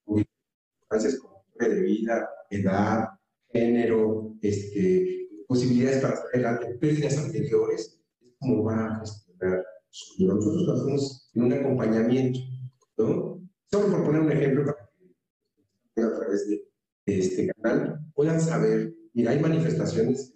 circunstancias 0.05 1.19
como 1.19 1.43
de 1.59 1.81
vida, 1.81 2.29
edad, 2.49 3.09
género, 3.51 4.33
este, 4.41 5.27
posibilidades 5.45 6.01
para 6.01 6.15
salir 6.15 6.45
adelante, 6.45 6.77
pérdidas 6.79 7.17
anteriores, 7.17 7.99
es 8.21 8.35
como 8.39 8.63
va 8.63 8.85
a 8.85 8.99
gestionar 8.99 9.65
Nosotros 10.19 10.63
lo 10.67 10.73
hacemos 10.73 11.29
en 11.33 11.43
un 11.43 11.53
acompañamiento, 11.53 12.39
¿no? 12.97 13.41
Solo 13.69 13.87
por 13.89 14.05
poner 14.05 14.21
un 14.21 14.31
ejemplo 14.31 14.65
para 14.65 14.89
que 15.95 16.01
a 16.01 16.15
través 16.15 16.47
de 16.47 16.72
este 17.05 17.51
canal 17.53 17.99
puedan 18.13 18.39
saber, 18.39 18.93
mira, 19.13 19.31
hay 19.31 19.39
manifestaciones, 19.39 20.33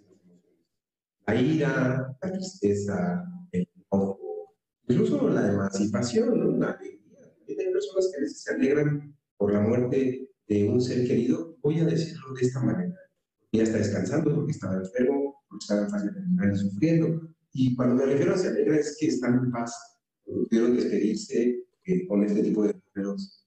la 1.26 1.40
ira, 1.40 2.16
la 2.22 2.32
tristeza, 2.32 3.24
el 3.52 3.68
enojo, 3.90 4.56
incluso 4.88 5.28
la 5.28 5.48
emancipación, 5.48 6.38
¿no? 6.38 6.56
la 6.58 6.72
alegría. 6.72 6.98
Hay 7.48 7.72
personas 7.72 8.10
que 8.10 8.18
a 8.18 8.20
veces 8.20 8.42
se 8.42 8.54
alegran 8.54 9.16
por 9.36 9.52
la 9.52 9.60
muerte 9.60 10.28
de 10.46 10.68
un 10.68 10.80
ser 10.80 11.06
querido, 11.06 11.56
voy 11.62 11.80
a 11.80 11.84
decirlo 11.84 12.34
de 12.34 12.46
esta 12.46 12.60
manera. 12.60 12.94
Ya 13.52 13.62
está 13.62 13.78
descansando 13.78 14.34
porque 14.34 14.52
estaba 14.52 14.76
enfermo, 14.76 15.42
porque 15.48 15.62
estaba 15.62 15.82
en 15.82 15.90
fase 15.90 16.12
terminal 16.12 16.52
y 16.52 16.58
sufriendo. 16.58 17.20
Y 17.52 17.74
cuando 17.74 17.94
me 17.94 18.06
refiero 18.06 18.34
a 18.34 18.38
se 18.38 18.48
alegra 18.48 18.76
es 18.76 18.96
que 18.98 19.06
están 19.06 19.38
en 19.38 19.50
paz, 19.50 19.74
pudieron 20.24 20.76
despedirse 20.76 21.64
eh, 21.84 22.06
con 22.06 22.22
este 22.24 22.42
tipo 22.42 22.64
de 22.64 22.74
números, 22.94 23.46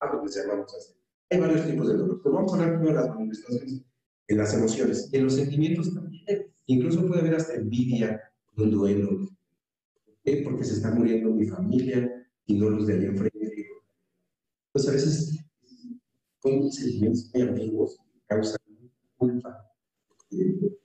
a 0.00 0.14
lo 0.14 0.22
que 0.22 0.30
llamamos 0.30 0.74
así 0.74 0.93
hay 1.30 1.40
varios 1.40 1.66
tipos 1.66 1.88
de 1.88 1.94
dolor. 1.94 2.20
Pero 2.22 2.34
vamos 2.34 2.52
a 2.52 2.56
hablar 2.56 2.74
primero 2.74 2.96
de 2.96 3.06
las 3.06 3.14
manifestaciones 3.14 3.82
en 4.26 4.38
las 4.38 4.54
emociones 4.54 5.10
en 5.12 5.24
los 5.24 5.34
sentimientos 5.34 5.94
también. 5.94 6.46
Incluso 6.66 7.06
puede 7.06 7.20
haber 7.20 7.34
hasta 7.34 7.54
envidia, 7.54 8.20
un 8.56 8.70
duelo. 8.70 9.10
¿Por 10.04 10.16
qué? 10.24 10.42
Porque 10.44 10.64
se 10.64 10.74
está 10.74 10.90
muriendo 10.90 11.30
mi 11.30 11.46
familia 11.46 12.10
y 12.46 12.58
no 12.58 12.70
los 12.70 12.86
de 12.86 12.94
ahí 12.94 13.04
enfrente. 13.04 13.66
Pues 14.72 14.88
a 14.88 14.92
veces 14.92 15.38
son 16.42 16.72
sentimientos 16.72 17.30
muy 17.32 17.42
ambiguos 17.42 17.98
causan 18.26 18.58
culpa, 19.16 19.70
eh, 20.30 20.78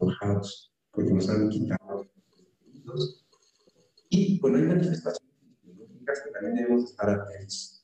enojados, 0.00 0.72
porque 0.90 1.12
nos 1.12 1.28
han 1.28 1.48
quitado 1.48 2.10
Y 4.08 4.38
bueno, 4.40 4.58
hay 4.58 4.64
manifestaciones 4.64 5.30
que 6.24 6.30
también 6.32 6.56
debemos 6.56 6.90
estar 6.90 7.08
atentos 7.08 7.79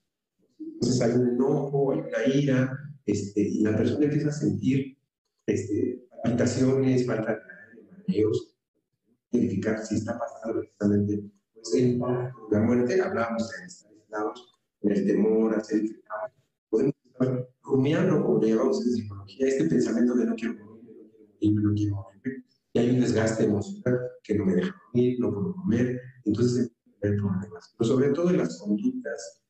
Entonces 0.77 1.01
hay 1.01 1.13
un 1.13 1.29
enojo, 1.29 1.93
hay 1.93 2.01
una 2.01 2.35
ira, 2.35 2.79
este, 3.07 3.41
y 3.41 3.63
la 3.63 3.77
persona 3.77 4.05
empieza 4.05 4.29
a 4.29 4.33
sentir 4.33 4.99
este, 5.47 6.07
palpitaciones, 6.23 7.07
falta 7.07 7.33
de 7.33 7.83
mareos, 7.83 8.57
verificar 9.33 9.85
si 9.85 9.97
está 9.97 10.19
pasando 10.19 10.61
precisamente 10.61 11.31
pues, 11.55 11.99
la 12.51 12.61
muerte, 12.61 13.01
hablábamos 13.01 13.49
de 13.49 13.67
estar 13.67 13.91
aislados, 13.93 14.53
en 14.83 14.93
el 14.93 15.07
temor, 15.07 15.55
hacer 15.55 15.83
podemos 16.69 16.95
estar 17.05 17.49
rumiando, 17.63 18.23
como 18.23 18.41
le 18.41 18.51
llamamos 18.51 18.85
en 18.85 18.93
psicología, 18.93 19.47
este 19.47 19.65
pensamiento 19.65 20.15
de 20.15 20.27
no 20.27 20.35
quiero 20.35 20.55
morir, 20.55 21.55
no 21.55 21.75
quiero 21.75 21.95
morir, 21.97 22.45
y 22.73 22.79
hay 22.79 22.91
un 22.91 23.01
desgaste 23.01 23.45
emocional 23.45 24.01
que 24.23 24.35
no 24.35 24.45
me 24.45 24.55
deja 24.57 24.77
dormir, 24.85 25.19
no 25.19 25.33
puedo 25.33 25.55
comer, 25.55 26.01
entonces 26.25 26.71
hay 27.03 27.17
problemas. 27.17 27.75
Pero 27.79 27.89
sobre 27.89 28.11
todo 28.11 28.31
en 28.31 28.39
las 28.39 28.59
conductas, 28.59 29.46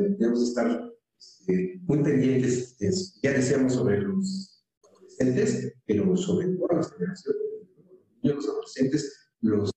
debemos 0.00 0.42
estar 0.48 0.92
este, 1.18 1.80
muy 1.82 2.02
pendientes, 2.02 2.76
ya 3.22 3.32
decíamos 3.32 3.74
sobre 3.74 4.00
los 4.00 4.64
adolescentes, 4.82 5.74
pero 5.86 6.16
sobre 6.16 6.48
todas 6.48 6.76
las 6.76 6.92
generaciones, 6.92 7.42
los 8.22 8.48
adolescentes, 8.48 9.30
los 9.40 9.70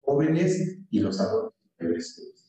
jóvenes 0.00 0.78
y 0.90 1.00
los 1.00 1.20
adultos, 1.20 1.54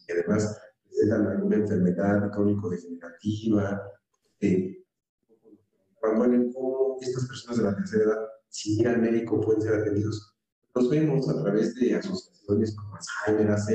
y 0.07 0.11
además 0.11 0.57
presentan 0.83 1.27
alguna 1.27 1.57
enfermedad 1.57 2.31
crónico-degenerativa, 2.31 3.81
eh, 4.41 4.85
cuando 5.99 6.51
cómo 6.53 6.97
estas 7.01 7.27
personas 7.27 7.57
de 7.57 7.63
la 7.63 7.75
tercera 7.75 8.03
edad, 8.03 8.27
sin 8.49 8.81
ir 8.81 8.87
al 8.87 9.01
médico, 9.01 9.41
pueden 9.41 9.61
ser 9.61 9.73
atendidos. 9.73 10.35
Los 10.75 10.89
vemos 10.89 11.27
a 11.29 11.41
través 11.41 11.73
de 11.75 11.95
asociaciones 11.95 12.75
como 12.75 12.95
Alzheimer, 12.95 13.51
AC, 13.51 13.67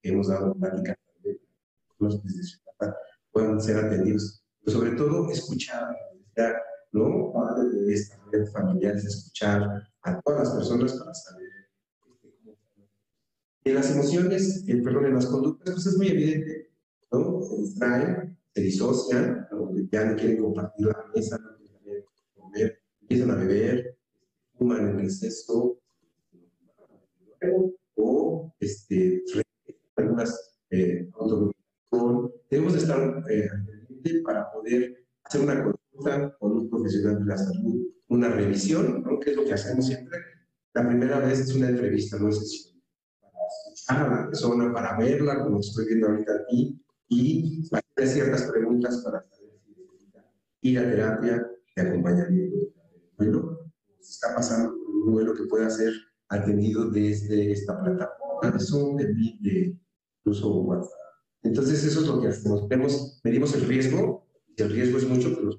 que 0.00 0.08
hemos 0.08 0.28
dado 0.28 0.54
plática 0.54 0.96
también, 1.14 1.40
los 1.98 2.22
desde 2.22 2.42
su 2.44 2.61
puedan 3.30 3.60
ser 3.60 3.84
atendidos. 3.84 4.44
Pero 4.64 4.78
sobre 4.78 4.92
todo, 4.92 5.30
escuchar, 5.30 5.96
¿no? 6.92 7.32
Padre 7.32 7.68
de 7.68 7.94
esta 7.94 8.16
red 8.30 8.46
familiares, 8.46 9.04
escuchar 9.04 9.88
a 10.02 10.20
todas 10.20 10.48
las 10.48 10.56
personas 10.56 10.92
para 10.92 11.14
saber 11.14 11.52
en 13.64 13.74
las 13.76 13.90
emociones, 13.92 14.64
el 14.66 14.82
perdón, 14.82 15.06
en 15.06 15.14
las 15.14 15.26
conductas, 15.26 15.74
pues 15.74 15.86
es 15.86 15.96
muy 15.96 16.08
evidente, 16.08 16.70
¿no? 17.12 17.42
Se 17.42 17.56
distraen, 17.58 18.38
se 18.54 18.60
disocian, 18.60 19.46
ya 19.90 20.04
no 20.04 20.16
quieren 20.16 20.42
compartir 20.42 20.86
la 20.86 21.06
mesa, 21.14 21.38
no 21.38 21.56
quieren 21.82 22.04
comer, 22.34 22.82
empiezan 23.02 23.30
a 23.30 23.34
beber, 23.36 23.96
fuman 24.58 24.88
en 24.88 25.00
exceso, 25.00 25.78
o 27.94 28.54
este, 28.58 29.22
algunas 29.96 30.60
eh, 30.70 31.08
Debemos 32.50 32.74
estar 32.74 33.24
eh, 33.30 33.48
para 34.24 34.50
poder 34.50 35.06
hacer 35.24 35.42
una 35.42 35.62
consulta 35.62 36.36
con 36.38 36.52
un 36.52 36.70
profesional 36.70 37.18
de 37.20 37.24
la 37.26 37.38
salud, 37.38 37.86
una 38.08 38.28
revisión, 38.28 39.02
¿no? 39.02 39.18
que 39.20 39.30
es 39.30 39.36
lo 39.36 39.44
que 39.44 39.54
hacemos 39.54 39.86
siempre. 39.86 40.18
La 40.74 40.86
primera 40.88 41.18
vez 41.18 41.40
es 41.40 41.54
una 41.54 41.68
entrevista, 41.68 42.18
no 42.18 42.28
es 42.28 42.38
sesión. 42.38 42.82
Para 43.20 43.36
escuchar 43.46 44.06
a 44.06 44.20
la 44.20 44.26
persona, 44.26 44.72
para 44.72 44.98
verla, 44.98 45.44
como 45.44 45.60
estoy 45.60 45.86
viendo 45.86 46.08
ahorita 46.08 46.32
aquí, 46.42 46.82
y 47.08 47.68
hacer 47.72 48.08
ciertas 48.08 48.50
preguntas 48.50 49.02
para 49.04 49.22
saber 49.30 49.50
si 49.64 49.74
necesita 49.74 50.24
ir 50.62 50.78
a 50.78 50.90
terapia 50.90 51.46
de 51.76 51.82
acompañamiento 51.82 52.72
bueno, 53.18 53.58
si 54.00 54.12
está 54.12 54.34
pasando 54.34 54.74
un 54.74 55.12
duelo 55.12 55.34
que 55.34 55.44
pueda 55.44 55.68
ser 55.70 55.92
atendido 56.28 56.90
desde 56.90 57.52
esta 57.52 57.80
plataforma, 57.80 58.56
eso 58.56 58.94
de, 58.96 59.06
de 59.40 59.78
incluso 60.18 60.54
WhatsApp. 60.54 61.01
Entonces, 61.42 61.84
eso 61.84 62.00
es 62.00 62.06
lo 62.06 62.20
que 62.20 62.28
hacemos. 62.28 62.68
Vemos, 62.68 63.20
medimos 63.24 63.54
el 63.54 63.66
riesgo, 63.66 64.26
y 64.56 64.62
el 64.62 64.70
riesgo 64.70 64.98
es 64.98 65.08
mucho, 65.08 65.32
pues 65.32 65.44
los 65.44 65.58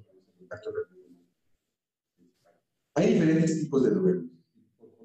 Hay 2.95 3.13
diferentes 3.13 3.59
tipos 3.59 3.83
de 3.83 3.89
duelo. 3.91 4.23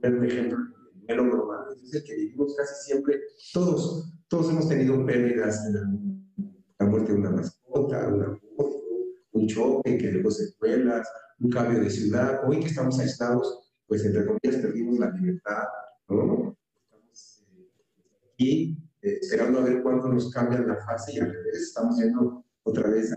Por 0.00 0.26
ejemplo, 0.26 0.58
el 0.94 1.06
duelo 1.06 1.24
normal 1.24 1.64
es 1.82 1.94
el 1.94 2.04
que 2.04 2.14
vivimos 2.14 2.54
casi 2.56 2.74
siempre, 2.86 3.20
todos, 3.52 4.12
todos 4.28 4.50
hemos 4.50 4.68
tenido 4.68 5.04
pérdidas 5.04 5.66
en 5.66 5.74
la, 6.78 6.86
muerte 6.86 7.12
de 7.12 7.18
una 7.18 7.30
mascota, 7.30 8.08
una 8.08 8.38
un 9.32 9.46
choque 9.46 9.98
que 9.98 10.10
dejó 10.10 10.30
secuelas, 10.30 11.08
un 11.38 11.50
cambio 11.50 11.80
de 11.80 11.90
ciudad. 11.90 12.40
Hoy 12.46 12.60
que 12.60 12.66
estamos 12.66 12.98
aislados, 12.98 13.72
pues 13.86 14.04
entre 14.04 14.26
comillas 14.26 14.62
perdimos 14.62 14.98
la 14.98 15.10
libertad, 15.10 15.64
¿no? 16.08 16.56
Estamos 16.82 17.44
eh, 18.38 18.76
eh, 19.02 19.18
esperando 19.20 19.60
a 19.60 19.64
ver 19.64 19.82
cuándo 19.82 20.08
nos 20.08 20.30
cambian 20.30 20.66
la 20.66 20.76
fase 20.76 21.14
y 21.14 21.18
al 21.18 21.32
revés, 21.32 21.62
estamos 21.62 21.98
yendo 21.98 22.44
otra 22.62 22.90
vez 22.90 23.14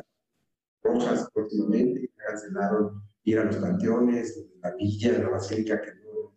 rojas 0.83 1.27
próximamente, 1.33 2.11
cancelaron 2.15 3.03
ir 3.23 3.39
a 3.39 3.45
los 3.45 3.57
panteones, 3.57 4.45
la 4.61 4.75
villa, 4.75 5.19
la 5.19 5.29
basílica 5.29 5.81
que 5.81 5.91
no. 5.95 6.35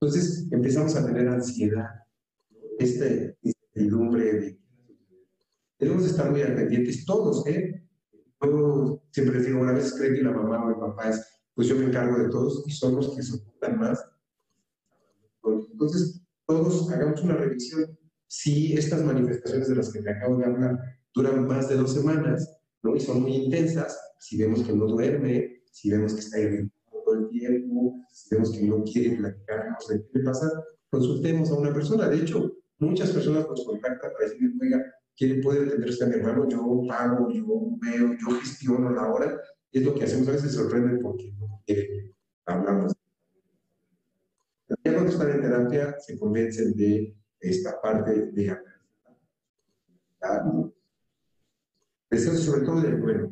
Entonces 0.00 0.48
empezamos 0.50 0.96
a 0.96 1.06
tener 1.06 1.28
ansiedad, 1.28 1.90
esta 2.78 3.06
incertidumbre 3.42 4.24
de 4.32 4.58
estar 6.06 6.30
muy 6.30 6.42
pendientes 6.42 7.04
todos, 7.04 7.46
¿eh? 7.46 7.82
Yo 8.42 9.02
siempre 9.10 9.40
digo, 9.42 9.60
una 9.60 9.72
vez 9.72 9.94
creen 9.94 10.14
que 10.14 10.22
la 10.22 10.32
mamá 10.32 10.66
o 10.66 10.70
el 10.70 10.76
papá 10.76 11.10
es, 11.10 11.24
pues 11.54 11.68
yo 11.68 11.76
me 11.76 11.84
encargo 11.84 12.18
de 12.18 12.28
todos 12.28 12.62
y 12.66 12.70
son 12.70 12.96
los 12.96 13.14
que 13.14 13.22
soportan 13.22 13.78
más. 13.78 14.04
Entonces, 15.44 16.20
todos 16.46 16.90
hagamos 16.90 17.22
una 17.22 17.36
revisión 17.36 17.98
si 18.36 18.76
estas 18.76 19.04
manifestaciones 19.04 19.68
de 19.68 19.76
las 19.76 19.92
que 19.92 20.02
te 20.02 20.10
acabo 20.10 20.38
de 20.38 20.44
hablar 20.44 20.76
duran 21.14 21.46
más 21.46 21.68
de 21.68 21.76
dos 21.76 21.94
semanas 21.94 22.58
¿no? 22.82 22.96
y 22.96 23.00
son 23.00 23.22
muy 23.22 23.36
intensas, 23.36 23.96
si 24.18 24.36
vemos 24.36 24.64
que 24.64 24.72
no 24.72 24.86
duerme, 24.86 25.62
si 25.70 25.88
vemos 25.88 26.14
que 26.14 26.20
está 26.20 26.40
irritado 26.40 27.04
todo 27.04 27.14
el 27.14 27.28
tiempo, 27.28 27.94
si 28.12 28.34
vemos 28.34 28.50
que 28.50 28.62
no 28.62 28.82
quiere 28.82 29.16
platicarnos 29.16 29.86
de 29.86 30.02
qué 30.02 30.18
le 30.18 30.24
pasa, 30.24 30.50
consultemos 30.90 31.48
a 31.50 31.54
una 31.54 31.72
persona. 31.72 32.08
De 32.08 32.16
hecho, 32.16 32.56
muchas 32.78 33.10
personas 33.10 33.46
nos 33.48 33.64
contactan 33.64 34.10
para 34.12 34.28
decir, 34.28 34.52
oiga, 34.60 34.84
¿quiere 35.16 35.40
poder 35.40 35.68
atenderse 35.68 36.02
a 36.02 36.08
mi 36.08 36.14
hermano? 36.14 36.48
Yo 36.48 36.82
pago, 36.88 37.30
yo 37.30 37.44
veo, 37.80 38.16
yo 38.18 38.40
gestiono 38.40 38.90
la 38.90 39.12
hora. 39.12 39.40
Y 39.70 39.78
es 39.78 39.84
lo 39.84 39.94
que 39.94 40.04
hacemos 40.04 40.26
a 40.26 40.32
veces, 40.32 40.52
sorprende 40.52 41.00
porque 41.00 41.32
no 41.38 41.62
quiere 41.64 42.16
hablamos. 42.46 42.92
Ya 44.68 44.92
cuando 44.92 45.12
están 45.12 45.30
en 45.30 45.40
terapia, 45.40 45.96
se 46.00 46.18
convencen 46.18 46.74
de 46.74 47.14
esta 47.50 47.80
parte 47.80 48.26
de 48.32 48.58
Eso 52.10 52.36
sobre 52.36 52.62
todo 52.62 52.80
del 52.80 53.00
duelo. 53.00 53.30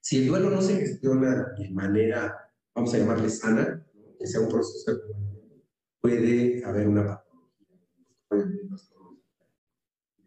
Si 0.00 0.18
el 0.18 0.28
duelo 0.28 0.50
no 0.50 0.62
se 0.62 0.76
gestiona 0.76 1.52
de 1.58 1.70
manera, 1.70 2.50
vamos 2.74 2.94
a 2.94 2.98
llamarle 2.98 3.28
sana, 3.28 3.84
que 4.18 4.26
sea 4.26 4.40
un 4.40 4.48
proceso 4.48 4.94
de 4.94 5.00
puede 6.00 6.64
haber 6.64 6.88
una 6.88 7.04
patología. 7.04 8.50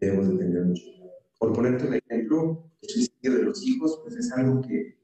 Debemos 0.00 0.26
entender 0.26 0.64
mucho. 0.64 0.82
Por 1.38 1.52
ponerte 1.52 1.86
un 1.86 1.94
ejemplo, 1.94 2.70
el 2.80 2.88
suicidio 2.88 3.34
de 3.34 3.42
los 3.42 3.62
hijos 3.66 4.00
pues 4.02 4.16
es 4.16 4.32
algo 4.32 4.60
que 4.60 4.96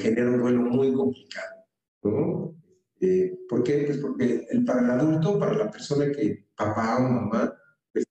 genera 0.00 0.30
un 0.30 0.40
duelo 0.40 0.62
muy 0.62 0.92
complicado. 0.92 1.64
¿no? 2.02 2.57
Eh, 3.00 3.38
¿Por 3.48 3.62
qué? 3.62 3.84
Pues 3.86 3.98
porque 3.98 4.46
para 4.66 4.80
el 4.80 4.90
adulto, 4.90 5.38
para 5.38 5.54
la 5.56 5.70
persona 5.70 6.10
que 6.10 6.48
papá 6.56 6.98
o 6.98 7.08
mamá, 7.08 7.54
pues 7.92 8.04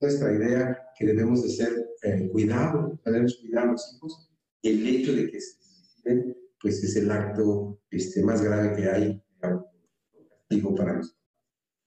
nuestra 0.00 0.32
idea 0.32 0.78
que 0.96 1.06
debemos 1.06 1.42
de 1.42 1.48
ser 1.48 1.88
eh, 2.02 2.28
cuidado, 2.30 3.00
debemos 3.04 3.36
cuidar 3.40 3.68
a 3.68 3.72
los 3.72 3.94
hijos, 3.94 4.30
el 4.62 4.86
hecho 4.86 5.12
de 5.12 5.30
que 5.30 5.40
se 5.40 5.56
suiciden, 5.60 6.36
pues 6.60 6.82
es 6.84 6.96
el 6.96 7.10
acto 7.10 7.80
este, 7.90 8.22
más 8.22 8.42
grave 8.42 8.76
que 8.76 8.88
hay, 8.88 9.22
castigo 9.40 10.74
para 10.74 10.94
nosotros. 10.94 11.18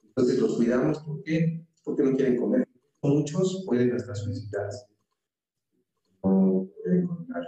Entonces 0.04 0.40
los 0.40 0.58
cuidamos, 0.58 1.00
¿por 1.00 1.24
qué? 1.24 1.66
Porque 1.84 2.04
no 2.04 2.16
quieren 2.16 2.38
comer. 2.38 2.68
Muchos 3.02 3.64
pueden 3.66 3.94
hasta 3.94 4.14
suicidarse. 4.14 4.86
No 6.24 6.68
pueden 6.84 7.04
encontrar. 7.04 7.46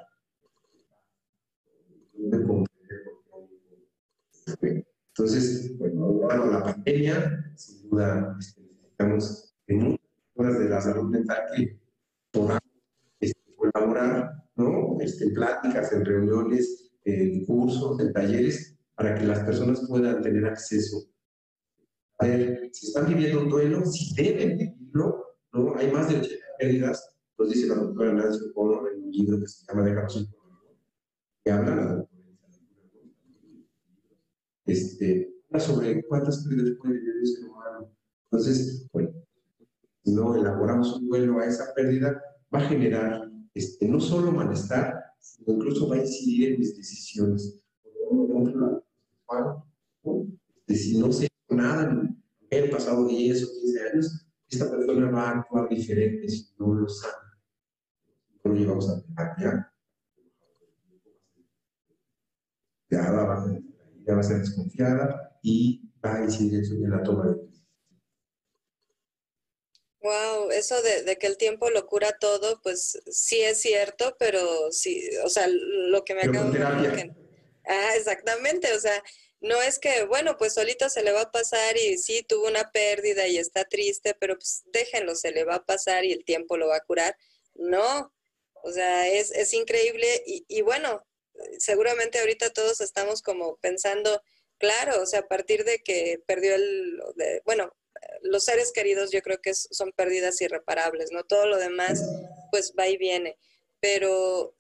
Entonces, 5.16 5.78
bueno, 5.78 6.52
la 6.52 6.64
pandemia, 6.64 7.54
sin 7.56 7.88
duda, 7.88 8.36
este, 8.40 8.62
necesitamos 8.62 9.56
en 9.68 9.98
muchas 10.36 10.60
de 10.60 10.70
la 10.70 10.82
salud 10.82 11.10
mental 11.10 11.38
que 11.56 11.80
podamos 12.32 12.62
este, 13.20 13.56
colaborar, 13.56 14.32
¿no? 14.56 14.98
Este, 15.00 15.26
en 15.26 15.34
pláticas, 15.36 15.94
en 15.94 16.04
reuniones, 16.04 16.92
en 17.04 17.46
cursos, 17.46 18.00
en 18.00 18.12
talleres, 18.12 18.76
para 18.96 19.14
que 19.14 19.26
las 19.26 19.40
personas 19.42 19.86
puedan 19.88 20.22
tener 20.24 20.46
acceso. 20.46 20.98
A 22.18 22.26
ver, 22.26 22.70
si 22.72 22.88
están 22.88 23.08
viviendo 23.08 23.42
un 23.42 23.50
duelo, 23.50 23.86
si 23.86 24.16
deben 24.16 24.58
vivirlo, 24.58 25.38
¿no? 25.52 25.76
Hay 25.76 25.92
más 25.92 26.10
de 26.10 26.18
80 26.22 26.46
pérdidas, 26.58 27.16
nos 27.38 27.50
dice 27.52 27.68
la 27.68 27.76
doctora 27.76 28.14
Nancy 28.14 28.50
O'Connor 28.50 28.94
en 28.94 29.04
un 29.04 29.12
libro 29.12 29.40
que 29.40 29.48
se 29.48 29.66
llama 29.68 29.84
Déjanos 29.84 30.34
que 31.44 31.52
habla 31.52 32.08
este, 34.66 35.34
sobre 35.60 36.04
cuántas 36.04 36.46
pérdidas 36.46 36.78
puede 36.80 37.00
tener 37.00 37.18
el 37.18 37.28
ser 37.28 37.46
humano. 37.46 37.92
Entonces, 38.26 38.88
bueno, 38.92 39.12
no 40.06 40.36
elaboramos 40.36 40.96
un 40.98 41.08
duelo 41.08 41.40
a 41.40 41.46
esa 41.46 41.74
pérdida, 41.74 42.22
va 42.54 42.60
a 42.60 42.68
generar 42.70 43.32
este, 43.54 43.88
no 43.88 44.00
solo 44.00 44.32
malestar, 44.32 45.04
sino 45.20 45.54
incluso 45.54 45.88
va 45.88 45.96
a 45.96 46.00
incidir 46.00 46.54
en 46.54 46.60
mis 46.60 46.76
decisiones. 46.76 47.60
Este, 50.74 50.76
si 50.76 50.98
no 50.98 51.12
sé 51.12 51.28
nada 51.50 52.10
el 52.50 52.70
pasado 52.70 53.08
10 53.08 53.44
o 53.44 53.48
15 53.62 53.90
años, 53.90 54.28
esta 54.50 54.70
persona 54.70 55.12
va 55.12 55.30
a 55.30 55.40
actuar 55.40 55.70
diferente 55.70 56.30
si 56.30 56.54
no 56.58 56.74
lo 56.74 56.88
sabe. 56.88 57.14
No 58.44 58.52
lo 58.52 58.60
llevamos 58.60 58.90
a 58.90 59.02
terapia. 59.02 59.74
Ya 62.90 63.12
va, 63.12 63.44
a, 63.44 63.63
ya 64.06 64.14
va 64.14 64.20
a 64.20 64.24
ser 64.24 64.40
desconfiada 64.40 65.38
y 65.42 65.82
va 66.04 66.16
a 66.16 66.24
incidir 66.24 66.64
en 66.72 66.90
la 66.90 67.04
toma 67.04 67.28
de 67.28 67.54
Wow, 70.02 70.52
eso 70.52 70.82
de, 70.82 71.04
de, 71.04 71.18
que 71.18 71.28
el 71.28 71.38
tiempo 71.38 71.70
lo 71.70 71.86
cura 71.88 72.12
todo, 72.20 72.60
pues 72.62 73.02
sí 73.10 73.40
es 73.40 73.62
cierto, 73.62 74.18
pero 74.20 74.70
sí, 74.72 75.10
o 75.24 75.30
sea, 75.30 75.48
lo 75.48 76.04
que 76.04 76.14
me 76.14 76.24
acabo 76.24 76.52
de 76.52 76.60
decir. 76.60 77.14
Ah, 77.66 77.92
exactamente, 77.96 78.74
o 78.74 78.80
sea, 78.82 79.02
no 79.40 79.62
es 79.62 79.80
que, 79.80 80.04
bueno, 80.06 80.36
pues 80.38 80.54
solito 80.56 80.90
se 80.90 81.04
le 81.04 81.14
va 81.14 81.22
a 81.22 81.32
pasar 81.32 81.78
y 81.78 81.98
sí 81.98 82.22
tuvo 82.28 82.48
una 82.48 82.70
pérdida 82.72 83.28
y 83.28 83.38
está 83.38 83.64
triste, 83.64 84.14
pero 84.20 84.36
pues 84.36 84.64
déjenlo, 84.74 85.16
se 85.16 85.32
le 85.32 85.46
va 85.46 85.56
a 85.56 85.66
pasar 85.66 86.04
y 86.04 86.12
el 86.12 86.26
tiempo 86.26 86.58
lo 86.58 86.68
va 86.68 86.78
a 86.78 86.84
curar. 86.86 87.16
No, 87.56 88.14
o 88.64 88.72
sea, 88.72 89.08
es, 89.08 89.32
es 89.32 89.54
increíble 89.54 90.08
y, 90.26 90.46
y 90.50 90.62
bueno, 90.62 91.06
seguramente 91.60 92.20
ahorita 92.20 92.52
todos 92.52 92.82
estamos 92.82 93.22
como 93.22 93.58
pensando, 93.58 94.22
claro, 94.58 95.02
o 95.02 95.06
sea, 95.06 95.22
a 95.22 95.28
partir 95.28 95.64
de 95.64 95.80
que 95.80 96.22
perdió 96.26 96.56
el, 96.56 97.02
de, 97.16 97.42
bueno, 97.46 97.72
los 98.22 98.46
seres 98.46 98.72
queridos 98.72 99.12
yo 99.12 99.22
creo 99.22 99.40
que 99.42 99.54
son 99.54 99.92
pérdidas 99.92 100.42
irreparables, 100.42 101.12
¿no? 101.12 101.24
Todo 101.24 101.48
lo 101.48 101.58
demás 101.58 102.04
pues 102.52 102.74
va 102.78 102.88
y 102.88 102.98
viene, 102.98 103.38
pero 103.80 104.56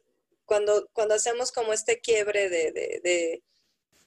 cuando, 0.46 0.90
cuando 0.94 1.16
hacemos 1.16 1.52
como 1.52 1.74
este 1.74 2.00
quiebre 2.00 2.50
de, 2.50 2.72
de, 2.72 3.42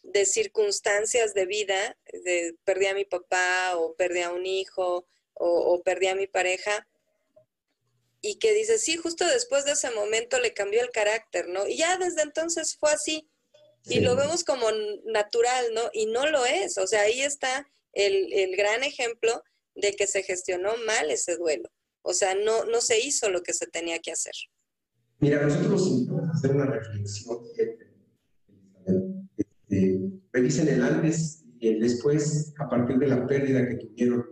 de, 0.03 0.27
circunstancias 0.27 1.35
de 1.35 1.47
vida, 1.47 1.97
de 2.13 2.55
perdí 2.65 2.87
a 2.87 2.95
mi 2.95 3.05
papá 3.05 3.77
o 3.77 3.95
perdí 3.95 4.21
a 4.21 4.33
un 4.33 4.47
hijo 4.47 5.07
o, 5.35 5.75
o 5.75 5.83
perdí 5.83 6.09
a 6.09 6.15
mi 6.15 6.27
pareja, 6.27 6.87
y 8.27 8.39
que 8.39 8.53
dice, 8.55 8.79
sí, 8.79 8.97
justo 8.97 9.25
después 9.25 9.65
de 9.65 9.73
ese 9.73 9.91
momento 9.93 10.41
le 10.41 10.53
cambió 10.53 10.83
el 10.83 10.91
carácter, 10.91 11.49
¿no? 11.49 11.67
Y 11.69 11.77
ya 11.77 11.97
desde 11.97 12.23
entonces 12.23 12.77
fue 12.79 12.91
así. 12.91 13.29
Y 13.85 14.01
lo 14.01 14.17
vemos 14.17 14.43
como 14.43 14.67
natural, 15.05 15.67
¿no? 15.73 15.83
Y 15.93 16.07
no 16.07 16.27
lo 16.27 16.45
es. 16.45 16.77
O 16.77 16.89
sea, 16.89 17.03
ahí 17.03 17.23
está 17.23 17.69
el, 17.93 18.33
el, 18.33 18.57
gran 18.57 18.83
ejemplo 18.83 19.45
de 19.77 19.93
que 19.93 20.09
se 20.09 20.25
gestionó 20.25 20.77
mal 20.87 21.09
ese 21.13 21.37
duelo. 21.37 21.71
O 22.03 22.13
sea, 22.13 22.35
no, 22.35 22.65
no 22.65 22.81
se 22.81 22.99
hizo 22.99 23.31
lo 23.31 23.43
que 23.43 23.53
se 23.53 23.69
tenía 23.69 24.01
que 24.01 24.11
hacer. 24.11 24.35
Mira, 25.21 25.41
nosotros 25.43 25.87
intentamos 25.87 26.37
hacer 26.37 26.51
una 26.51 26.67
reflexión. 26.67 27.39
Este, 29.37 30.01
revisen 30.33 30.69
el 30.69 30.83
antes 30.83 31.45
y 31.61 31.69
el 31.69 31.81
después, 31.81 32.55
a 32.59 32.69
partir 32.69 32.99
de 32.99 33.07
la 33.07 33.25
pérdida 33.25 33.69
que 33.69 33.77
tuvieron. 33.77 34.27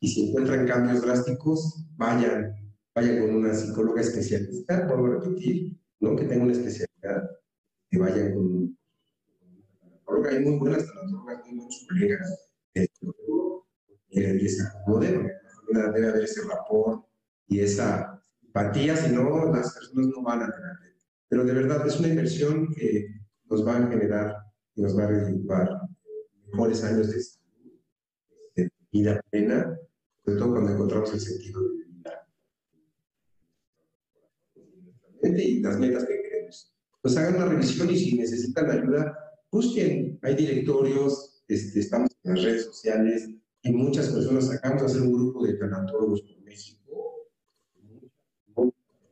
Y 0.00 0.08
si 0.08 0.28
encuentran 0.28 0.66
cambios 0.66 1.02
drásticos, 1.02 1.84
vayan, 1.96 2.63
vayan 2.94 3.20
con 3.20 3.34
una 3.36 3.54
psicóloga 3.54 4.00
especialista, 4.00 4.86
vuelvo 4.86 5.06
a 5.06 5.20
repetir, 5.20 5.76
¿no? 6.00 6.16
que 6.16 6.24
tenga 6.24 6.44
una 6.44 6.52
especialidad, 6.52 7.30
que 7.90 7.98
vayan 7.98 8.34
con 8.34 8.46
una. 8.46 8.74
Hay 10.30 10.40
muy 10.40 10.58
buenas 10.58 10.86
tanatólogas, 10.86 11.44
muy 11.46 11.56
buenos 11.56 11.86
colegas 11.88 12.50
y 14.10 14.48
se 14.48 14.62
acomode, 14.62 15.32
debe 15.68 16.08
haber 16.08 16.24
ese 16.24 16.42
rapport 16.42 17.04
y 17.48 17.60
esa 17.60 18.22
empatía, 18.42 18.96
si 18.96 19.12
no, 19.12 19.52
las 19.52 19.74
personas 19.74 20.06
no 20.06 20.22
van 20.22 20.42
a 20.42 20.50
tener. 20.50 20.94
Pero 21.28 21.44
de 21.44 21.52
verdad 21.52 21.86
es 21.86 21.98
una 21.98 22.08
inversión 22.08 22.72
que 22.74 23.08
nos 23.50 23.66
va 23.66 23.76
a 23.76 23.86
generar 23.88 24.36
y 24.76 24.82
nos 24.82 24.96
va 24.96 25.04
a 25.04 25.08
redituar 25.08 25.68
mejores 26.46 26.84
años 26.84 27.10
de 28.54 28.70
vida 28.92 29.20
plena, 29.30 29.76
sobre 30.24 30.38
todo 30.38 30.52
cuando 30.52 30.72
encontramos 30.72 31.12
el 31.12 31.20
sentido 31.20 31.60
de 31.60 31.83
vida 35.30 35.42
y 35.42 35.60
las 35.60 35.78
metas 35.78 36.04
que 36.04 36.22
queremos. 36.22 36.74
Pues 37.02 37.16
hagan 37.16 37.36
una 37.36 37.46
revisión 37.46 37.90
y 37.90 37.96
si 37.96 38.16
necesitan 38.16 38.70
ayuda, 38.70 39.16
busquen. 39.50 40.18
Hay 40.22 40.34
directorios, 40.34 41.42
este, 41.48 41.80
estamos 41.80 42.10
en 42.22 42.34
las 42.34 42.44
redes 42.44 42.64
sociales, 42.64 43.28
y 43.62 43.72
muchas 43.72 44.08
personas 44.10 44.50
acabamos 44.50 44.82
de 44.82 44.88
hacer 44.88 45.02
un 45.02 45.14
grupo 45.14 45.46
de 45.46 45.54
tanatólogos 45.54 46.20
por 46.22 46.42
México, 46.42 47.30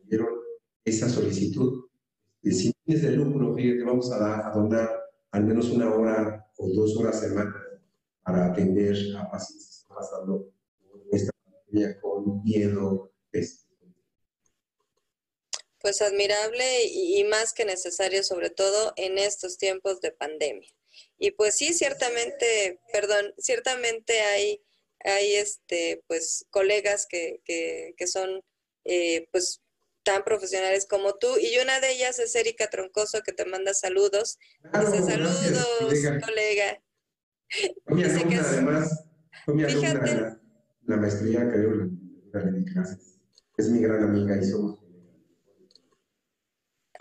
dieron 0.04 0.28
esa 0.84 1.08
solicitud. 1.08 1.86
Y 2.42 2.50
sin 2.52 2.72
fines 2.84 3.02
de 3.02 3.12
lucro, 3.12 3.54
fíjate, 3.54 3.84
vamos 3.84 4.12
a, 4.12 4.48
a 4.48 4.54
donar 4.54 4.90
al 5.30 5.44
menos 5.44 5.70
una 5.70 5.94
hora 5.94 6.46
o 6.58 6.68
dos 6.68 6.96
horas 6.98 7.20
semana 7.20 7.54
para 8.22 8.46
atender 8.46 8.94
a 9.16 9.30
pacientes 9.30 9.66
que 9.68 9.72
están 9.72 9.96
pasando 9.96 10.52
esta 11.10 11.32
pandemia 11.44 12.00
con 12.00 12.42
miedo. 12.42 13.10
Este. 13.32 13.71
Pues 15.82 16.00
admirable 16.00 16.84
y 16.84 17.24
más 17.24 17.52
que 17.52 17.64
necesario, 17.64 18.22
sobre 18.22 18.50
todo 18.50 18.92
en 18.96 19.18
estos 19.18 19.58
tiempos 19.58 20.00
de 20.00 20.12
pandemia. 20.12 20.68
Y 21.18 21.30
pues 21.32 21.54
sí, 21.54 21.72
ciertamente, 21.72 22.80
perdón, 22.92 23.32
ciertamente 23.38 24.20
hay, 24.20 24.60
hay 25.04 25.34
este, 25.34 26.02
pues, 26.06 26.46
colegas 26.50 27.06
que, 27.08 27.40
que, 27.44 27.94
que 27.96 28.06
son, 28.06 28.42
eh, 28.84 29.28
pues, 29.30 29.60
tan 30.02 30.24
profesionales 30.24 30.86
como 30.86 31.14
tú. 31.14 31.28
Y 31.38 31.58
una 31.58 31.80
de 31.80 31.92
ellas 31.92 32.18
es 32.18 32.34
Erika 32.34 32.68
Troncoso, 32.68 33.22
que 33.22 33.32
te 33.32 33.44
manda 33.44 33.72
saludos. 33.72 34.38
Dice, 34.64 35.02
saludos, 35.02 36.24
colega. 36.24 36.82
Fue 37.84 37.94
mi 37.94 38.04
alumna, 38.04 38.40
además, 38.40 39.04
fue 39.44 39.54
mi 39.54 39.64
alumna 39.64 39.94
la, 39.94 40.40
la, 40.86 40.96
maestría 40.96 41.50
que 41.50 41.58
dio 41.58 41.74
la, 42.32 42.44
la. 42.44 42.98
Es 43.58 43.68
mi 43.68 43.80
gran 43.80 44.02
amiga 44.02 44.36
y 44.38 44.44
somos 44.44 44.81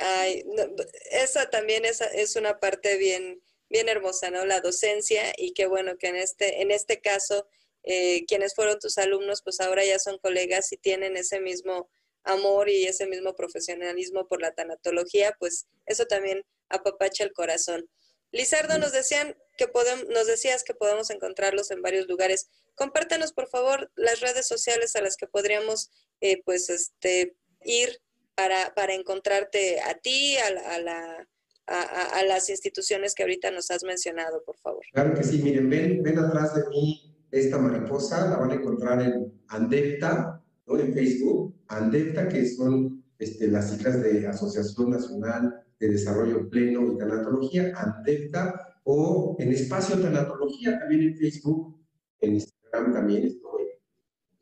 Ay, 0.01 0.43
no, 0.47 0.63
esa 1.11 1.49
también 1.49 1.85
es, 1.85 2.01
es 2.01 2.35
una 2.35 2.59
parte 2.59 2.97
bien, 2.97 3.41
bien 3.69 3.87
hermosa, 3.87 4.31
¿no? 4.31 4.45
La 4.45 4.59
docencia 4.59 5.31
y 5.37 5.53
qué 5.53 5.67
bueno 5.67 5.97
que 5.97 6.07
en 6.07 6.15
este, 6.15 6.61
en 6.63 6.71
este 6.71 7.01
caso, 7.01 7.47
eh, 7.83 8.25
quienes 8.25 8.55
fueron 8.55 8.79
tus 8.79 8.97
alumnos, 8.97 9.41
pues 9.43 9.59
ahora 9.59 9.85
ya 9.85 9.99
son 9.99 10.17
colegas 10.17 10.71
y 10.71 10.77
tienen 10.77 11.17
ese 11.17 11.39
mismo 11.39 11.89
amor 12.23 12.69
y 12.69 12.85
ese 12.85 13.05
mismo 13.05 13.35
profesionalismo 13.35 14.27
por 14.27 14.41
la 14.41 14.53
tanatología, 14.53 15.35
pues 15.39 15.67
eso 15.85 16.05
también 16.05 16.43
apapacha 16.69 17.23
el 17.23 17.33
corazón. 17.33 17.87
Lizardo, 18.31 18.79
nos 18.79 18.93
decían 18.93 19.37
que 19.57 19.67
podemos, 19.67 20.07
nos 20.07 20.25
decías 20.25 20.63
que 20.63 20.73
podemos 20.73 21.11
encontrarlos 21.11 21.69
en 21.69 21.81
varios 21.81 22.07
lugares. 22.07 22.47
Compártanos, 22.75 23.33
por 23.33 23.49
favor, 23.49 23.91
las 23.95 24.21
redes 24.21 24.47
sociales 24.47 24.95
a 24.95 25.01
las 25.01 25.15
que 25.15 25.27
podríamos, 25.27 25.91
eh, 26.21 26.41
pues, 26.43 26.69
este, 26.69 27.35
ir 27.65 28.01
para, 28.35 28.73
para 28.73 28.93
encontrarte 28.93 29.79
a 29.81 29.93
ti, 29.95 30.37
a 30.37 30.75
a 30.75 30.79
la 30.79 31.27
a, 31.67 32.23
las 32.25 32.49
instituciones 32.49 33.15
que 33.15 33.23
ahorita 33.23 33.51
nos 33.51 33.71
has 33.71 33.83
mencionado, 33.83 34.43
por 34.43 34.57
favor. 34.57 34.81
Claro 34.93 35.13
que 35.13 35.23
sí, 35.23 35.41
miren, 35.41 35.69
ven, 35.69 36.03
ven 36.03 36.19
atrás 36.19 36.55
de 36.55 36.67
mí 36.69 37.15
esta 37.31 37.57
mariposa, 37.57 38.29
la 38.29 38.37
van 38.37 38.51
a 38.51 38.55
encontrar 38.55 39.01
en 39.01 39.41
Andepta, 39.47 40.41
¿no? 40.65 40.77
en 40.77 40.93
Facebook, 40.93 41.55
Andepta, 41.67 42.27
que 42.27 42.45
son 42.47 43.03
este, 43.17 43.47
las 43.47 43.69
siglas 43.69 44.01
de 44.01 44.27
Asociación 44.27 44.91
Nacional 44.91 45.63
de 45.79 45.89
Desarrollo 45.89 46.49
Pleno 46.49 46.93
y 46.93 46.97
Tanatología, 46.97 47.71
Andepta, 47.75 48.79
o 48.83 49.37
en 49.39 49.51
Espacio 49.53 49.99
Tanatología, 49.99 50.77
también 50.77 51.01
en 51.01 51.17
Facebook, 51.17 51.79
en 52.19 52.33
Instagram 52.33 52.93
también 52.93 53.25
estoy, 53.25 53.63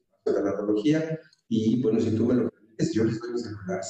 Espacio 0.01 0.43
Tanatología, 0.43 1.19
y 1.47 1.81
bueno, 1.81 1.99
si 1.99 2.11
tú 2.15 2.25
me 2.25 2.33
lo 2.35 2.48
yo 2.87 3.03
les 3.03 3.19
doy 3.19 3.33
mi 3.33 3.39
celular, 3.39 3.81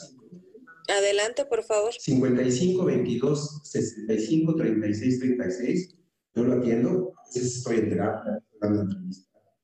Adelante, 0.89 1.45
por 1.45 1.63
favor. 1.63 1.93
55 1.93 2.83
22 2.83 3.61
65 3.63 4.55
36 4.55 5.19
36. 5.19 5.95
Yo 6.33 6.43
lo 6.43 6.53
atiendo. 6.53 7.13
A 7.15 7.27
veces 7.27 7.57
estoy 7.57 7.77
en 7.77 7.89
terapia, 7.89 8.43
dando. 8.59 8.95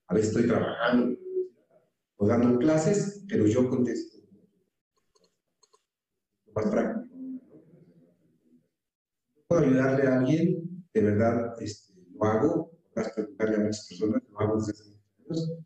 A 0.07 0.13
veces 0.13 0.29
estoy 0.29 0.47
trabajando 0.47 1.17
o 2.17 2.27
dando 2.27 2.59
clases, 2.59 3.25
pero 3.27 3.47
yo 3.47 3.67
contesto. 3.67 4.19
Más 6.53 6.69
práctico. 6.69 7.15
Puedo 9.47 9.61
ayudarle 9.63 10.07
a 10.07 10.19
alguien, 10.19 10.85
de 10.93 11.01
verdad 11.01 11.55
este, 11.59 11.93
lo 12.13 12.23
hago. 12.23 12.71
Para 12.93 13.11
preguntarle 13.11 13.55
a 13.55 13.59
muchas 13.59 13.87
personas, 13.87 14.21
lo 14.29 14.39
hago 14.39 14.57
desde 14.57 14.71
hace 14.73 14.83
muchos 15.27 15.49
años. 15.49 15.63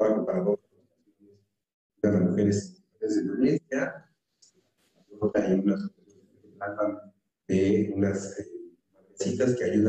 Lo 0.00 0.06
hago 0.06 0.26
para 0.26 0.40
dos 0.40 0.58
a 2.02 2.10
las 2.10 2.22
mujeres 2.22 2.82
de 3.00 3.22
violencia 3.22 4.08
hay 5.34 5.52
unas 5.54 5.90
de 7.48 7.92
unas 7.94 8.36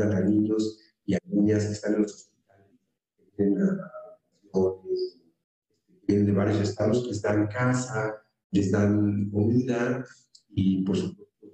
ayudan 0.00 0.16
a 0.16 0.20
niños 0.20 0.78
y 1.04 1.14
a 1.14 1.18
niñas 1.26 1.66
que 1.66 1.72
están 1.72 1.94
en 1.94 2.02
los 2.02 2.14
hospitales, 2.14 2.68
que 3.36 3.44
vienen 6.06 6.26
de 6.26 6.32
varios 6.32 6.60
estados, 6.60 7.04
que 7.04 7.10
están 7.10 7.42
en 7.42 7.46
casa, 7.48 8.22
les 8.50 8.70
dan 8.70 9.30
comida 9.30 10.04
y 10.50 10.84
por 10.84 10.96
supuesto 10.96 11.46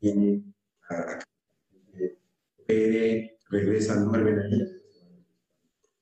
vienen 0.00 0.54
a, 0.88 1.18
que 2.66 3.38
regresan, 3.50 4.08
vuelven 4.08 4.38
ahí. 4.38 4.62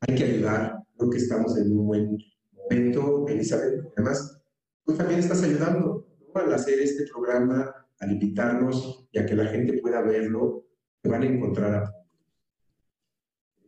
Hay 0.01 0.15
que 0.15 0.25
ayudar, 0.25 0.83
creo 0.97 1.11
que 1.11 1.19
estamos 1.19 1.57
en 1.59 1.73
un 1.73 1.87
buen 1.87 2.19
momento, 2.53 3.27
Elizabeth, 3.29 3.93
además 3.97 4.43
tú 4.85 4.95
también 4.95 5.21
estás 5.21 5.43
ayudando 5.43 6.07
al 6.35 6.55
hacer 6.55 6.79
este 6.79 7.07
programa, 7.13 7.75
al 7.99 8.13
invitarnos 8.13 9.09
y 9.13 9.19
a 9.19 9.27
que 9.27 9.35
la 9.35 9.47
gente 9.47 9.79
pueda 9.79 10.01
verlo, 10.01 10.70
te 11.03 11.09
van 11.09 11.23
a 11.23 11.27
encontrar 11.27 11.75
a... 11.75 11.95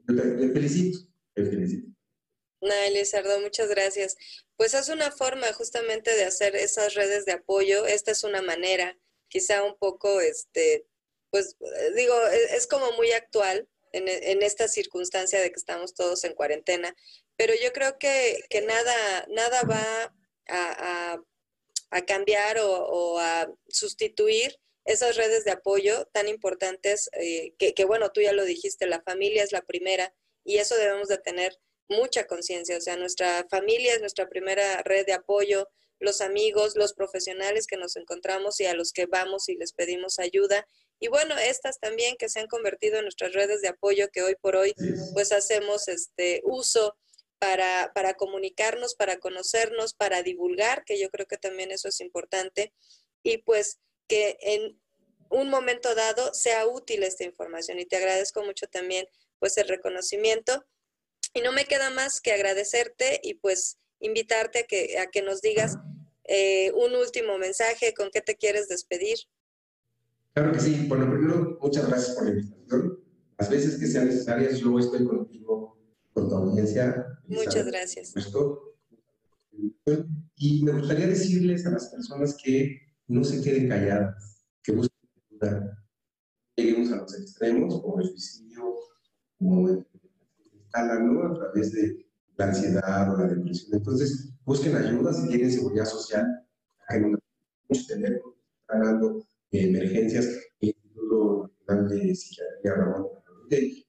Te, 0.07 0.49
felicito, 0.53 0.99
te 1.35 1.45
felicito. 1.45 1.89
Muchas 3.41 3.69
gracias. 3.69 4.17
Pues 4.57 4.75
es 4.75 4.89
una 4.89 5.11
forma 5.11 5.53
justamente 5.53 6.15
de 6.15 6.25
hacer 6.25 6.55
esas 6.57 6.95
redes 6.95 7.25
de 7.25 7.33
apoyo. 7.33 7.87
Esta 7.87 8.13
es 8.13 8.25
una 8.25 8.41
manera, 8.41 8.97
quizá 9.29 9.63
un 9.63 9.77
poco, 9.77 10.21
este, 10.21 10.87
pues 11.31 11.57
digo, 11.97 12.15
e, 12.29 12.57
es, 12.57 12.67
como 12.67 12.93
muy 12.93 13.11
actual 13.13 13.69
en, 13.93 14.09
en, 14.09 14.43
esta 14.43 14.69
circunstancia 14.69 15.41
de 15.41 15.51
que 15.51 15.59
estamos 15.59 15.95
todos 15.95 16.25
en 16.25 16.35
cuarentena, 16.35 16.95
pero 17.37 17.55
yo 17.63 17.73
creo 17.73 17.99
que, 17.99 18.45
que 18.49 18.63
nada, 18.63 19.27
nada 19.29 19.63
va 19.65 20.15
a 21.93 22.03
cambiar 22.07 22.59
o, 22.61 23.19
a 23.19 23.53
sustituir 23.69 24.59
esas 24.85 25.17
redes 25.17 25.45
de 25.45 25.53
apoyo 25.53 26.07
tan 26.13 26.29
importantes 26.29 27.09
eh, 27.13 27.55
que, 27.59 27.85
bueno, 27.85 28.11
tú 28.11 28.21
ya 28.21 28.33
lo 28.33 28.45
dijiste, 28.45 28.87
la 28.87 29.03
familia 29.03 29.43
es 29.43 29.53
la 29.53 29.63
primera 29.63 30.15
y 30.45 30.59
eso 30.59 30.77
debemos 30.77 31.09
de 31.09 31.19
tener 31.19 31.57
mucha 31.89 32.27
conciencia, 32.27 32.77
o 32.77 32.81
sea, 32.81 32.97
nuestra 32.97 33.47
familia 33.51 33.95
es 33.95 34.01
nuestra 34.01 34.29
primera 34.29 34.83
red 34.83 35.05
de 35.05 35.13
apoyo, 35.13 35.69
los 35.99 36.21
amigos, 36.21 36.75
los 36.75 36.95
profesionales 36.95 37.67
que 37.67 37.77
nos 37.77 37.97
encontramos 37.97 38.59
y 38.61 38.67
a 38.67 38.75
los 38.75 38.93
que 38.93 39.07
vamos 39.07 39.49
y 39.49 39.57
les 39.57 39.73
pedimos 39.73 40.19
ayuda. 40.19 40.67
Y 40.99 41.09
bueno, 41.09 41.37
estas 41.39 41.79
también 41.79 42.17
que 42.19 42.29
se 42.29 42.41
han 42.41 42.49
convertido 42.49 42.97
en 42.97 43.05
nuestras 43.05 43.33
redes 43.35 43.61
de 43.61 43.69
apoyo 43.69 44.09
que 44.09 44.23
hoy 44.23 44.35
por 44.41 44.57
hoy 44.57 44.75
pues 45.13 45.31
hacemos 45.31 45.87
este 45.87 46.41
uso 46.45 46.97
para, 47.39 47.93
para 47.95 48.15
comunicarnos, 48.15 48.95
para 48.95 49.19
conocernos, 49.19 49.95
para 49.95 50.23
divulgar, 50.23 50.85
que 50.85 50.99
yo 50.99 51.09
creo 51.11 51.27
que 51.27 51.39
también 51.39 51.73
eso 51.73 51.89
es 51.89 52.01
importante, 52.01 52.73
y 53.23 53.39
pues 53.39 53.79
que 54.09 54.37
en 54.41 54.81
un 55.31 55.49
momento 55.49 55.95
dado 55.95 56.35
sea 56.35 56.67
útil 56.67 57.03
esta 57.03 57.25
información. 57.25 57.79
Y 57.79 57.87
te 57.87 57.97
agradezco 57.97 58.45
mucho 58.45 58.67
también 58.67 59.07
pues 59.39 59.57
el 59.59 59.69
reconocimiento. 59.69 60.65
Y 61.35 61.41
no 61.41 61.53
me 61.53 61.65
queda 61.65 61.91
más 61.91 62.21
que 62.21 62.33
agradecerte 62.33 63.21
y 63.23 63.35
pues 63.35 63.79
invitarte 64.01 64.61
a 64.61 64.63
que, 64.65 64.99
a 64.99 65.07
que 65.07 65.23
nos 65.23 65.41
digas 65.41 65.79
eh, 66.25 66.71
un 66.73 66.95
último 66.95 67.39
mensaje, 67.39 67.95
con 67.95 68.11
qué 68.11 68.21
te 68.21 68.37
quieres 68.37 68.69
despedir. 68.69 69.19
Claro 70.35 70.53
que 70.53 70.61
sí. 70.61 70.87
Bueno, 70.89 71.11
primero, 71.11 71.59
muchas 71.61 71.89
gracias 71.89 72.15
por 72.15 72.25
la 72.25 72.31
invitación. 72.31 72.99
Las 73.39 73.51
veces 73.51 73.79
que 73.79 73.87
sean 73.87 74.07
necesarias, 74.07 74.59
yo 74.59 74.79
estoy 74.79 75.07
contigo 75.07 75.79
con 76.13 76.29
tu 76.29 76.35
audiencia. 76.35 77.07
Muchas 77.27 77.67
gracias. 77.67 78.15
Y 80.37 80.63
me 80.63 80.73
gustaría 80.73 81.07
decirles 81.07 81.67
a 81.67 81.71
las 81.71 81.89
personas 81.89 82.37
que 82.43 82.82
no 83.09 83.25
se 83.25 83.43
queden 83.43 83.69
calladas, 83.69 84.45
que 84.63 84.73
busquen 84.73 85.11
ayuda. 85.31 85.85
Lleguemos 86.57 86.93
a 86.93 86.97
los 86.97 87.19
extremos, 87.19 87.81
como 87.81 88.01
el 88.01 88.09
suicidio, 88.09 88.75
como 89.39 89.69
el 89.69 89.87
¿no? 91.01 91.27
a 91.27 91.35
través 91.35 91.73
de 91.73 92.07
la 92.37 92.47
ansiedad 92.47 93.13
o 93.13 93.19
la 93.19 93.29
depresión. 93.29 93.75
Entonces, 93.75 94.33
busquen 94.45 94.77
ayuda 94.77 95.13
si 95.13 95.29
tienen 95.29 95.51
seguridad 95.51 95.85
social, 95.85 96.27
no 97.01 97.19
muchos 97.69 97.87
teléfonos 97.87 98.37
están 98.61 98.83
dando 98.83 99.27
emergencias, 99.51 100.27
el 100.61 100.69
Instituto 100.69 101.51
Nacional 101.67 101.89
de 101.89 102.15
Psiquiatría 102.15 102.75
Ramón 102.75 103.07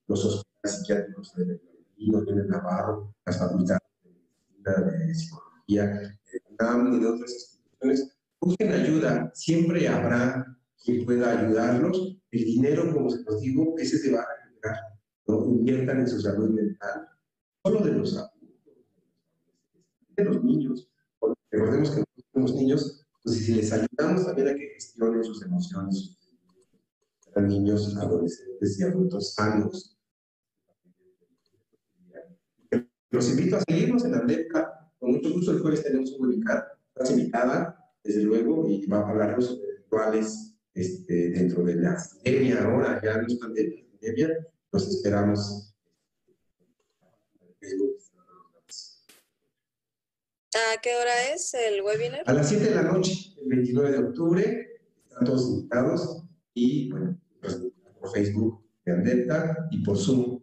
los 0.07 0.25
hospitales 0.25 0.79
psiquiátricos 0.79 1.35
de 1.35 1.61
no 1.97 2.23
tiene 2.23 2.43
Navarro, 2.45 3.15
las 3.25 3.39
facultades 3.39 3.81
de 4.57 5.15
psicología, 5.15 5.85
de 5.85 6.41
UNAM 6.49 6.93
y 6.93 6.99
de 6.99 7.07
otras 7.07 7.31
instituciones, 7.31 8.17
busquen 8.45 8.71
ayuda, 8.71 9.31
siempre 9.33 9.87
habrá 9.87 10.57
quien 10.83 11.05
pueda 11.05 11.39
ayudarlos. 11.39 12.17
El 12.31 12.45
dinero, 12.45 12.93
como 12.93 13.09
se 13.09 13.23
los 13.23 13.41
digo, 13.41 13.75
ese 13.77 13.97
se 13.97 14.11
va 14.11 14.21
a 14.21 14.27
generar. 14.45 14.79
¿no? 15.27 15.45
Inviertan 15.45 15.99
en 15.99 16.07
su 16.07 16.19
salud 16.19 16.49
mental, 16.49 17.07
solo 17.63 17.79
de 17.81 17.91
los 17.91 18.17
adultos, 18.17 18.73
de 20.15 20.23
los 20.25 20.43
niños. 20.43 20.89
Porque 21.19 21.39
recordemos 21.51 21.91
que 21.91 22.03
somos 22.33 22.55
niños, 22.55 23.05
pues 23.23 23.37
si 23.37 23.53
les 23.55 23.71
ayudamos 23.71 24.25
también 24.25 24.49
a 24.49 24.55
que 24.55 24.69
gestionen 24.73 25.23
sus 25.23 25.43
emociones, 25.43 26.17
a 27.35 27.41
niños, 27.41 27.95
adolescentes 27.97 28.79
y 28.79 28.83
adultos 28.83 29.33
sanos, 29.33 29.93
Los 33.13 33.29
invito 33.29 33.57
a 33.57 33.61
seguirnos 33.61 34.03
en 34.05 34.15
Andepca. 34.15 34.89
Con 34.97 35.11
mucho 35.11 35.31
gusto 35.33 35.51
el 35.51 35.59
jueves 35.59 35.83
tenemos 35.83 36.11
un 36.13 36.25
webinar. 36.25 36.65
Estás 36.87 37.11
invitada, 37.11 37.82
desde 38.03 38.23
luego, 38.23 38.67
y 38.69 38.85
va 38.85 38.99
a 38.99 39.09
hablarnos 39.09 39.59
rituales 39.77 40.55
este, 40.73 41.29
dentro 41.29 41.63
de 41.63 41.75
la 41.75 41.95
pandemia 41.95 42.63
ahora, 42.63 43.01
ya 43.03 43.17
no 43.17 43.27
es 43.27 43.35
pandemia, 43.35 44.47
los 44.71 44.87
esperamos. 44.89 45.69
¿A 50.55 50.81
qué 50.81 50.95
hora 50.95 51.33
es 51.33 51.53
el 51.53 51.81
webinar? 51.81 52.23
A 52.25 52.33
las 52.33 52.49
7 52.49 52.65
de 52.65 52.75
la 52.75 52.83
noche, 52.83 53.33
el 53.41 53.47
29 53.47 53.91
de 53.91 53.97
octubre. 53.97 54.81
Están 55.09 55.25
todos 55.25 55.49
invitados 55.49 56.23
y, 56.53 56.91
bueno, 56.91 57.19
pues, 57.41 57.61
por 57.99 58.11
Facebook 58.11 58.63
de 58.85 58.91
Andepca 58.91 59.67
y 59.71 59.83
por 59.83 59.97
Zoom 59.97 60.42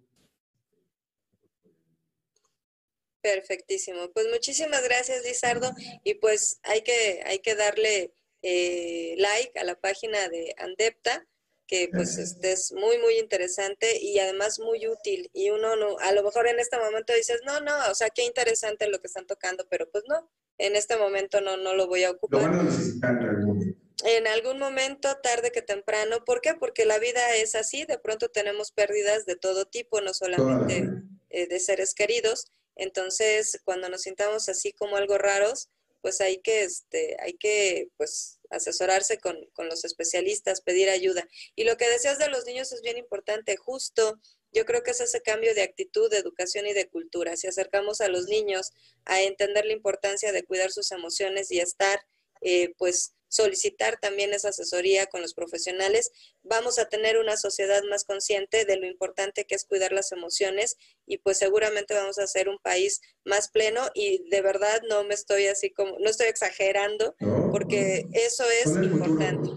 Perfectísimo. 3.21 4.11
Pues 4.13 4.29
muchísimas 4.29 4.83
gracias, 4.85 5.25
Lizardo. 5.25 5.73
Y 6.05 6.15
pues 6.15 6.59
hay 6.63 6.83
que, 6.83 7.23
hay 7.27 7.41
que 7.41 7.55
darle 7.55 8.15
eh, 8.43 9.15
like 9.19 9.59
a 9.59 9.65
la 9.65 9.79
página 9.79 10.29
de 10.29 10.55
Andepta, 10.59 11.27
que 11.67 11.89
pues 11.93 12.19
este 12.19 12.53
es 12.53 12.73
muy, 12.73 12.99
muy 12.99 13.19
interesante 13.19 13.99
y 14.01 14.19
además 14.19 14.59
muy 14.59 14.89
útil. 14.89 15.31
Y 15.33 15.51
uno 15.51 15.77
no, 15.77 15.99
a 15.99 16.13
lo 16.13 16.23
mejor 16.23 16.49
en 16.49 16.59
este 16.59 16.79
momento 16.79 17.15
dices, 17.15 17.41
no, 17.45 17.61
no, 17.61 17.73
o 17.91 17.95
sea, 17.95 18.11
qué 18.11 18.25
interesante 18.25 18.89
lo 18.89 18.99
que 19.01 19.07
están 19.07 19.27
tocando, 19.27 19.67
pero 19.69 19.89
pues 19.91 20.05
no, 20.09 20.29
en 20.59 20.75
este 20.75 20.97
momento 20.97 21.41
no, 21.41 21.57
no 21.57 21.75
lo 21.75 21.87
voy 21.87 22.05
a 22.05 22.11
ocupar. 22.11 22.43
Lo 22.43 22.49
van 22.49 22.59
a 22.61 22.63
necesitar 22.65 23.11
en 23.13 23.29
algún 23.29 23.47
momento. 23.47 23.81
En 24.05 24.27
algún 24.27 24.59
momento, 24.59 25.17
tarde 25.23 25.53
que 25.53 25.63
temprano. 25.63 26.25
¿Por 26.25 26.41
qué? 26.41 26.55
Porque 26.55 26.87
la 26.87 26.99
vida 26.99 27.37
es 27.37 27.55
así, 27.55 27.85
de 27.85 27.99
pronto 27.99 28.31
tenemos 28.31 28.73
pérdidas 28.73 29.27
de 29.27 29.37
todo 29.37 29.67
tipo, 29.67 30.01
no 30.01 30.15
solamente 30.15 30.89
eh, 31.29 31.47
de 31.47 31.61
seres 31.61 31.95
queridos. 31.95 32.51
Entonces, 32.81 33.61
cuando 33.65 33.89
nos 33.89 34.03
sintamos 34.03 34.49
así 34.49 34.73
como 34.73 34.97
algo 34.97 35.19
raros, 35.19 35.69
pues 36.01 36.21
hay 36.23 36.39
que, 36.39 36.63
este, 36.63 37.17
hay 37.21 37.35
que, 37.35 37.89
pues, 37.99 38.39
asesorarse 38.49 39.19
con, 39.19 39.37
con, 39.53 39.69
los 39.69 39.85
especialistas, 39.85 40.63
pedir 40.63 40.89
ayuda. 40.89 41.29
Y 41.55 41.65
lo 41.65 41.77
que 41.77 41.91
deseas 41.91 42.19
de 42.19 42.29
los 42.29 42.47
niños 42.47 42.73
es 42.73 42.81
bien 42.81 42.97
importante, 42.97 43.57
justo 43.57 44.19
yo 44.53 44.65
creo 44.65 44.83
que 44.83 44.93
es 44.93 45.01
ese 45.01 45.21
cambio 45.21 45.55
de 45.55 45.63
actitud, 45.63 46.11
de 46.11 46.17
educación 46.17 46.67
y 46.67 46.73
de 46.73 46.89
cultura. 46.89 47.37
Si 47.37 47.47
acercamos 47.47 48.01
a 48.01 48.09
los 48.09 48.27
niños 48.27 48.73
a 49.05 49.21
entender 49.21 49.67
la 49.67 49.75
importancia 49.75 50.33
de 50.33 50.43
cuidar 50.43 50.73
sus 50.73 50.91
emociones 50.91 51.53
y 51.53 51.61
estar, 51.61 52.01
eh, 52.41 52.73
pues, 52.79 53.13
solicitar 53.31 53.99
también 53.99 54.35
esa 54.35 54.49
asesoría 54.51 55.07
con 55.07 55.23
los 55.23 55.35
profesionales, 55.35 56.11
vamos 56.43 56.79
a 56.79 56.89
tener 56.89 57.17
una 57.17 57.37
sociedad 57.37 57.83
más 57.89 58.05
consciente 58.05 58.65
de 58.65 58.77
lo 58.77 58.87
importante 58.87 59.47
que 59.47 59.55
es 59.55 59.65
cuidar 59.65 59.93
las 59.93 60.13
emociones 60.13 60.77
y 61.07 61.19
pues 61.19 61.39
seguramente 61.39 61.95
vamos 61.95 62.19
a 62.19 62.27
ser 62.27 62.49
un 62.49 62.59
país 62.59 63.01
más 63.25 63.49
pleno 63.51 63.81
y 63.95 64.29
de 64.31 64.43
verdad 64.43 64.83
no 64.89 65.05
me 65.05 65.15
estoy 65.15 65.47
así 65.47 65.71
como, 65.71 65.99
no 65.99 66.11
estoy 66.11 66.27
exagerando 66.27 67.15
porque 67.51 68.07
eso 68.13 68.45
es 68.63 68.67
importante. 68.77 69.51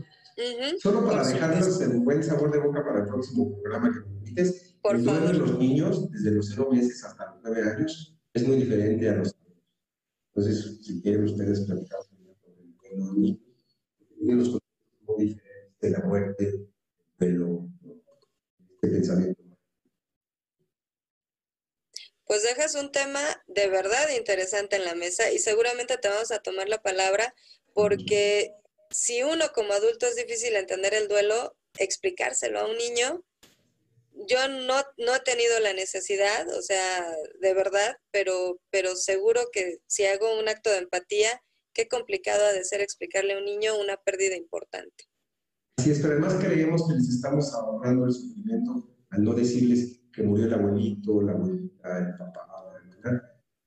Solo 0.81 1.05
para 1.05 1.27
dejarlos 1.27 1.81
en 1.81 2.03
buen 2.03 2.23
sabor 2.23 2.51
de 2.51 2.59
boca 2.59 2.83
para 2.83 3.01
el 3.01 3.07
próximo 3.07 3.59
programa 3.61 3.91
que 3.91 3.99
me 3.99 4.17
invites, 4.17 4.75
Por 4.81 4.95
el 4.95 5.05
favor. 5.05 5.31
de 5.31 5.33
los 5.33 5.59
niños, 5.59 6.09
desde 6.11 6.31
los 6.31 6.49
cero 6.49 6.69
meses 6.71 7.03
hasta 7.03 7.31
los 7.31 7.39
nueve 7.43 7.69
años, 7.69 8.15
es 8.33 8.47
muy 8.47 8.57
diferente 8.57 9.09
a 9.09 9.15
los 9.15 9.35
Entonces, 10.35 10.79
si 10.81 11.01
quieren 11.01 11.23
ustedes 11.25 11.61
platicar 11.61 11.99
sobre 12.03 12.23
los 12.25 12.37
niños, 14.23 14.47
los 14.47 14.59
muy 15.01 15.39
de 15.79 15.89
la 15.89 15.99
muerte, 15.99 16.67
pero 17.17 17.67
de 18.81 18.89
pensamiento. 18.89 19.43
Pues 22.25 22.43
dejas 22.43 22.75
un 22.75 22.91
tema 22.91 23.21
de 23.47 23.67
verdad 23.67 24.09
interesante 24.15 24.77
en 24.77 24.85
la 24.85 24.95
mesa 24.95 25.31
y 25.31 25.39
seguramente 25.39 25.97
te 25.97 26.07
vamos 26.07 26.31
a 26.31 26.39
tomar 26.39 26.69
la 26.69 26.81
palabra 26.81 27.35
porque 27.73 28.53
si 28.91 29.23
uno 29.23 29.51
como 29.53 29.73
adulto 29.73 30.07
es 30.07 30.15
difícil 30.15 30.55
entender 30.55 30.93
el 30.93 31.07
duelo, 31.07 31.55
explicárselo 31.77 32.59
a 32.59 32.65
un 32.65 32.77
niño, 32.77 33.23
yo 34.27 34.47
no, 34.47 34.81
no 34.97 35.15
he 35.15 35.19
tenido 35.21 35.59
la 35.59 35.73
necesidad, 35.73 36.47
o 36.49 36.61
sea, 36.61 37.13
de 37.39 37.53
verdad, 37.53 37.97
pero, 38.11 38.59
pero 38.69 38.95
seguro 38.95 39.49
que 39.51 39.79
si 39.87 40.05
hago 40.05 40.39
un 40.39 40.47
acto 40.47 40.69
de 40.69 40.77
empatía, 40.77 41.41
qué 41.73 41.87
complicado 41.87 42.45
ha 42.45 42.53
de 42.53 42.63
ser 42.63 42.81
explicarle 42.81 43.33
a 43.33 43.39
un 43.39 43.45
niño 43.45 43.79
una 43.79 43.97
pérdida 43.97 44.35
importante. 44.35 45.05
Así 45.77 45.91
es, 45.91 45.99
pero 45.99 46.13
además 46.13 46.35
creemos 46.35 46.87
que 46.87 46.93
les 46.93 47.09
estamos 47.09 47.53
ahorrando 47.53 48.05
el 48.05 48.13
sufrimiento 48.13 48.89
al 49.09 49.23
no 49.23 49.33
decirles 49.33 49.99
que 50.13 50.23
murió 50.23 50.45
el 50.45 50.53
abuelito, 50.53 51.21
la 51.21 51.33
abuelita, 51.33 51.99
el 51.99 52.17
papá, 52.17 52.71
¿verdad? 53.03 53.21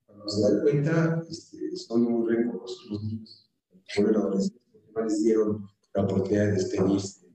Cuando 0.06 0.28
se 0.28 0.42
dan 0.42 0.62
cuenta, 0.62 1.22
este, 1.28 1.76
son 1.76 2.02
muy 2.02 2.34
rencorosos 2.34 2.86
los 2.90 3.02
niños, 3.04 3.50
vuelven 3.96 4.16
adolescentes, 4.16 4.62
porque 4.72 4.92
no 4.94 5.04
les 5.04 5.22
dieron 5.22 5.68
la 5.94 6.02
oportunidad 6.02 6.46
de 6.46 6.52
despedirse. 6.52 7.26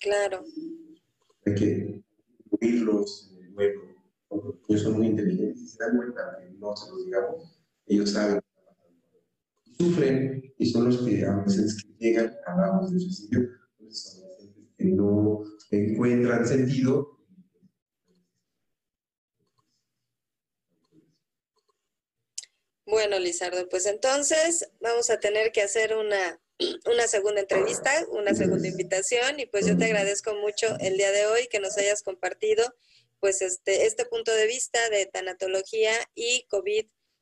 Claro. 0.00 0.44
Hay 1.46 1.54
que 1.54 2.04
incluirlos 2.44 3.30
en 3.32 3.44
el 3.44 3.54
juego, 3.54 3.82
porque 4.28 4.58
ellos 4.68 4.82
son 4.82 4.98
muy 4.98 5.06
inteligentes 5.06 5.62
y 5.62 5.68
se 5.68 5.78
dan 5.82 5.96
cuenta 5.96 6.38
que 6.38 6.50
no 6.58 6.76
se 6.76 6.90
los 6.90 7.06
digamos, 7.06 7.53
ellos 7.86 8.10
saben 8.10 8.40
sufren 9.78 10.54
y 10.58 10.70
son 10.70 10.86
los 10.86 11.04
que 11.04 11.24
a 11.24 11.36
veces 11.36 11.84
llegan, 11.98 12.36
hablamos 12.46 12.92
de 12.92 13.00
suicidio, 13.00 13.48
los 13.78 14.16
adolescentes 14.16 14.64
que 14.76 14.84
no 14.84 15.42
encuentran 15.70 16.46
sentido. 16.46 17.10
Bueno, 22.86 23.18
Lizardo, 23.18 23.68
pues 23.68 23.86
entonces 23.86 24.68
vamos 24.80 25.10
a 25.10 25.18
tener 25.18 25.52
que 25.52 25.62
hacer 25.62 25.96
una, 25.96 26.40
una 26.86 27.06
segunda 27.08 27.40
entrevista, 27.40 27.90
una 28.10 28.34
segunda 28.34 28.68
invitación 28.68 29.40
y 29.40 29.46
pues 29.46 29.66
yo 29.66 29.76
te 29.76 29.86
agradezco 29.86 30.34
mucho 30.34 30.76
el 30.80 30.96
día 30.96 31.10
de 31.10 31.26
hoy 31.26 31.48
que 31.50 31.60
nos 31.60 31.76
hayas 31.78 32.02
compartido 32.02 32.62
pues 33.20 33.40
este, 33.40 33.86
este 33.86 34.04
punto 34.04 34.32
de 34.34 34.46
vista 34.46 34.78
de 34.90 35.06
tanatología 35.06 35.92
y 36.14 36.46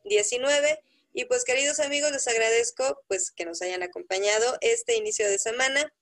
COVID-19 0.03 0.78
y 1.14 1.26
pues 1.26 1.44
queridos 1.44 1.78
amigos, 1.80 2.11
les 2.11 2.26
agradezco 2.26 3.03
pues 3.07 3.30
que 3.30 3.44
nos 3.44 3.61
hayan 3.62 3.82
acompañado 3.82 4.57
este 4.61 4.96
inicio 4.96 5.28
de 5.28 5.38
semana. 5.38 5.92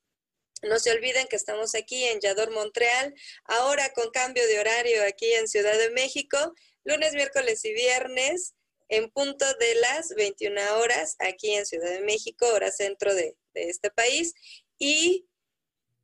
No 0.62 0.78
se 0.78 0.92
olviden 0.92 1.26
que 1.26 1.36
estamos 1.36 1.74
aquí 1.74 2.05
en 2.05 2.20
Yador, 2.20 2.51
Montreal, 2.51 3.14
ahora 3.44 3.92
con 3.92 4.11
cambio 4.11 4.46
de 4.46 4.61
horario 4.61 5.03
aquí 5.05 5.32
en 5.32 5.48
Ciudad 5.48 5.76
de 5.78 5.90
México, 5.90 6.55
lunes, 6.84 7.14
miércoles 7.14 7.64
y 7.64 7.72
viernes 7.72 8.55
en 8.88 9.11
punto 9.11 9.44
de 9.55 9.74
las 9.76 10.11
21 10.14 10.78
horas 10.78 11.16
aquí 11.18 11.55
en 11.55 11.64
Ciudad 11.64 11.90
de 11.90 12.01
México, 12.01 12.46
hora 12.53 12.70
centro 12.70 13.14
de, 13.14 13.36
de 13.55 13.68
este 13.70 13.90
país, 13.90 14.34
y 14.78 15.26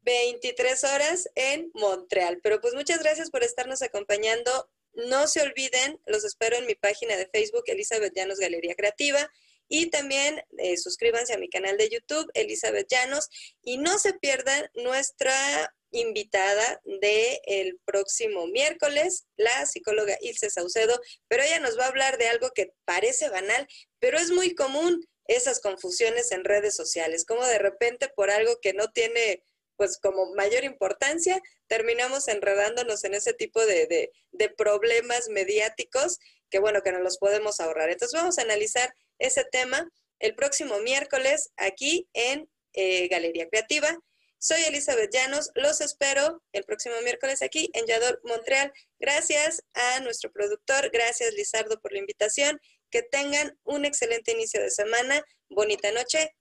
23 0.02 0.84
horas 0.84 1.28
en 1.34 1.70
Montreal. 1.74 2.40
Pero 2.42 2.60
pues 2.60 2.74
muchas 2.74 3.00
gracias 3.00 3.30
por 3.30 3.42
estarnos 3.42 3.82
acompañando 3.82 4.70
no 4.96 5.28
se 5.28 5.42
olviden, 5.42 6.00
los 6.06 6.24
espero 6.24 6.56
en 6.56 6.66
mi 6.66 6.74
página 6.74 7.16
de 7.16 7.28
Facebook, 7.28 7.64
Elizabeth 7.66 8.14
Llanos 8.14 8.38
Galería 8.38 8.74
Creativa. 8.74 9.30
Y 9.68 9.90
también 9.90 10.40
eh, 10.58 10.76
suscríbanse 10.76 11.34
a 11.34 11.38
mi 11.38 11.48
canal 11.48 11.76
de 11.76 11.88
YouTube, 11.88 12.30
Elizabeth 12.34 12.86
Llanos. 12.88 13.28
Y 13.62 13.78
no 13.78 13.98
se 13.98 14.14
pierdan 14.14 14.68
nuestra 14.74 15.74
invitada 15.90 16.80
del 16.84 17.38
el 17.46 17.80
próximo 17.84 18.46
miércoles, 18.46 19.26
la 19.36 19.66
psicóloga 19.66 20.16
Ilse 20.20 20.50
Saucedo. 20.50 21.00
Pero 21.28 21.42
ella 21.42 21.60
nos 21.60 21.78
va 21.78 21.84
a 21.84 21.88
hablar 21.88 22.18
de 22.18 22.28
algo 22.28 22.50
que 22.54 22.72
parece 22.84 23.28
banal, 23.28 23.66
pero 23.98 24.18
es 24.18 24.30
muy 24.30 24.54
común 24.54 25.04
esas 25.28 25.60
confusiones 25.60 26.30
en 26.32 26.44
redes 26.44 26.76
sociales, 26.76 27.24
como 27.24 27.44
de 27.44 27.58
repente 27.58 28.08
por 28.14 28.30
algo 28.30 28.60
que 28.60 28.72
no 28.72 28.92
tiene 28.92 29.42
pues 29.76 29.98
como 29.98 30.34
mayor 30.34 30.64
importancia, 30.64 31.40
terminamos 31.66 32.28
enredándonos 32.28 33.04
en 33.04 33.14
ese 33.14 33.32
tipo 33.32 33.64
de, 33.64 34.10
problemas 34.56 35.28
mediáticos 35.28 36.18
que 36.50 36.58
bueno, 36.58 36.82
que 36.82 36.92
no 36.92 37.00
los 37.00 37.18
podemos 37.18 37.60
ahorrar. 37.60 37.90
Entonces 37.90 38.18
vamos 38.18 38.38
a 38.38 38.42
analizar 38.42 38.94
ese 39.18 39.44
tema 39.44 39.90
el 40.18 40.34
próximo 40.34 40.78
miércoles 40.80 41.50
aquí 41.56 42.08
en 42.12 42.48
eh, 42.72 43.08
Galería 43.08 43.48
Creativa. 43.48 43.98
Soy 44.38 44.62
Elizabeth 44.64 45.12
Llanos, 45.12 45.50
los 45.54 45.80
espero 45.80 46.42
el 46.52 46.64
próximo 46.64 46.94
miércoles 47.02 47.42
aquí 47.42 47.70
en 47.72 47.86
Yador, 47.86 48.20
Montreal. 48.22 48.72
Gracias 49.00 49.62
a 49.74 50.00
nuestro 50.00 50.30
productor, 50.30 50.90
gracias 50.90 51.34
Lizardo 51.34 51.80
por 51.80 51.92
la 51.92 51.98
invitación. 51.98 52.60
Que 52.90 53.02
tengan 53.02 53.58
un 53.64 53.84
excelente 53.84 54.32
inicio 54.32 54.60
de 54.60 54.70
semana, 54.70 55.24
bonita 55.48 55.90
noche 55.90 56.34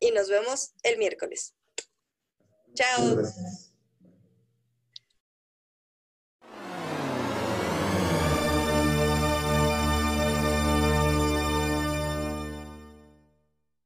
y 0.00 0.10
nos 0.10 0.28
vemos 0.28 0.72
el 0.82 0.98
miércoles. 0.98 1.55
Chao. 2.76 3.16